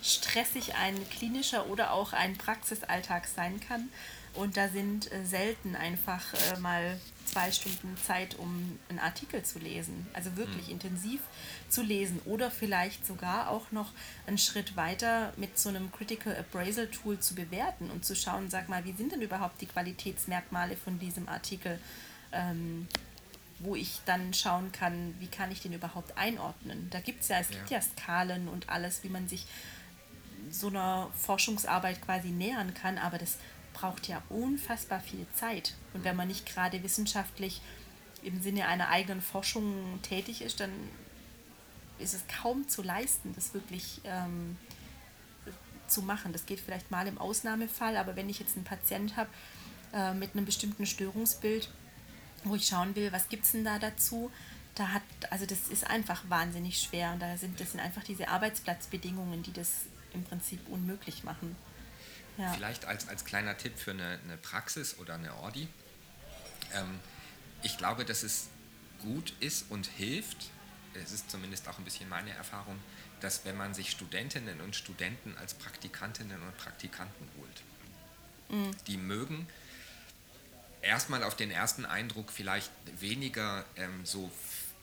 stressig 0.01 0.75
ein 0.75 0.95
klinischer 1.09 1.67
oder 1.67 1.91
auch 1.91 2.13
ein 2.13 2.37
Praxisalltag 2.37 3.27
sein 3.27 3.59
kann. 3.59 3.89
Und 4.33 4.57
da 4.57 4.67
sind 4.67 5.11
äh, 5.11 5.23
selten 5.25 5.75
einfach 5.75 6.33
äh, 6.33 6.59
mal 6.59 6.99
zwei 7.25 7.51
Stunden 7.51 7.95
Zeit, 7.97 8.35
um 8.39 8.79
einen 8.89 8.99
Artikel 8.99 9.43
zu 9.43 9.59
lesen. 9.59 10.07
Also 10.13 10.35
wirklich 10.37 10.67
mhm. 10.67 10.73
intensiv 10.73 11.21
zu 11.69 11.83
lesen 11.83 12.19
oder 12.25 12.49
vielleicht 12.49 13.05
sogar 13.05 13.49
auch 13.49 13.71
noch 13.71 13.91
einen 14.25 14.37
Schritt 14.39 14.75
weiter 14.75 15.33
mit 15.37 15.57
so 15.59 15.69
einem 15.69 15.91
Critical 15.91 16.35
Appraisal 16.35 16.87
Tool 16.87 17.19
zu 17.19 17.35
bewerten 17.35 17.91
und 17.91 18.05
zu 18.05 18.15
schauen, 18.15 18.49
sag 18.49 18.69
mal, 18.69 18.83
wie 18.85 18.93
sind 18.93 19.11
denn 19.11 19.21
überhaupt 19.21 19.61
die 19.61 19.67
Qualitätsmerkmale 19.67 20.77
von 20.77 20.97
diesem 20.97 21.29
Artikel, 21.29 21.79
ähm, 22.31 22.87
wo 23.63 23.75
ich 23.75 24.01
dann 24.05 24.33
schauen 24.33 24.71
kann, 24.71 25.15
wie 25.19 25.27
kann 25.27 25.51
ich 25.51 25.61
den 25.61 25.73
überhaupt 25.73 26.17
einordnen. 26.17 26.89
Da 26.89 26.99
gibt 26.99 27.21
es 27.21 27.29
ja, 27.29 27.39
es 27.39 27.49
ja. 27.49 27.57
gibt 27.57 27.69
ja 27.69 27.81
Skalen 27.81 28.47
und 28.47 28.69
alles, 28.69 29.03
wie 29.03 29.09
man 29.09 29.27
sich 29.27 29.45
so 30.49 30.67
einer 30.67 31.09
Forschungsarbeit 31.15 32.01
quasi 32.01 32.29
nähern 32.29 32.73
kann, 32.73 32.97
aber 32.97 33.17
das 33.17 33.37
braucht 33.73 34.07
ja 34.07 34.21
unfassbar 34.29 34.99
viel 34.99 35.25
Zeit. 35.33 35.75
Und 35.93 36.03
wenn 36.03 36.15
man 36.15 36.27
nicht 36.27 36.45
gerade 36.45 36.83
wissenschaftlich 36.83 37.61
im 38.21 38.41
Sinne 38.41 38.67
einer 38.67 38.89
eigenen 38.89 39.21
Forschung 39.21 39.99
tätig 40.01 40.41
ist, 40.41 40.59
dann 40.59 40.71
ist 41.99 42.13
es 42.13 42.23
kaum 42.27 42.67
zu 42.67 42.81
leisten, 42.81 43.33
das 43.35 43.53
wirklich 43.53 44.01
ähm, 44.03 44.57
zu 45.87 46.01
machen. 46.01 46.33
Das 46.33 46.45
geht 46.45 46.59
vielleicht 46.59 46.91
mal 46.91 47.07
im 47.07 47.17
Ausnahmefall, 47.17 47.97
aber 47.97 48.15
wenn 48.15 48.29
ich 48.29 48.39
jetzt 48.39 48.55
einen 48.55 48.65
Patient 48.65 49.15
habe 49.17 49.29
äh, 49.93 50.13
mit 50.13 50.35
einem 50.35 50.45
bestimmten 50.45 50.85
Störungsbild, 50.85 51.69
wo 52.43 52.55
ich 52.55 52.67
schauen 52.67 52.95
will, 52.95 53.11
was 53.11 53.29
gibt 53.29 53.45
es 53.45 53.51
denn 53.51 53.65
da 53.65 53.79
dazu, 53.79 54.31
da 54.75 54.89
hat, 54.89 55.03
also 55.29 55.45
das 55.45 55.67
ist 55.69 55.85
einfach 55.85 56.23
wahnsinnig 56.29 56.81
schwer 56.81 57.13
und 57.13 57.19
da 57.19 57.37
sind, 57.37 57.59
das 57.59 57.71
sind 57.71 57.79
einfach 57.79 58.03
diese 58.03 58.27
Arbeitsplatzbedingungen, 58.27 59.43
die 59.43 59.53
das 59.53 59.69
im 60.13 60.23
Prinzip 60.23 60.59
unmöglich 60.67 61.23
machen. 61.23 61.55
Ja. 62.37 62.51
Vielleicht 62.53 62.85
als, 62.85 63.07
als 63.07 63.25
kleiner 63.25 63.57
Tipp 63.57 63.77
für 63.77 63.91
eine, 63.91 64.19
eine 64.23 64.37
Praxis 64.37 64.97
oder 64.97 65.15
eine 65.15 65.35
Ordi. 65.35 65.67
Ähm, 66.73 66.99
ich 67.61 67.77
glaube, 67.77 68.05
dass 68.05 68.23
es 68.23 68.49
gut 68.99 69.33
ist 69.39 69.69
und 69.69 69.85
hilft, 69.85 70.49
es 70.95 71.11
ist 71.11 71.29
zumindest 71.29 71.67
auch 71.67 71.77
ein 71.77 71.83
bisschen 71.83 72.09
meine 72.09 72.31
Erfahrung, 72.31 72.79
dass 73.19 73.45
wenn 73.45 73.55
man 73.55 73.73
sich 73.73 73.91
Studentinnen 73.91 74.61
und 74.61 74.75
Studenten 74.75 75.37
als 75.37 75.53
Praktikantinnen 75.53 76.41
und 76.41 76.57
Praktikanten 76.57 77.29
holt, 77.37 77.63
mhm. 78.49 78.71
die 78.87 78.97
mögen 78.97 79.47
erstmal 80.83 81.23
auf 81.23 81.35
den 81.35 81.51
ersten 81.51 81.85
Eindruck 81.85 82.31
vielleicht 82.31 82.71
weniger 82.99 83.65
ähm, 83.75 84.05
so 84.05 84.31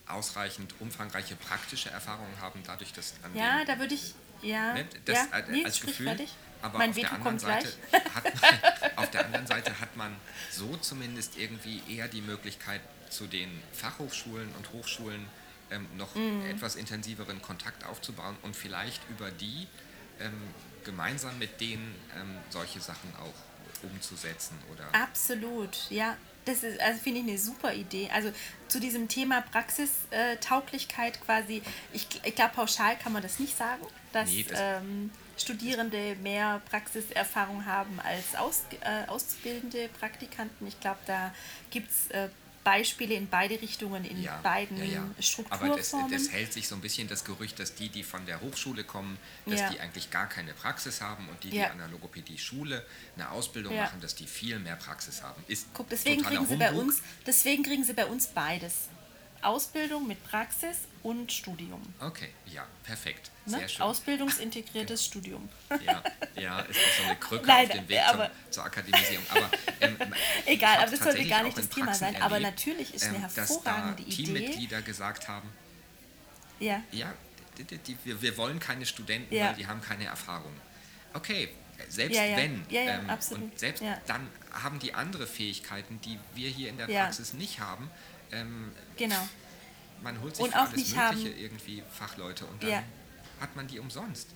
ausreichend 0.06 0.74
umfangreiche 0.80 1.36
praktische 1.36 1.90
Erfahrungen 1.90 2.40
haben, 2.40 2.60
dadurch, 2.66 2.92
dass 2.92 3.14
Ja, 3.34 3.64
da 3.64 3.78
würde 3.78 3.94
ich, 3.94 4.14
ja, 4.42 4.74
ne, 4.74 4.86
das, 5.04 5.18
ja, 5.18 5.26
als, 5.30 5.48
nee, 5.48 5.62
Gefühl, 5.62 6.06
fertig. 6.06 6.34
Aber 6.62 6.78
mein 6.78 6.90
auf 6.90 6.96
Veto 6.96 7.08
der, 7.08 7.16
anderen 7.16 7.38
Seite 7.38 7.68
hat 8.14 8.24
man, 8.24 8.96
auf 8.96 9.10
der 9.10 9.24
anderen 9.24 9.46
Seite 9.46 9.80
hat 9.80 9.96
man 9.96 10.14
so 10.50 10.76
zumindest 10.76 11.38
irgendwie 11.38 11.82
eher 11.88 12.08
die 12.08 12.20
Möglichkeit, 12.20 12.80
zu 13.08 13.26
den 13.26 13.50
Fachhochschulen 13.72 14.54
und 14.54 14.72
Hochschulen 14.72 15.26
ähm, 15.70 15.86
noch 15.96 16.14
mhm. 16.14 16.46
etwas 16.48 16.76
intensiveren 16.76 17.42
Kontakt 17.42 17.84
aufzubauen 17.84 18.36
und 18.42 18.54
vielleicht 18.54 19.00
über 19.10 19.30
die 19.30 19.66
ähm, 20.20 20.32
gemeinsam 20.84 21.38
mit 21.38 21.60
denen 21.60 21.94
ähm, 22.16 22.36
solche 22.50 22.80
Sachen 22.80 23.12
auch 23.16 23.49
umzusetzen 23.82 24.58
oder? 24.72 24.88
Absolut 24.92 25.90
ja. 25.90 26.16
Das 26.46 26.62
ist 26.62 26.80
also 26.80 26.98
finde 27.00 27.20
ich 27.20 27.28
eine 27.28 27.38
super 27.38 27.74
Idee. 27.74 28.08
Also 28.12 28.32
zu 28.66 28.80
diesem 28.80 29.08
Thema 29.08 29.42
Praxistauglichkeit 29.42 31.20
quasi 31.20 31.62
ich, 31.92 32.06
ich 32.24 32.34
glaube 32.34 32.52
pauschal 32.54 32.96
kann 32.96 33.12
man 33.12 33.22
das 33.22 33.38
nicht 33.38 33.56
sagen 33.56 33.86
dass 34.12 34.30
nee, 34.30 34.44
das 34.48 34.58
ähm, 34.60 35.10
Studierende 35.40 36.16
mehr 36.16 36.60
Praxiserfahrung 36.70 37.64
haben 37.64 37.98
als 38.00 38.34
Aus, 38.36 38.64
äh, 38.80 39.08
auszubildende 39.08 39.88
Praktikanten. 39.98 40.66
Ich 40.66 40.78
glaube, 40.80 40.98
da 41.06 41.32
gibt 41.70 41.90
es 41.90 42.10
äh, 42.10 42.28
Beispiele 42.62 43.14
in 43.14 43.28
beide 43.28 43.60
Richtungen, 43.60 44.04
in 44.04 44.22
ja, 44.22 44.38
beiden 44.42 44.76
ja, 44.76 44.84
ja. 44.84 45.04
Strukturformen. 45.18 45.72
Aber 45.72 45.78
das, 45.78 45.94
das, 46.10 46.30
hält 46.30 46.52
sich 46.52 46.68
so 46.68 46.74
ein 46.74 46.80
bisschen 46.80 47.08
das 47.08 47.24
Gerücht, 47.24 47.58
dass 47.58 47.74
die, 47.74 47.88
die 47.88 48.02
von 48.02 48.26
der 48.26 48.40
Hochschule 48.40 48.84
kommen, 48.84 49.16
dass 49.46 49.60
ja. 49.60 49.70
die 49.70 49.80
eigentlich 49.80 50.10
gar 50.10 50.28
keine 50.28 50.52
Praxis 50.52 51.00
haben 51.00 51.28
und 51.28 51.42
die, 51.42 51.50
die 51.50 51.62
an 51.62 51.78
der 51.78 51.88
Logopädie-Schule 51.88 52.84
eine 53.16 53.30
Ausbildung 53.30 53.74
machen, 53.74 54.00
dass 54.00 54.14
die 54.14 54.26
viel 54.26 54.58
mehr 54.58 54.76
Praxis 54.76 55.22
haben. 55.22 55.42
Ist 55.48 55.68
Guck, 55.72 55.88
deswegen 55.88 56.22
kriegen, 56.22 56.46
sie 56.46 56.56
bei 56.56 56.72
uns, 56.72 57.00
deswegen 57.26 57.62
kriegen 57.62 57.84
sie 57.84 57.94
bei 57.94 58.06
uns 58.06 58.26
beides. 58.26 58.88
Ausbildung 59.42 60.06
mit 60.06 60.22
Praxis 60.24 60.76
und 61.02 61.32
Studium. 61.32 61.82
Okay, 62.00 62.28
ja, 62.46 62.66
perfekt. 62.84 63.30
Ne? 63.46 63.58
Sehr 63.58 63.68
schön. 63.68 63.82
Ausbildungsintegriertes 63.82 65.04
Studium. 65.06 65.48
Ja, 65.84 66.02
ja, 66.34 66.60
ist 66.60 66.78
auch 66.78 66.98
so 66.98 67.02
eine 67.04 67.16
Krücke 67.16 67.46
Nein, 67.46 67.66
auf 67.66 67.76
dem 67.76 67.88
Weg 67.88 68.00
zum, 68.10 68.20
zur 68.50 68.64
Akademisierung. 68.64 69.24
Aber, 69.30 69.50
ähm, 69.80 69.96
Egal, 70.46 70.78
aber 70.78 70.90
das 70.90 71.00
sollte 71.00 71.26
gar 71.26 71.42
nicht 71.42 71.56
das 71.56 71.68
Thema 71.68 71.94
sein. 71.94 72.14
Erlebt, 72.14 72.24
aber 72.24 72.40
natürlich 72.40 72.94
ist 72.94 73.04
eine 73.04 73.16
ähm, 73.16 73.20
hervorragende 73.22 73.96
dass 73.96 74.02
da 74.02 74.02
Idee. 74.02 74.10
Teammitglieder 74.10 74.82
gesagt 74.82 75.28
haben, 75.28 75.48
ja, 76.58 76.82
ja 76.92 77.12
die, 77.56 77.64
die, 77.64 77.78
die, 77.78 77.96
wir, 78.04 78.20
wir 78.20 78.36
wollen 78.36 78.60
keine 78.60 78.86
Studenten, 78.86 79.34
ja. 79.34 79.48
weil 79.48 79.54
die 79.54 79.66
haben 79.66 79.80
keine 79.80 80.04
Erfahrung. 80.04 80.52
Okay, 81.14 81.48
Selbst 81.88 82.16
Ja, 82.16 82.24
ja. 82.24 82.36
wenn. 82.36 82.64
Ja, 82.68 82.80
ähm. 82.82 83.10
Und 83.30 83.58
selbst 83.58 83.82
dann 84.06 84.28
haben 84.52 84.78
die 84.78 84.94
andere 84.94 85.26
Fähigkeiten, 85.26 86.00
die 86.02 86.18
wir 86.34 86.48
hier 86.48 86.68
in 86.68 86.76
der. 86.76 86.86
Praxis 86.86 87.32
nicht 87.32 87.60
haben. 87.60 87.90
Ähm, 88.32 88.72
Genau. 88.96 89.28
Man 90.02 90.20
holt 90.20 90.36
sich 90.36 90.44
Und 90.44 90.52
für 90.52 90.58
auch 90.58 90.62
alles 90.62 90.72
Mögliche 90.76 90.96
haben- 90.96 91.26
irgendwie 91.38 91.82
Fachleute 91.92 92.46
und 92.46 92.62
dann 92.62 92.70
Ja. 92.70 92.82
hat 93.40 93.54
man 93.56 93.66
die 93.66 93.78
umsonst. 93.78 94.28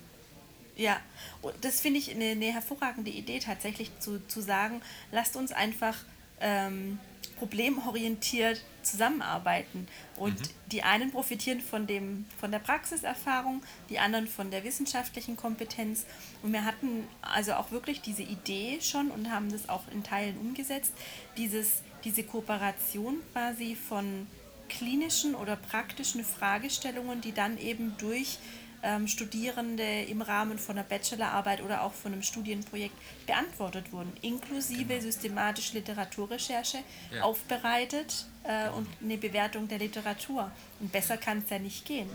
Ja, 0.77 0.99
und 1.41 1.55
das 1.65 1.81
finde 1.81 2.01
ich 2.01 2.11
eine, 2.11 2.31
eine 2.31 2.53
hervorragende 2.53 3.11
Idee, 3.11 3.39
tatsächlich 3.39 3.91
zu, 4.01 4.27
zu 4.27 4.41
sagen, 4.41 4.83
lasst 5.13 5.37
uns 5.37 5.53
einfach 5.53 5.97
ähm, 6.41 6.99
problemorientiert 7.39 8.63
zusammenarbeiten. 8.83 9.89
Und 10.17 10.37
die 10.73 10.83
einen 10.83 11.11
profitieren 11.11 11.61
von, 11.61 11.87
dem, 11.87 12.27
von 12.39 12.51
der 12.51 12.59
Praxiserfahrung, 12.59 13.63
die 13.89 13.99
anderen 13.99 14.27
von 14.27 14.51
der 14.51 14.65
wissenschaftlichen 14.65 15.37
Kompetenz. 15.37 16.05
Und 16.43 16.53
wir 16.53 16.65
hatten 16.65 17.07
also 17.23 17.55
auch 17.55 17.71
wirklich 17.71 18.01
diese 18.03 18.23
Idee 18.23 18.81
schon 18.83 19.11
und 19.11 19.31
haben 19.31 19.51
das 19.51 19.69
auch 19.69 19.85
in 19.93 20.03
Teilen 20.03 20.37
umgesetzt, 20.39 20.93
dieses, 21.37 21.83
diese 22.05 22.25
Kooperation 22.25 23.19
quasi 23.33 23.77
von 23.77 24.27
klinischen 24.69 25.35
oder 25.35 25.57
praktischen 25.57 26.25
Fragestellungen, 26.25 27.21
die 27.21 27.33
dann 27.33 27.59
eben 27.59 27.95
durch 27.99 28.39
ähm, 28.83 29.09
Studierende 29.09 30.03
im 30.03 30.21
Rahmen 30.21 30.59
von 30.59 30.77
einer 30.77 30.87
Bachelorarbeit 30.87 31.63
oder 31.63 31.83
auch 31.83 31.93
von 31.93 32.13
einem 32.13 32.23
Studienprojekt 32.23 32.95
beantwortet 33.27 33.93
wurden, 33.93 34.13
inklusive 34.21 35.01
systematische 35.01 35.75
Literaturrecherche 35.79 36.79
Ja. 37.11 37.23
aufbereitet 37.23 38.27
äh, 38.45 38.69
und 38.71 38.87
eine 39.03 39.17
Bewertung 39.17 39.69
der 39.69 39.79
Literatur. 39.79 40.51
Und 40.81 40.93
besser 40.93 41.17
kann 41.17 41.39
es 41.39 41.51
ja 41.51 41.59
nicht 41.59 41.87
gehen. 41.87 42.11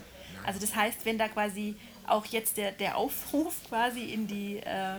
Also 0.45 0.60
das 0.60 0.76
heißt, 0.76 1.06
wenn 1.06 1.18
da 1.18 1.28
quasi 1.28 1.76
auch 2.08 2.26
jetzt 2.28 2.58
der, 2.58 2.72
der 2.72 2.97
Aufruf 2.97 3.56
quasi 3.70 4.06
in 4.14 4.28
die, 4.28 4.58
äh, 4.58 4.97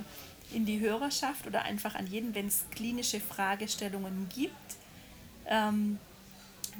in 0.53 0.67
die 0.67 0.81
Hörerschaft 0.81 1.47
oder 1.47 1.63
einfach 1.63 1.95
an 1.95 2.07
jeden, 2.09 2.35
wenn 2.35 2.49
es 2.49 2.65
klinische 2.73 3.21
Fragestellungen 3.21 4.29
gibt, 4.35 4.55
ähm, 5.47 5.99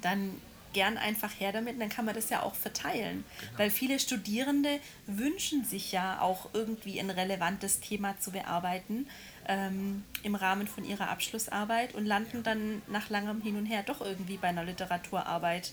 dann 0.03 0.35
gern 0.73 0.97
einfach 0.99 1.33
her 1.39 1.53
damit, 1.53 1.81
dann 1.81 1.89
kann 1.89 2.05
man 2.05 2.15
das 2.15 2.31
ja 2.31 2.43
auch 2.43 2.55
verteilen. 2.55 3.25
Weil 3.57 3.71
viele 3.71 3.99
Studierende 3.99 4.79
wünschen 5.07 5.65
sich 5.65 5.93
ja 5.93 6.21
auch 6.21 6.51
irgendwie 6.53 6.99
ein 7.01 7.11
relevantes 7.11 7.81
Thema 7.81 8.19
zu 8.21 8.31
bearbeiten 8.31 9.09
ähm, 9.47 10.05
im 10.23 10.35
Rahmen 10.35 10.69
von 10.69 10.85
ihrer 10.85 11.09
Abschlussarbeit 11.09 11.95
und 11.95 12.07
landen 12.07 12.43
dann 12.43 12.83
nach 12.87 13.11
langem 13.11 13.41
Hin 13.43 13.57
und 13.57 13.67
Her 13.67 13.83
doch 13.83 14.01
irgendwie 14.01 14.37
bei 14.37 14.49
einer 14.49 14.65
Literaturarbeit. 14.65 15.73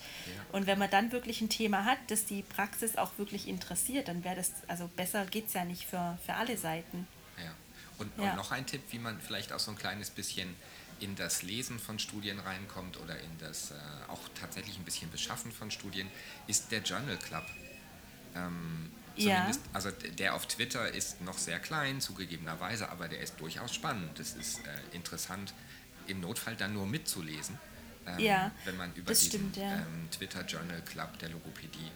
Und 0.52 0.66
wenn 0.66 0.78
man 0.78 0.90
dann 0.90 1.12
wirklich 1.12 1.40
ein 1.40 1.48
Thema 1.48 1.84
hat, 1.84 1.98
das 2.08 2.24
die 2.24 2.42
Praxis 2.42 2.96
auch 2.96 3.12
wirklich 3.18 3.46
interessiert, 3.46 4.08
dann 4.08 4.24
wäre 4.24 4.36
das, 4.36 4.52
also 4.66 4.88
besser 4.96 5.26
geht 5.26 5.46
es 5.48 5.52
ja 5.54 5.64
nicht 5.64 5.84
für, 5.86 6.18
für 6.24 6.34
alle 6.34 6.56
Seiten. 6.56 7.06
Ja. 7.36 7.52
Und, 7.98 8.10
Ja. 8.18 8.30
und 8.30 8.36
noch 8.36 8.50
ein 8.50 8.66
Tipp, 8.66 8.82
wie 8.90 8.98
man 8.98 9.20
vielleicht 9.20 9.52
auch 9.52 9.58
so 9.60 9.70
ein 9.70 9.76
kleines 9.78 10.10
bisschen 10.10 10.56
in 11.00 11.14
das 11.16 11.42
Lesen 11.42 11.78
von 11.78 11.98
Studien 11.98 12.38
reinkommt 12.40 12.96
oder 12.98 13.18
in 13.20 13.38
das 13.38 13.70
äh, 13.70 13.74
auch 14.08 14.20
tatsächlich 14.40 14.76
ein 14.78 14.84
bisschen 14.84 15.10
Beschaffen 15.10 15.52
von 15.52 15.70
Studien, 15.70 16.08
ist 16.46 16.70
der 16.72 16.82
Journal 16.82 17.16
Club. 17.18 17.44
Ähm, 18.34 18.90
Ja. 19.16 19.50
also 19.72 19.90
der 19.90 20.34
auf 20.34 20.46
Twitter 20.46 20.90
ist 20.92 21.20
noch 21.22 21.38
sehr 21.38 21.58
klein, 21.60 22.00
zugegebenerweise, 22.00 22.88
aber 22.88 23.08
der 23.08 23.20
ist 23.20 23.38
durchaus 23.40 23.74
spannend. 23.74 24.18
Es 24.20 24.34
ist 24.34 24.58
äh, 24.66 24.70
interessant, 24.96 25.54
im 26.06 26.20
Notfall 26.20 26.54
dann 26.56 26.72
nur 26.74 26.86
mitzulesen. 26.86 27.58
Ähm, 28.06 28.18
Ja, 28.20 28.50
wenn 28.64 28.76
man 28.76 28.94
über 28.94 29.10
diesen 29.12 29.28
stimmt, 29.28 29.56
ja. 29.56 29.74
ähm, 29.76 30.08
Twitter 30.10 30.44
Journal 30.46 30.80
Club 30.82 31.18
der 31.18 31.30
Logopädie, 31.30 31.90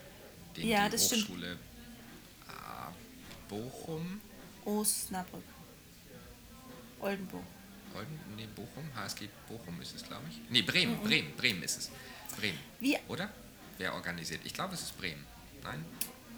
den 0.56 0.68
Ja, 0.68 0.88
die. 0.88 0.96
Hochschule 0.98 1.52
äh, 1.52 2.92
Bochum 3.48 4.20
Osnabrück. 4.64 5.42
Oldenburg. 7.00 7.42
Olden, 7.94 8.18
nee, 8.36 8.46
Bochum, 8.54 8.84
HSG 8.94 9.28
Bochum 9.48 9.80
ist 9.80 9.94
es, 9.94 10.04
glaube 10.04 10.24
ich. 10.30 10.36
Nee, 10.50 10.62
Bremen, 10.62 10.98
Bremen, 11.02 11.32
Bremen 11.36 11.62
ist 11.62 11.78
es. 11.78 11.90
Bremen. 12.38 12.58
Wie- 12.80 12.98
Oder? 13.08 13.28
Wer 13.78 13.94
organisiert? 13.94 14.40
Ich 14.44 14.54
glaube, 14.54 14.74
es 14.74 14.82
ist 14.82 14.98
Bremen. 14.98 15.24
Nein? 15.62 15.84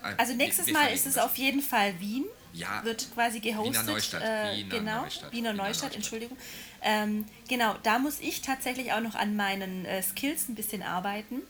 Äh, 0.03 0.15
Also 0.17 0.31
wir- 0.33 0.37
nächstes 0.37 0.67
wir 0.67 0.73
Mal 0.73 0.79
verlinken 0.81 1.01
ist 1.03 1.07
es 1.09 1.15
das. 1.15 1.25
auf 1.25 1.37
jeden 1.37 1.61
Fall 1.63 1.99
Wien. 2.01 2.25
Ja. 2.53 2.85
Wird 2.85 3.09
quasi 3.15 3.41
gehostet. 3.41 3.75
Wiener 3.75 3.83
Neustadt, 3.93 4.23
Äh, 4.23 4.57
Wiener 4.57 4.79
genau, 4.79 5.03
Neustadt, 5.03 5.33
Wiener 5.33 5.53
Wiener 5.53 5.53
Neustadt, 5.55 5.67
Neustadt. 5.67 5.95
Entschuldigung. 5.97 6.39
Ähm, 6.83 7.27
genau, 7.49 7.75
da 7.83 7.99
muss 7.99 8.21
ich 8.21 8.43
tatsächlich 8.43 8.93
auch 8.93 9.01
noch 9.01 9.15
an 9.17 9.35
meinen 9.35 9.85
äh, 9.87 10.03
Skills 10.03 10.49
ein 10.49 10.55
bisschen 10.55 10.83
arbeiten. 10.83 11.41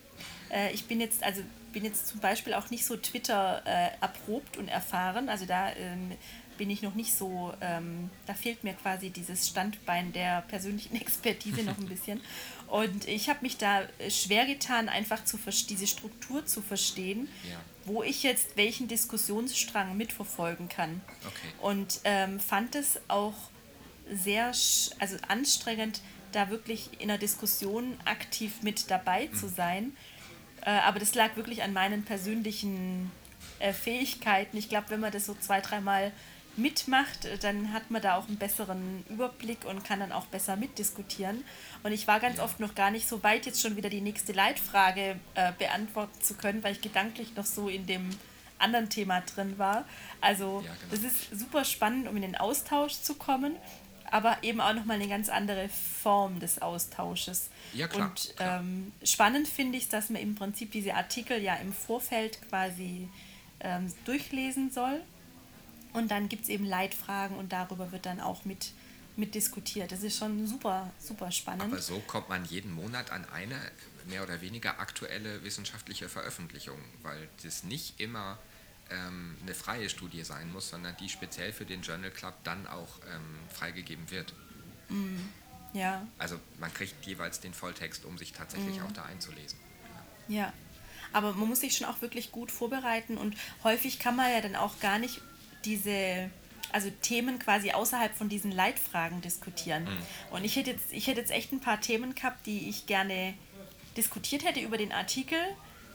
Äh, 0.51 0.73
ich 0.73 0.87
bin 0.87 1.01
jetzt, 1.01 1.23
also 1.23 1.43
bin 1.73 1.85
jetzt 1.85 2.07
zum 2.07 2.21
Beispiel 2.21 2.55
auch 2.55 2.71
nicht 2.71 2.87
so 2.87 2.97
Twitter 2.97 3.61
äh, 3.67 3.91
erprobt 4.01 4.57
und 4.57 4.69
erfahren. 4.69 5.29
Also 5.29 5.45
da 5.45 5.73
ähm, 5.73 6.13
bin 6.57 6.71
ich 6.71 6.83
noch 6.83 6.95
nicht 6.95 7.15
so, 7.15 7.53
ähm, 7.61 8.11
da 8.27 8.35
fehlt 8.35 8.65
mir 8.65 8.75
quasi 8.75 9.11
dieses 9.11 9.49
Standbein 9.49 10.13
der 10.13 10.43
persönlichen 10.43 10.97
Expertise 11.01 11.63
noch 11.63 11.79
ein 11.79 11.87
bisschen. 11.87 12.21
Und 12.69 13.07
ich 13.09 13.29
habe 13.29 13.41
mich 13.43 13.57
da 13.59 13.83
äh, 13.99 14.11
schwer 14.11 14.47
getan, 14.47 14.89
einfach 14.89 15.25
zu 15.25 15.39
diese 15.69 15.87
Struktur 15.87 16.47
zu 16.47 16.63
verstehen, 16.63 17.29
Ja. 17.49 17.57
wo 17.85 18.03
ich 18.03 18.23
jetzt 18.23 18.57
welchen 18.57 18.89
Diskussionsstrang 18.89 19.97
mitverfolgen 19.97 20.69
kann. 20.69 21.01
Okay. 21.27 21.53
Und 21.61 22.01
ähm, 22.05 22.41
fand 22.41 22.75
es 22.75 22.99
auch 23.09 23.35
sehr 24.11 24.47
also 24.99 25.17
anstrengend, 25.29 26.01
da 26.33 26.51
wirklich 26.51 26.91
in 27.01 27.09
der 27.09 27.19
Diskussion 27.19 27.97
aktiv 28.05 28.63
mit 28.63 28.91
dabei 28.91 29.29
Mhm. 29.31 29.35
zu 29.37 29.49
sein. 29.49 29.97
Äh, 30.63 30.71
aber 30.71 30.99
das 30.99 31.15
lag 31.15 31.37
wirklich 31.37 31.63
an 31.63 31.73
meinen 31.73 32.05
persönlichen 32.05 33.11
äh, 33.61 33.73
Fähigkeiten. 33.73 34.57
Ich 34.57 34.69
glaube, 34.69 34.91
wenn 34.91 35.01
man 35.01 35.13
das 35.13 35.27
so 35.27 35.35
zwei, 35.39 35.61
dreimal 35.61 36.11
mitmacht, 36.57 37.29
dann 37.43 37.73
hat 37.73 37.91
man 37.91 38.03
da 38.03 38.17
auch 38.17 38.29
einen 38.29 38.37
besseren 38.37 39.05
Überblick 39.09 39.65
und 39.65 39.85
kann 39.85 40.01
dann 40.01 40.13
auch 40.13 40.27
besser 40.27 40.57
mitdiskutieren. 40.57 41.45
Und 41.83 41.93
ich 41.93 42.07
war 42.07 42.21
ganz 42.21 42.39
oft 42.39 42.61
noch 42.61 42.75
gar 42.75 42.91
nicht 42.91 43.09
so 43.09 43.23
weit, 43.23 43.47
jetzt 43.47 43.61
schon 43.61 43.77
wieder 43.77 43.91
die 43.91 44.01
nächste 44.01 44.33
Leitfrage 44.33 45.17
äh, 45.35 45.53
beantworten 45.59 46.21
zu 46.21 46.35
können, 46.35 46.63
weil 46.63 46.73
ich 46.73 46.81
gedanklich 46.81 47.35
noch 47.37 47.47
so 47.47 47.69
in 47.69 47.87
dem 47.87 48.11
anderen 48.59 48.89
Thema 48.89 49.21
drin 49.21 49.59
war. 49.59 49.85
Also 50.21 50.63
Ja, 50.65 50.73
genau. 50.75 50.91
das 50.91 51.01
ist 51.01 51.39
super 51.39 51.65
spannend, 51.65 52.09
um 52.09 52.17
in 52.17 52.23
den 52.23 52.37
Austausch 52.37 52.95
zu 52.95 53.15
kommen, 53.15 53.57
aber 54.11 54.39
eben 54.43 54.61
auch 54.61 54.75
nochmal 54.75 54.97
eine 54.97 55.09
ganz 55.09 55.29
andere 55.29 55.69
Form 55.69 56.39
des 56.39 56.63
Austausches. 56.63 57.51
Ja, 57.73 57.89
klar, 57.89 58.09
Und 58.09 58.37
klar. 58.37 58.61
Ähm, 58.61 58.93
spannend 59.03 59.49
finde 59.49 59.77
ich, 59.79 59.89
dass 59.89 60.11
man 60.11 60.23
im 60.23 60.35
Prinzip 60.35 60.71
diese 60.71 60.95
Artikel 60.95 61.43
ja 61.43 61.57
im 61.57 61.73
Vorfeld 61.73 62.39
quasi 62.49 63.09
ähm, 63.61 63.93
durchlesen 64.05 64.71
soll. 64.71 65.01
Und 65.95 66.11
dann 66.11 66.29
gibt 66.29 66.43
es 66.43 66.49
eben 66.51 66.65
Leitfragen 66.67 67.37
und 67.39 67.53
darüber 67.53 67.91
wird 67.93 68.05
dann 68.05 68.21
auch 68.21 68.45
mit, 68.45 68.73
mit 69.17 69.35
diskutiert. 69.35 69.91
Das 69.93 70.03
ist 70.03 70.19
schon 70.19 70.47
super, 70.47 70.91
super 70.99 71.31
spannend. 71.33 71.63
Aber 71.65 71.81
so 71.81 71.99
kommt 72.01 72.29
man 72.29 72.45
jeden 72.45 72.73
Monat 72.75 73.11
an 73.11 73.25
eine 73.33 73.59
mehr 74.07 74.23
oder 74.23 74.41
weniger 74.43 74.79
aktuelle 74.81 75.43
wissenschaftliche 75.45 76.09
Veröffentlichung, 76.11 76.79
weil 77.03 77.29
das 77.43 77.65
nicht 77.65 77.99
immer 78.01 78.39
ähm, 78.91 79.37
eine 79.43 79.55
freie 79.55 79.89
Studie 79.89 80.25
sein 80.25 80.53
muss, 80.53 80.69
sondern 80.69 80.95
die 80.99 81.09
speziell 81.09 81.53
für 81.55 81.65
den 81.65 81.81
Journal 81.81 82.11
Club 82.11 82.35
dann 82.45 82.67
auch 82.67 82.99
ähm, 83.15 83.39
freigegeben 83.51 84.11
wird. 84.11 84.35
ja, 85.73 86.07
Also 86.19 86.39
man 86.59 86.73
kriegt 86.75 87.05
jeweils 87.07 87.41
den 87.41 87.55
Volltext, 87.55 88.05
um 88.05 88.19
sich 88.19 88.33
tatsächlich 88.33 88.79
Mhm. 88.81 88.87
auch 88.87 88.93
da 88.93 89.05
einzulesen. 89.05 89.59
Ja, 90.29 90.53
aber 91.13 91.33
man 91.33 91.49
muss 91.49 91.61
sich 91.61 91.77
schon 91.77 91.87
auch 91.87 92.01
wirklich 92.03 92.33
gut 92.33 92.51
vorbereiten 92.51 93.17
und 93.17 93.37
häufig 93.63 93.99
kann 93.99 94.17
man 94.17 94.31
ja 94.31 94.41
dann 94.41 94.57
auch 94.57 94.81
gar 94.81 94.99
nicht 94.99 95.21
diese, 95.65 96.31
also 96.73 96.91
Themen 97.03 97.39
quasi 97.39 97.71
außerhalb 97.73 98.15
von 98.15 98.29
diesen 98.29 98.51
Leitfragen 98.53 99.21
diskutieren. 99.21 99.87
Und 100.31 100.45
ich 100.45 100.57
hätte, 100.57 100.71
jetzt, 100.73 100.93
ich 100.93 101.07
hätte 101.07 101.21
jetzt 101.21 101.31
echt 101.31 101.53
ein 101.53 101.61
paar 101.61 101.81
Themen 101.81 102.15
gehabt, 102.15 102.47
die 102.47 102.69
ich 102.69 102.87
gerne 102.87 103.35
diskutiert 103.97 104.45
hätte 104.45 104.61
über 104.61 104.77
den 104.77 104.93
Artikel, 104.93 105.39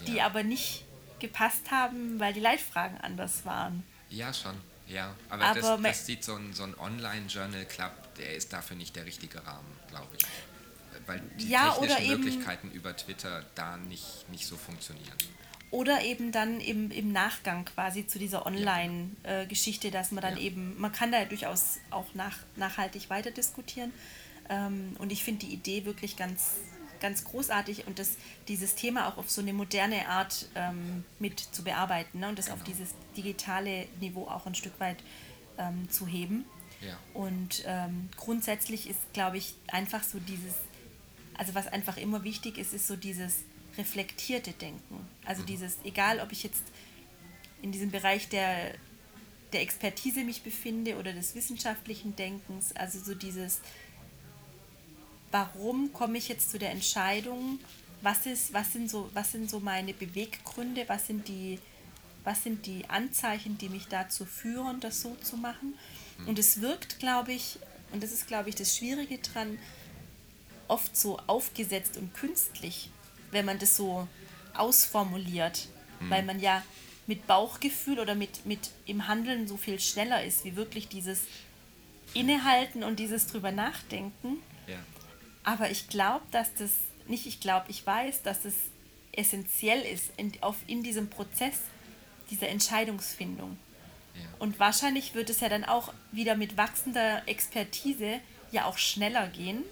die 0.07 0.15
Ja. 0.15 0.25
aber 0.25 0.43
nicht 0.43 0.85
gepasst 1.19 1.69
haben, 1.71 2.19
weil 2.19 2.33
die 2.33 2.39
Leitfragen 2.39 2.97
anders 3.01 3.45
waren. 3.45 3.83
Ja, 4.09 4.33
schon. 4.33 4.55
Ja, 4.87 5.13
aber, 5.29 5.43
Aber 5.45 5.59
das, 5.59 5.81
das 5.83 6.05
sieht 6.07 6.23
so 6.23 6.35
ein, 6.35 6.53
so 6.53 6.63
ein 6.63 6.73
Online-Journal-Club, 6.79 8.15
der 8.17 8.35
ist 8.35 8.51
dafür 8.53 8.75
nicht 8.75 8.95
der 8.95 9.05
richtige 9.05 9.45
Rahmen, 9.45 9.67
glaube 9.89 10.07
ich. 10.17 10.25
Weil 11.05 11.19
die 11.37 11.49
Ja, 11.49 11.71
technischen 11.73 12.07
Möglichkeiten 12.07 12.71
über 12.71 12.95
Twitter 12.95 13.45
da 13.55 13.77
nicht, 13.77 14.27
nicht 14.29 14.45
so 14.47 14.57
funktionieren. 14.57 15.17
Oder 15.71 16.03
eben 16.03 16.31
dann 16.31 16.59
im, 16.61 16.89
im 16.89 17.11
Nachgang 17.11 17.65
quasi 17.65 18.07
zu 18.07 18.17
dieser 18.17 18.45
Online-Geschichte, 18.45 19.91
dass 19.91 20.11
man 20.11 20.21
dann 20.23 20.35
Ja. 20.37 20.41
eben, 20.43 20.79
man 20.79 20.91
kann 20.91 21.11
da 21.11 21.19
ja 21.19 21.25
durchaus 21.25 21.77
auch 21.91 22.13
nach, 22.15 22.37
nachhaltig 22.55 23.09
weiter 23.09 23.31
diskutieren. 23.31 23.93
Ähm, 24.49 24.95
und 24.99 25.11
ich 25.11 25.23
finde 25.23 25.45
die 25.45 25.53
Idee 25.53 25.85
wirklich 25.85 26.17
ganz, 26.17 26.53
ganz 26.99 27.23
großartig 27.23 27.85
und 27.87 27.99
das, 27.99 28.17
dieses 28.47 28.73
Thema 28.75 29.07
auch 29.07 29.17
auf 29.17 29.29
so 29.29 29.41
eine 29.41 29.53
moderne 29.53 30.07
Art 30.09 30.47
ähm, 30.55 31.05
mit 31.19 31.39
zu 31.39 31.63
bearbeiten 31.63 32.19
ne? 32.19 32.29
und 32.29 32.39
das 32.39 32.49
auf 32.49 32.63
Genau. 32.63 32.71
dieses 32.71 32.95
digitale 33.15 33.87
Niveau 33.99 34.27
auch 34.27 34.45
ein 34.47 34.55
Stück 34.55 34.77
weit 34.79 34.97
ähm, 35.59 35.87
zu 35.91 36.07
heben. 36.07 36.45
Ja. 36.81 36.97
Und 37.13 37.63
ähm, 37.67 38.09
grundsätzlich 38.17 38.89
ist, 38.89 38.99
glaube 39.13 39.37
ich, 39.37 39.53
einfach 39.67 40.01
so 40.01 40.17
dieses, 40.19 40.55
also 41.37 41.53
was 41.53 41.67
einfach 41.67 41.97
immer 41.97 42.23
wichtig 42.23 42.57
ist, 42.57 42.73
ist 42.73 42.87
so 42.87 42.95
dieses 42.95 43.43
reflektierte 43.79 44.51
Denken. 44.51 45.07
Also 45.25 45.41
dieses, 45.41 45.77
egal 45.83 46.19
ob 46.19 46.31
ich 46.31 46.43
jetzt 46.43 46.63
in 47.63 47.71
diesem 47.71 47.89
Bereich 47.89 48.29
der 48.29 48.75
der 49.53 49.61
Expertise 49.61 50.23
mich 50.23 50.43
befinde 50.43 50.97
oder 50.97 51.13
des 51.13 51.35
wissenschaftlichen 51.35 52.15
Denkens. 52.15 52.75
Also 52.75 52.99
so 52.99 53.15
dieses, 53.15 53.61
warum 55.31 55.91
komme 55.93 56.17
ich 56.17 56.27
jetzt 56.27 56.51
zu 56.51 56.59
der 56.59 56.71
Entscheidung, 56.71 57.59
was, 58.01 58.25
ist, 58.25 58.53
was, 58.53 58.73
sind, 58.73 58.89
so, 58.89 59.09
was 59.13 59.31
sind 59.31 59.49
so 59.49 59.59
meine 59.59 59.93
Beweggründe, 59.93 60.85
was 60.87 61.07
sind, 61.07 61.27
die, 61.27 61.59
was 62.23 62.43
sind 62.43 62.65
die 62.65 62.85
Anzeichen, 62.89 63.57
die 63.57 63.69
mich 63.69 63.87
dazu 63.87 64.25
führen, 64.25 64.79
das 64.79 65.01
so 65.01 65.15
zu 65.15 65.35
machen. 65.37 65.77
Und 66.25 66.37
es 66.37 66.61
wirkt, 66.61 66.99
glaube 66.99 67.33
ich, 67.33 67.59
und 67.91 68.03
das 68.03 68.11
ist, 68.11 68.27
glaube 68.27 68.49
ich, 68.49 68.55
das 68.55 68.77
Schwierige 68.77 69.17
dran, 69.17 69.57
oft 70.67 70.95
so 70.95 71.17
aufgesetzt 71.25 71.97
und 71.97 72.13
künstlich, 72.13 72.91
wenn 73.31 73.45
man 73.45 73.59
das 73.59 73.75
so 73.75 74.07
ausformuliert, 74.53 75.67
mhm. 75.99 76.09
weil 76.09 76.23
man 76.23 76.39
ja 76.39 76.63
mit 77.07 77.25
Bauchgefühl 77.25 77.99
oder 77.99 78.15
mit, 78.15 78.45
mit 78.45 78.71
im 78.85 79.07
Handeln 79.07 79.47
so 79.47 79.57
viel 79.57 79.79
schneller 79.79 80.23
ist, 80.23 80.45
wie 80.45 80.55
wirklich 80.55 80.87
dieses 80.87 81.21
Innehalten 82.13 82.83
und 82.83 82.99
dieses 82.99 83.27
drüber 83.27 83.51
nachdenken. 83.51 84.37
Ja. 84.67 84.77
Aber 85.43 85.71
ich 85.71 85.87
glaube, 85.89 86.25
dass 86.31 86.53
das, 86.53 86.71
nicht 87.07 87.25
ich 87.25 87.39
glaube, 87.39 87.65
ich 87.69 87.85
weiß, 87.85 88.21
dass 88.21 88.45
es 88.45 88.53
essentiell 89.11 89.81
ist 89.81 90.11
in, 90.17 90.31
auf, 90.41 90.57
in 90.67 90.83
diesem 90.83 91.09
Prozess 91.09 91.55
dieser 92.29 92.49
Entscheidungsfindung. 92.49 93.57
Ja. 94.13 94.21
Und 94.37 94.59
wahrscheinlich 94.59 95.15
wird 95.15 95.29
es 95.29 95.39
ja 95.39 95.49
dann 95.49 95.65
auch 95.65 95.93
wieder 96.11 96.35
mit 96.35 96.57
wachsender 96.57 97.23
Expertise 97.27 98.19
ja 98.51 98.65
auch 98.65 98.77
schneller 98.77 99.27
gehen 99.27 99.63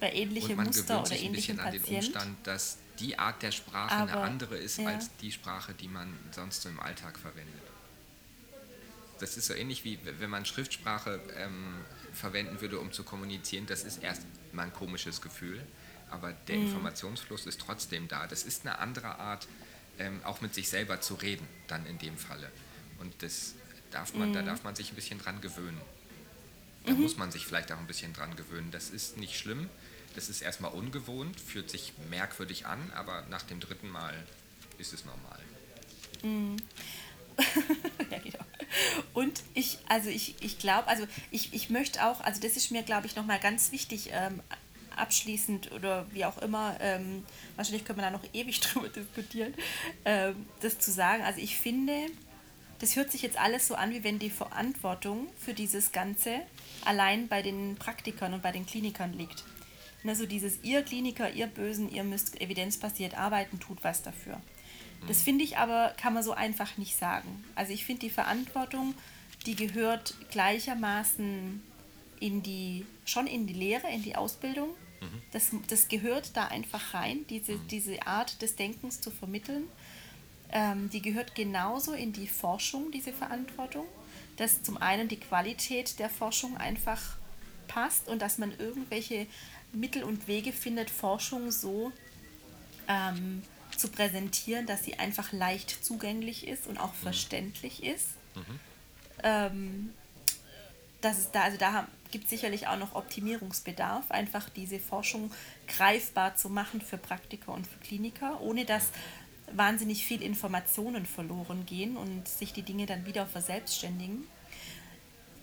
bei 0.00 0.12
ähnlichen 0.12 0.56
Muster 0.56 1.00
oder 1.00 1.16
ähnlichen 1.16 1.56
Patienten. 1.56 1.86
An 1.86 1.90
den 1.90 1.96
Umstand, 1.96 2.46
dass 2.46 2.78
die 2.98 3.18
Art 3.18 3.42
der 3.42 3.52
Sprache 3.52 3.94
Aber, 3.94 4.12
eine 4.12 4.20
andere 4.22 4.56
ist 4.56 4.78
ja. 4.78 4.88
als 4.88 5.10
die 5.18 5.32
Sprache, 5.32 5.74
die 5.74 5.88
man 5.88 6.12
sonst 6.32 6.62
so 6.62 6.68
im 6.68 6.80
Alltag 6.80 7.18
verwendet. 7.18 7.54
Das 9.20 9.36
ist 9.36 9.46
so 9.46 9.54
ähnlich 9.54 9.84
wie 9.84 9.98
wenn 10.04 10.30
man 10.30 10.44
Schriftsprache 10.44 11.20
ähm, 11.36 11.74
verwenden 12.12 12.60
würde, 12.60 12.78
um 12.78 12.92
zu 12.92 13.02
kommunizieren. 13.02 13.66
Das 13.66 13.82
ist 13.82 14.02
erst 14.02 14.22
mal 14.52 14.64
ein 14.64 14.72
komisches 14.72 15.20
Gefühl, 15.20 15.60
aber 16.10 16.32
der 16.32 16.56
mhm. 16.56 16.66
Informationsfluss 16.66 17.46
ist 17.46 17.60
trotzdem 17.60 18.08
da. 18.08 18.26
Das 18.26 18.44
ist 18.44 18.66
eine 18.66 18.78
andere 18.78 19.18
Art, 19.18 19.48
ähm, 19.98 20.20
auch 20.24 20.40
mit 20.40 20.54
sich 20.54 20.68
selber 20.68 21.00
zu 21.00 21.14
reden, 21.14 21.46
dann 21.66 21.84
in 21.86 21.98
dem 21.98 22.16
Falle. 22.16 22.50
Und 23.00 23.22
das 23.22 23.54
darf 23.90 24.14
man, 24.14 24.30
mhm. 24.30 24.34
da 24.34 24.42
darf 24.42 24.64
man 24.64 24.74
sich 24.74 24.92
ein 24.92 24.94
bisschen 24.94 25.18
dran 25.18 25.40
gewöhnen. 25.40 25.80
Da 26.84 26.92
mhm. 26.92 27.02
muss 27.02 27.16
man 27.16 27.30
sich 27.30 27.46
vielleicht 27.46 27.72
auch 27.72 27.78
ein 27.78 27.86
bisschen 27.86 28.12
dran 28.12 28.36
gewöhnen. 28.36 28.70
Das 28.70 28.90
ist 28.90 29.16
nicht 29.16 29.36
schlimm. 29.36 29.68
Das 30.18 30.28
ist 30.28 30.42
erstmal 30.42 30.72
ungewohnt, 30.72 31.38
fühlt 31.38 31.70
sich 31.70 31.92
merkwürdig 32.10 32.66
an, 32.66 32.90
aber 32.92 33.24
nach 33.30 33.42
dem 33.42 33.60
dritten 33.60 33.88
Mal 33.88 34.12
ist 34.76 34.92
es 34.92 35.04
normal. 35.04 35.38
Mhm. 36.24 36.56
ja, 38.10 38.18
genau. 38.18 38.44
Und 39.14 39.44
ich, 39.54 39.78
also 39.88 40.10
ich, 40.10 40.34
ich 40.40 40.58
glaube, 40.58 40.88
also 40.88 41.06
ich, 41.30 41.54
ich 41.54 41.70
möchte 41.70 42.04
auch, 42.04 42.20
also 42.20 42.40
das 42.40 42.56
ist 42.56 42.72
mir, 42.72 42.82
glaube 42.82 43.06
ich, 43.06 43.14
nochmal 43.14 43.38
ganz 43.38 43.70
wichtig, 43.70 44.10
ähm, 44.10 44.42
abschließend 44.96 45.70
oder 45.70 46.04
wie 46.10 46.24
auch 46.24 46.38
immer, 46.38 46.76
ähm, 46.80 47.24
wahrscheinlich 47.54 47.84
können 47.84 48.00
wir 48.00 48.06
da 48.06 48.10
noch 48.10 48.24
ewig 48.32 48.58
drüber 48.58 48.88
diskutieren, 48.88 49.54
ähm, 50.04 50.46
das 50.62 50.80
zu 50.80 50.90
sagen. 50.90 51.22
Also 51.22 51.40
ich 51.40 51.56
finde, 51.56 51.94
das 52.80 52.96
hört 52.96 53.12
sich 53.12 53.22
jetzt 53.22 53.38
alles 53.38 53.68
so 53.68 53.76
an, 53.76 53.92
wie 53.92 54.02
wenn 54.02 54.18
die 54.18 54.30
Verantwortung 54.30 55.28
für 55.38 55.54
dieses 55.54 55.92
Ganze 55.92 56.40
allein 56.84 57.28
bei 57.28 57.40
den 57.40 57.76
Praktikern 57.76 58.34
und 58.34 58.42
bei 58.42 58.50
den 58.50 58.66
Klinikern 58.66 59.12
liegt. 59.12 59.44
Ne, 60.04 60.14
so 60.14 60.26
dieses, 60.26 60.62
ihr 60.62 60.82
Kliniker, 60.82 61.32
ihr 61.32 61.48
Bösen, 61.48 61.90
ihr 61.90 62.04
müsst 62.04 62.40
evidenzbasiert 62.40 63.18
arbeiten, 63.18 63.58
tut 63.58 63.82
was 63.82 64.02
dafür. 64.02 64.40
Das 65.06 65.22
finde 65.22 65.44
ich 65.44 65.58
aber, 65.58 65.94
kann 65.96 66.14
man 66.14 66.22
so 66.22 66.32
einfach 66.32 66.76
nicht 66.76 66.96
sagen. 66.96 67.44
Also 67.54 67.72
ich 67.72 67.84
finde 67.84 68.00
die 68.00 68.10
Verantwortung, 68.10 68.94
die 69.46 69.54
gehört 69.54 70.14
gleichermaßen 70.30 71.62
in 72.20 72.42
die, 72.42 72.84
schon 73.04 73.26
in 73.26 73.46
die 73.46 73.54
Lehre, 73.54 73.88
in 73.88 74.02
die 74.02 74.16
Ausbildung. 74.16 74.70
Mhm. 75.00 75.22
Das, 75.32 75.50
das 75.68 75.88
gehört 75.88 76.36
da 76.36 76.46
einfach 76.48 76.94
rein, 76.94 77.24
diese, 77.30 77.52
mhm. 77.52 77.68
diese 77.68 78.06
Art 78.06 78.42
des 78.42 78.56
Denkens 78.56 79.00
zu 79.00 79.10
vermitteln. 79.10 79.64
Ähm, 80.50 80.90
die 80.90 81.02
gehört 81.02 81.34
genauso 81.34 81.92
in 81.92 82.12
die 82.12 82.26
Forschung, 82.26 82.90
diese 82.90 83.12
Verantwortung, 83.12 83.86
dass 84.36 84.62
zum 84.62 84.78
einen 84.78 85.06
die 85.06 85.20
Qualität 85.20 85.98
der 85.98 86.10
Forschung 86.10 86.56
einfach 86.56 87.18
passt 87.68 88.08
und 88.08 88.20
dass 88.22 88.38
man 88.38 88.52
irgendwelche 88.58 89.26
Mittel 89.72 90.02
und 90.02 90.28
Wege 90.28 90.52
findet, 90.52 90.90
Forschung 90.90 91.50
so 91.50 91.92
ähm, 92.88 93.42
zu 93.76 93.88
präsentieren, 93.88 94.66
dass 94.66 94.84
sie 94.84 94.98
einfach 94.98 95.32
leicht 95.32 95.84
zugänglich 95.84 96.46
ist 96.46 96.66
und 96.66 96.78
auch 96.78 96.92
mhm. 96.92 97.02
verständlich 97.02 97.84
ist. 97.84 98.08
Mhm. 98.34 98.60
Ähm, 99.22 99.94
das 101.00 101.18
ist 101.18 101.30
da, 101.32 101.42
also 101.42 101.58
da 101.58 101.86
gibt 102.10 102.24
es 102.24 102.30
sicherlich 102.30 102.66
auch 102.66 102.78
noch 102.78 102.94
Optimierungsbedarf, 102.94 104.10
einfach 104.10 104.48
diese 104.48 104.80
Forschung 104.80 105.30
greifbar 105.68 106.34
zu 106.34 106.48
machen 106.48 106.80
für 106.80 106.98
Praktiker 106.98 107.52
und 107.52 107.66
für 107.66 107.78
Kliniker, 107.78 108.40
ohne 108.40 108.64
dass 108.64 108.90
wahnsinnig 109.52 110.04
viel 110.04 110.22
Informationen 110.22 111.06
verloren 111.06 111.66
gehen 111.66 111.96
und 111.96 112.26
sich 112.28 112.52
die 112.52 112.62
Dinge 112.62 112.86
dann 112.86 113.06
wieder 113.06 113.26
verselbstständigen. 113.26 114.26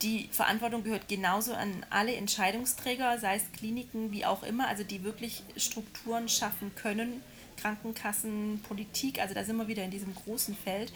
Die 0.02 0.30
Verantwortung 0.32 0.84
gehört 0.84 1.08
genauso 1.08 1.54
an 1.54 1.86
alle 1.90 2.16
Entscheidungsträger, 2.16 3.18
sei 3.18 3.36
es 3.36 3.52
Kliniken 3.54 4.12
wie 4.12 4.26
auch 4.26 4.44
immer, 4.44 4.68
also 4.68 4.84
die 4.84 5.04
wirklich 5.04 5.44
Strukturen 5.58 6.28
schaffen 6.28 6.74
können, 6.76 7.22
Krankenkassen, 7.58 8.62
Politik, 8.68 9.20
also 9.20 9.34
da 9.34 9.44
sind 9.44 9.56
wir 9.56 9.68
wieder 9.68 9.84
in 9.84 9.92
diesem 9.92 10.14
großen 10.14 10.56
Feld, 10.56 10.92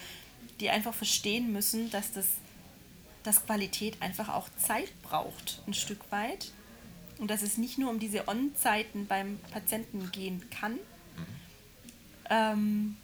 die 0.59 0.69
einfach 0.69 0.93
verstehen 0.93 1.53
müssen, 1.53 1.89
dass 1.91 2.11
das 2.11 2.27
dass 3.23 3.45
Qualität 3.45 4.01
einfach 4.01 4.29
auch 4.29 4.49
Zeit 4.57 4.89
braucht, 5.03 5.61
ein 5.67 5.73
Stück 5.73 6.11
weit. 6.11 6.51
Und 7.17 7.29
dass 7.29 7.41
es 7.41 7.57
nicht 7.57 7.77
nur 7.77 7.89
um 7.89 7.99
diese 7.99 8.27
On-Zeiten 8.29 9.05
beim 9.05 9.39
Patienten 9.51 10.09
gehen 10.11 10.49
kann. 10.49 10.73
Mhm. 10.73 10.79
Ähm, 12.29 12.97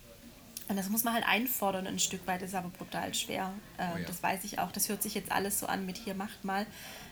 und 0.68 0.78
das 0.78 0.90
muss 0.90 1.04
man 1.04 1.14
halt 1.14 1.26
einfordern 1.26 1.86
ein 1.86 2.00
Stück 2.00 2.26
weit, 2.26 2.42
das 2.42 2.50
ist 2.50 2.56
aber 2.56 2.70
brutal 2.70 3.14
schwer. 3.14 3.54
Ähm, 3.78 3.92
oh 3.94 3.98
ja. 3.98 4.06
Das 4.06 4.24
weiß 4.24 4.44
ich 4.46 4.60
auch. 4.60 4.72
Das 4.72 4.90
hört 4.90 5.04
sich 5.04 5.14
jetzt 5.14 5.32
alles 5.32 5.60
so 5.60 5.68
an 5.68 5.86
mit 5.86 5.98
hier 5.98 6.16
macht 6.16 6.44
mal. 6.44 6.66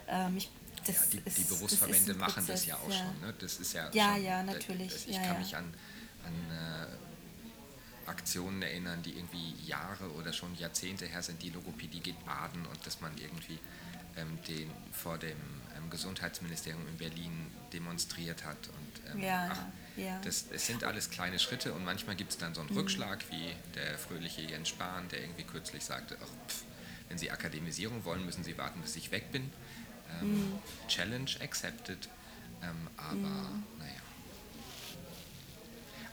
Ähm, 0.08 0.38
ich, 0.38 0.49
ja, 0.88 0.93
die, 1.12 1.22
ist, 1.24 1.38
die 1.38 1.43
Berufsverbände 1.43 2.16
machen 2.16 2.45
das 2.47 2.66
ja 2.66 2.76
auch 2.76 2.89
ja. 2.89 2.97
schon. 2.97 3.22
Ne? 3.22 3.34
Das 3.39 3.58
ist 3.58 3.74
ja, 3.74 3.89
ja, 3.93 4.16
schon, 4.16 4.24
ja 4.24 4.43
natürlich. 4.43 4.91
Das, 4.91 5.06
ich 5.06 5.22
kann 5.22 5.38
mich 5.38 5.56
an, 5.56 5.72
an 6.26 6.34
äh, 6.51 8.10
Aktionen 8.10 8.62
erinnern, 8.64 9.01
die 9.04 9.12
irgendwie 9.12 9.54
Jahre 9.66 10.12
oder 10.14 10.34
schon 10.34 10.56
Jahrzehnte 10.56 11.06
her 11.06 11.22
sind. 11.22 11.41
Die 11.43 11.51
Logopädie 11.51 11.99
geht 11.99 12.26
baden 12.26 12.66
und 12.66 12.86
dass 12.86 13.01
man 13.01 13.16
irgendwie 13.18 13.60
ähm, 14.18 14.39
den 14.47 14.72
vor 14.91 15.18
dem 15.20 15.38
ähm, 15.78 15.89
Gesundheitsministerium 15.91 16.88
in 16.88 16.97
Berlin 16.97 17.51
demonstriert 17.72 18.43
hat. 18.45 18.58
Und, 18.68 19.12
ähm, 19.12 19.22
ja, 19.22 19.49
ach, 19.51 19.66
ja. 19.96 20.20
Das, 20.24 20.46
es 20.52 20.66
sind 20.66 20.84
alles 20.84 21.10
kleine 21.10 21.39
Schritte 21.39 21.74
und 21.74 21.86
manchmal 21.86 22.16
gibt 22.16 22.32
es 22.32 22.38
dann 22.38 22.54
so 22.56 22.62
einen 22.62 22.72
mhm. 22.72 22.78
Rückschlag, 22.78 23.24
wie 23.30 23.54
der 23.76 23.98
fröhliche 23.98 24.41
Jens 24.41 24.70
Spahn, 24.70 25.08
der 25.10 25.22
irgendwie 25.22 25.44
kürzlich 25.44 25.84
sagte, 25.84 26.18
ach, 26.22 26.50
pff, 26.50 26.64
wenn 27.10 27.18
Sie 27.18 27.30
Akademisierung 27.30 28.04
wollen, 28.06 28.26
müssen 28.26 28.44
Sie 28.44 28.58
warten, 28.58 28.82
bis 28.82 28.96
ich 28.96 29.12
weg 29.12 29.32
bin. 29.32 29.52
Ähm, 30.22 30.32
mhm. 30.32 30.60
Challenge 30.88 31.30
accepted, 31.41 32.10
ähm, 32.62 32.89
aber 32.98 33.16
mhm. 33.16 33.64
naja. 33.78 33.91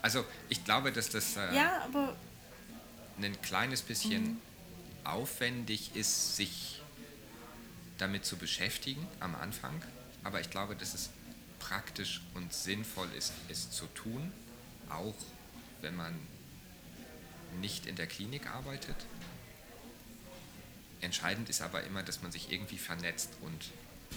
Also 0.03 0.25
ich 0.49 0.65
glaube, 0.65 0.93
dass 0.93 1.11
das 1.11 1.37
äh, 1.37 1.55
ja, 1.55 1.89
ein 3.19 3.43
kleines 3.43 3.83
bisschen 3.83 4.25
mhm. 4.25 4.41
aufwendig 5.05 5.95
ist, 5.95 6.37
sich 6.37 6.83
damit 7.99 8.25
zu 8.25 8.37
beschäftigen 8.37 9.07
am 9.21 9.35
Anfang. 9.35 9.83
Aber 10.23 10.41
ich 10.41 10.51
glaube, 10.51 10.77
dass 10.77 10.95
es 10.95 11.11
praktisch 11.61 12.21
und 12.35 12.53
sinnvoll 12.53 13.09
ist, 13.17 13.33
es 13.49 13.71
zu 13.71 13.87
tun, 13.95 14.33
auch 14.89 15.15
wenn 15.81 15.95
man 15.95 16.19
nicht 17.61 17.87
in 17.87 17.95
der 17.95 18.09
Klinik 18.09 18.49
arbeitet. 18.49 18.97
Entscheidend 21.01 21.49
ist 21.49 21.63
aber 21.63 21.85
immer, 21.85 22.03
dass 22.03 22.23
man 22.23 22.33
sich 22.33 22.51
irgendwie 22.53 22.79
vernetzt 22.79 23.31
und 23.41 23.71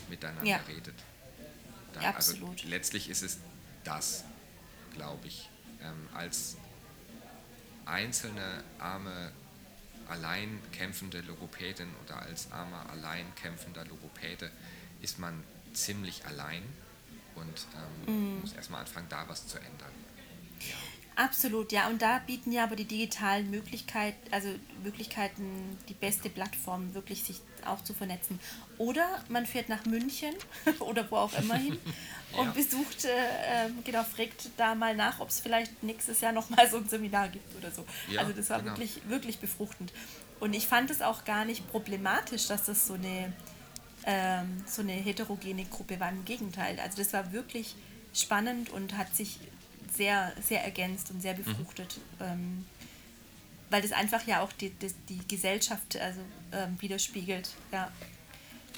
miteinander 0.10 0.50
ja. 0.50 0.58
redet. 0.68 0.96
Da, 1.94 2.02
ja, 2.02 2.16
also 2.16 2.32
absolut. 2.32 2.60
Also 2.60 2.70
letztlich 2.70 3.10
ist 3.10 3.22
es 3.22 3.38
das, 3.84 4.24
glaube 4.94 5.28
ich, 5.28 5.50
ähm, 5.82 6.10
als 6.14 6.58
einzelne 7.86 8.64
arme 8.80 9.32
allein 10.08 10.60
kämpfende 10.72 11.22
Logopädin 11.22 11.90
oder 12.04 12.22
als 12.22 12.52
armer 12.52 12.90
allein 12.90 13.26
kämpfender 13.36 13.86
Logopäde 13.86 14.52
ist 15.02 15.20
man 15.20 15.44
ziemlich 15.74 16.26
allein 16.26 16.64
und 17.36 17.68
ähm, 18.08 18.36
mm. 18.36 18.40
muss 18.42 18.54
erstmal 18.54 18.82
anfangen, 18.82 19.08
da 19.10 19.28
was 19.28 19.48
zu 19.48 19.58
ändern. 19.58 19.92
Absolut, 21.16 21.72
ja. 21.72 21.88
Und 21.88 22.02
da 22.02 22.20
bieten 22.20 22.52
ja 22.52 22.64
aber 22.64 22.76
die 22.76 22.86
digitalen 22.86 23.52
Möglichkeiten, 23.52 24.18
also 24.32 24.50
Möglichkeiten, 24.84 25.78
die 25.88 25.94
beste 25.94 26.30
Plattform, 26.30 26.94
wirklich 26.96 27.24
sich 27.24 27.40
auch 27.66 27.84
zu 27.84 27.94
vernetzen. 27.94 28.40
Oder 28.78 29.24
man 29.30 29.46
fährt 29.46 29.70
nach 29.70 29.86
München 29.86 30.34
oder 30.80 31.10
wo 31.12 31.18
auch 31.18 31.34
immer 31.38 31.56
hin 31.56 31.78
und 32.38 32.46
ja. 32.46 32.52
besucht, 32.52 33.06
äh, 33.06 33.66
ähm, 33.66 33.84
genau, 33.84 34.04
fragt 34.04 34.50
da 34.58 34.74
mal 34.74 34.96
nach, 34.96 35.20
ob 35.20 35.30
es 35.30 35.40
vielleicht 35.40 35.84
nächstes 35.84 36.22
Jahr 36.22 36.32
nochmal 36.32 36.70
so 36.70 36.78
ein 36.78 36.90
Seminar 36.90 37.30
gibt 37.30 37.56
oder 37.56 37.70
so. 37.70 37.86
Ja, 38.10 38.22
also 38.22 38.34
das 38.34 38.50
war 38.50 38.60
genau. 38.60 38.72
wirklich, 38.72 39.02
wirklich 39.08 39.40
befruchtend. 39.40 39.94
Und 40.40 40.54
ich 40.54 40.68
fand 40.68 40.90
es 40.90 41.02
auch 41.02 41.26
gar 41.26 41.46
nicht 41.46 41.70
problematisch, 41.72 42.48
dass 42.48 42.66
das 42.66 42.88
so 42.88 42.96
eine, 42.96 43.32
ähm, 44.06 44.64
so 44.66 44.82
eine 44.82 44.94
heterogene 44.94 45.66
Gruppe 45.66 46.00
war. 46.00 46.10
Im 46.10 46.26
Gegenteil. 46.26 46.80
Also 46.80 46.98
das 46.98 47.14
war 47.14 47.32
wirklich 47.32 47.76
spannend 48.14 48.70
und 48.70 48.98
hat 48.98 49.16
sich 49.16 49.40
sehr, 49.96 50.34
sehr 50.42 50.64
ergänzt 50.64 51.12
und 51.12 51.22
sehr 51.22 51.34
mhm. 51.34 51.44
befruchtet. 51.44 51.98
Mhm. 52.20 52.26
Ähm, 52.26 52.66
weil 53.70 53.82
das 53.82 53.92
einfach 53.92 54.26
ja 54.28 54.42
auch 54.42 54.52
die, 54.54 54.70
die, 54.70 54.94
die 55.10 55.28
Gesellschaft 55.28 55.98
also, 55.98 56.22
ähm, 56.52 56.80
widerspiegelt. 56.80 57.50
Ja. 57.72 57.92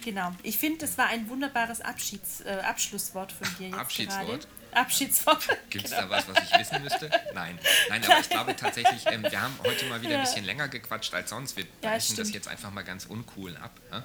Genau. 0.03 0.32
Ich 0.43 0.57
finde, 0.57 0.80
das 0.80 0.97
war 0.97 1.07
ein 1.07 1.28
wunderbares 1.30 1.82
Abschieds, 1.82 2.41
äh, 2.41 2.61
Abschlusswort 2.63 3.32
von 3.32 3.47
dir 3.57 3.67
jetzt 3.69 3.78
Abschiedswort? 3.78 4.28
Gerade. 4.28 4.47
Abschiedswort. 4.71 5.47
Gibt 5.69 5.86
es 5.86 5.91
genau. 5.91 6.03
da 6.03 6.09
was, 6.09 6.28
was 6.28 6.43
ich 6.43 6.59
wissen 6.59 6.84
müsste? 6.84 7.09
Nein. 7.34 7.57
Nein, 7.89 8.03
aber 8.03 8.19
ich 8.19 8.30
glaube 8.30 8.55
tatsächlich, 8.55 9.05
ähm, 9.07 9.23
wir 9.23 9.41
haben 9.41 9.57
heute 9.63 9.86
mal 9.86 10.01
wieder 10.01 10.11
ja. 10.11 10.17
ein 10.19 10.23
bisschen 10.23 10.45
länger 10.45 10.67
gequatscht 10.67 11.13
als 11.13 11.30
sonst. 11.30 11.57
Wir 11.57 11.65
ja, 11.82 11.93
das 11.93 12.32
jetzt 12.32 12.47
einfach 12.47 12.71
mal 12.71 12.84
ganz 12.84 13.05
uncool 13.05 13.55
ab. 13.57 13.80
Äh? 13.91 14.01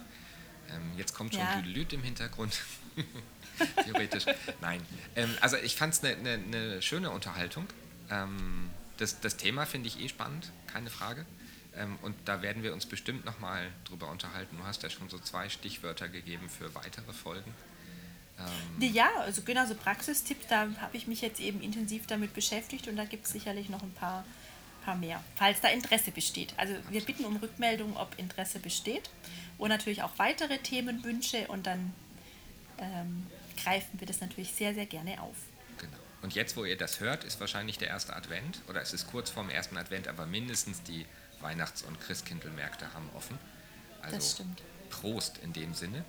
Ähm, 0.74 0.98
jetzt 0.98 1.14
kommt 1.14 1.34
schon 1.34 1.42
ja. 1.42 1.62
Lüt 1.64 1.92
im 1.92 2.02
Hintergrund. 2.02 2.60
Theoretisch. 3.84 4.26
Nein. 4.60 4.80
Ähm, 5.16 5.34
also 5.40 5.56
ich 5.56 5.76
fand 5.76 5.94
es 5.94 6.04
eine 6.04 6.16
ne, 6.16 6.38
ne 6.38 6.82
schöne 6.82 7.10
Unterhaltung. 7.10 7.66
Ähm, 8.10 8.70
das, 8.96 9.20
das 9.20 9.36
Thema 9.36 9.66
finde 9.66 9.88
ich 9.88 10.00
eh 10.00 10.08
spannend, 10.08 10.50
keine 10.66 10.90
Frage. 10.90 11.26
Ähm, 11.76 11.98
und 12.02 12.16
da 12.24 12.42
werden 12.42 12.62
wir 12.62 12.72
uns 12.72 12.86
bestimmt 12.86 13.24
nochmal 13.24 13.68
drüber 13.84 14.10
unterhalten. 14.10 14.56
Du 14.58 14.64
hast 14.64 14.82
ja 14.82 14.90
schon 14.90 15.08
so 15.08 15.18
zwei 15.18 15.48
Stichwörter 15.48 16.08
gegeben 16.08 16.48
für 16.48 16.74
weitere 16.74 17.12
Folgen. 17.12 17.54
Ähm 18.38 18.92
ja, 18.92 19.08
also 19.20 19.42
genau, 19.42 19.66
so 19.66 19.74
Praxistipps, 19.74 20.46
da 20.48 20.68
habe 20.80 20.96
ich 20.96 21.06
mich 21.06 21.20
jetzt 21.20 21.40
eben 21.40 21.60
intensiv 21.60 22.06
damit 22.06 22.34
beschäftigt 22.34 22.88
und 22.88 22.96
da 22.96 23.04
gibt 23.04 23.26
es 23.26 23.32
sicherlich 23.32 23.68
noch 23.68 23.82
ein 23.82 23.92
paar, 23.92 24.24
paar 24.84 24.96
mehr, 24.96 25.22
falls 25.36 25.60
da 25.60 25.68
Interesse 25.68 26.10
besteht. 26.10 26.54
Also 26.56 26.74
wir 26.88 27.02
bitten 27.02 27.24
um 27.24 27.36
Rückmeldung, 27.36 27.96
ob 27.96 28.18
Interesse 28.18 28.58
besteht 28.58 29.10
und 29.60 29.68
natürlich 29.68 30.02
auch 30.02 30.12
weitere 30.16 30.58
Themenwünsche 30.58 31.46
und 31.48 31.66
dann 31.66 31.92
ähm, 32.78 33.26
greifen 33.62 34.00
wir 34.00 34.06
das 34.06 34.20
natürlich 34.20 34.52
sehr, 34.52 34.74
sehr 34.74 34.86
gerne 34.86 35.20
auf. 35.20 35.36
Genau. 35.78 35.98
Und 36.22 36.34
jetzt, 36.34 36.56
wo 36.56 36.64
ihr 36.64 36.76
das 36.76 37.00
hört, 37.00 37.24
ist 37.24 37.38
wahrscheinlich 37.40 37.78
der 37.78 37.88
erste 37.88 38.16
Advent 38.16 38.60
oder 38.68 38.80
es 38.80 38.92
ist 38.92 39.06
kurz 39.06 39.30
vorm 39.30 39.50
ersten 39.50 39.76
Advent, 39.76 40.08
aber 40.08 40.26
mindestens 40.26 40.82
die 40.82 41.06
Weihnachts- 41.40 41.82
und 41.82 42.00
Christkindlmärkte 42.00 42.92
haben 42.94 43.08
offen. 43.14 43.38
Also 44.02 44.16
das 44.16 44.32
stimmt. 44.32 44.62
Prost 44.88 45.38
in 45.38 45.52
dem 45.52 45.74
Sinne. 45.74 46.04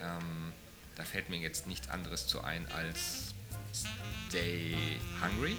Ähm, 0.00 0.52
da 0.96 1.04
fällt 1.04 1.28
mir 1.28 1.38
jetzt 1.38 1.66
nichts 1.66 1.88
anderes 1.88 2.26
zu 2.26 2.42
ein 2.42 2.66
als 2.72 3.34
Stay 4.28 4.76
hungry. 5.20 5.56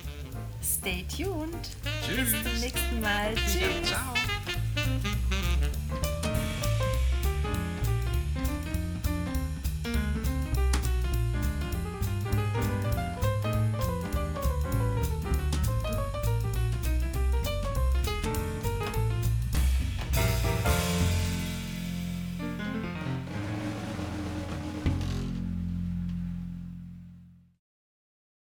Stay 0.63 1.05
tuned. 1.05 1.69
Tschüss. 2.05 2.31
Bis 2.31 2.43
zum 2.43 2.59
nächsten 2.59 3.01
Mal. 3.01 3.35
Tschüss. 3.35 5.15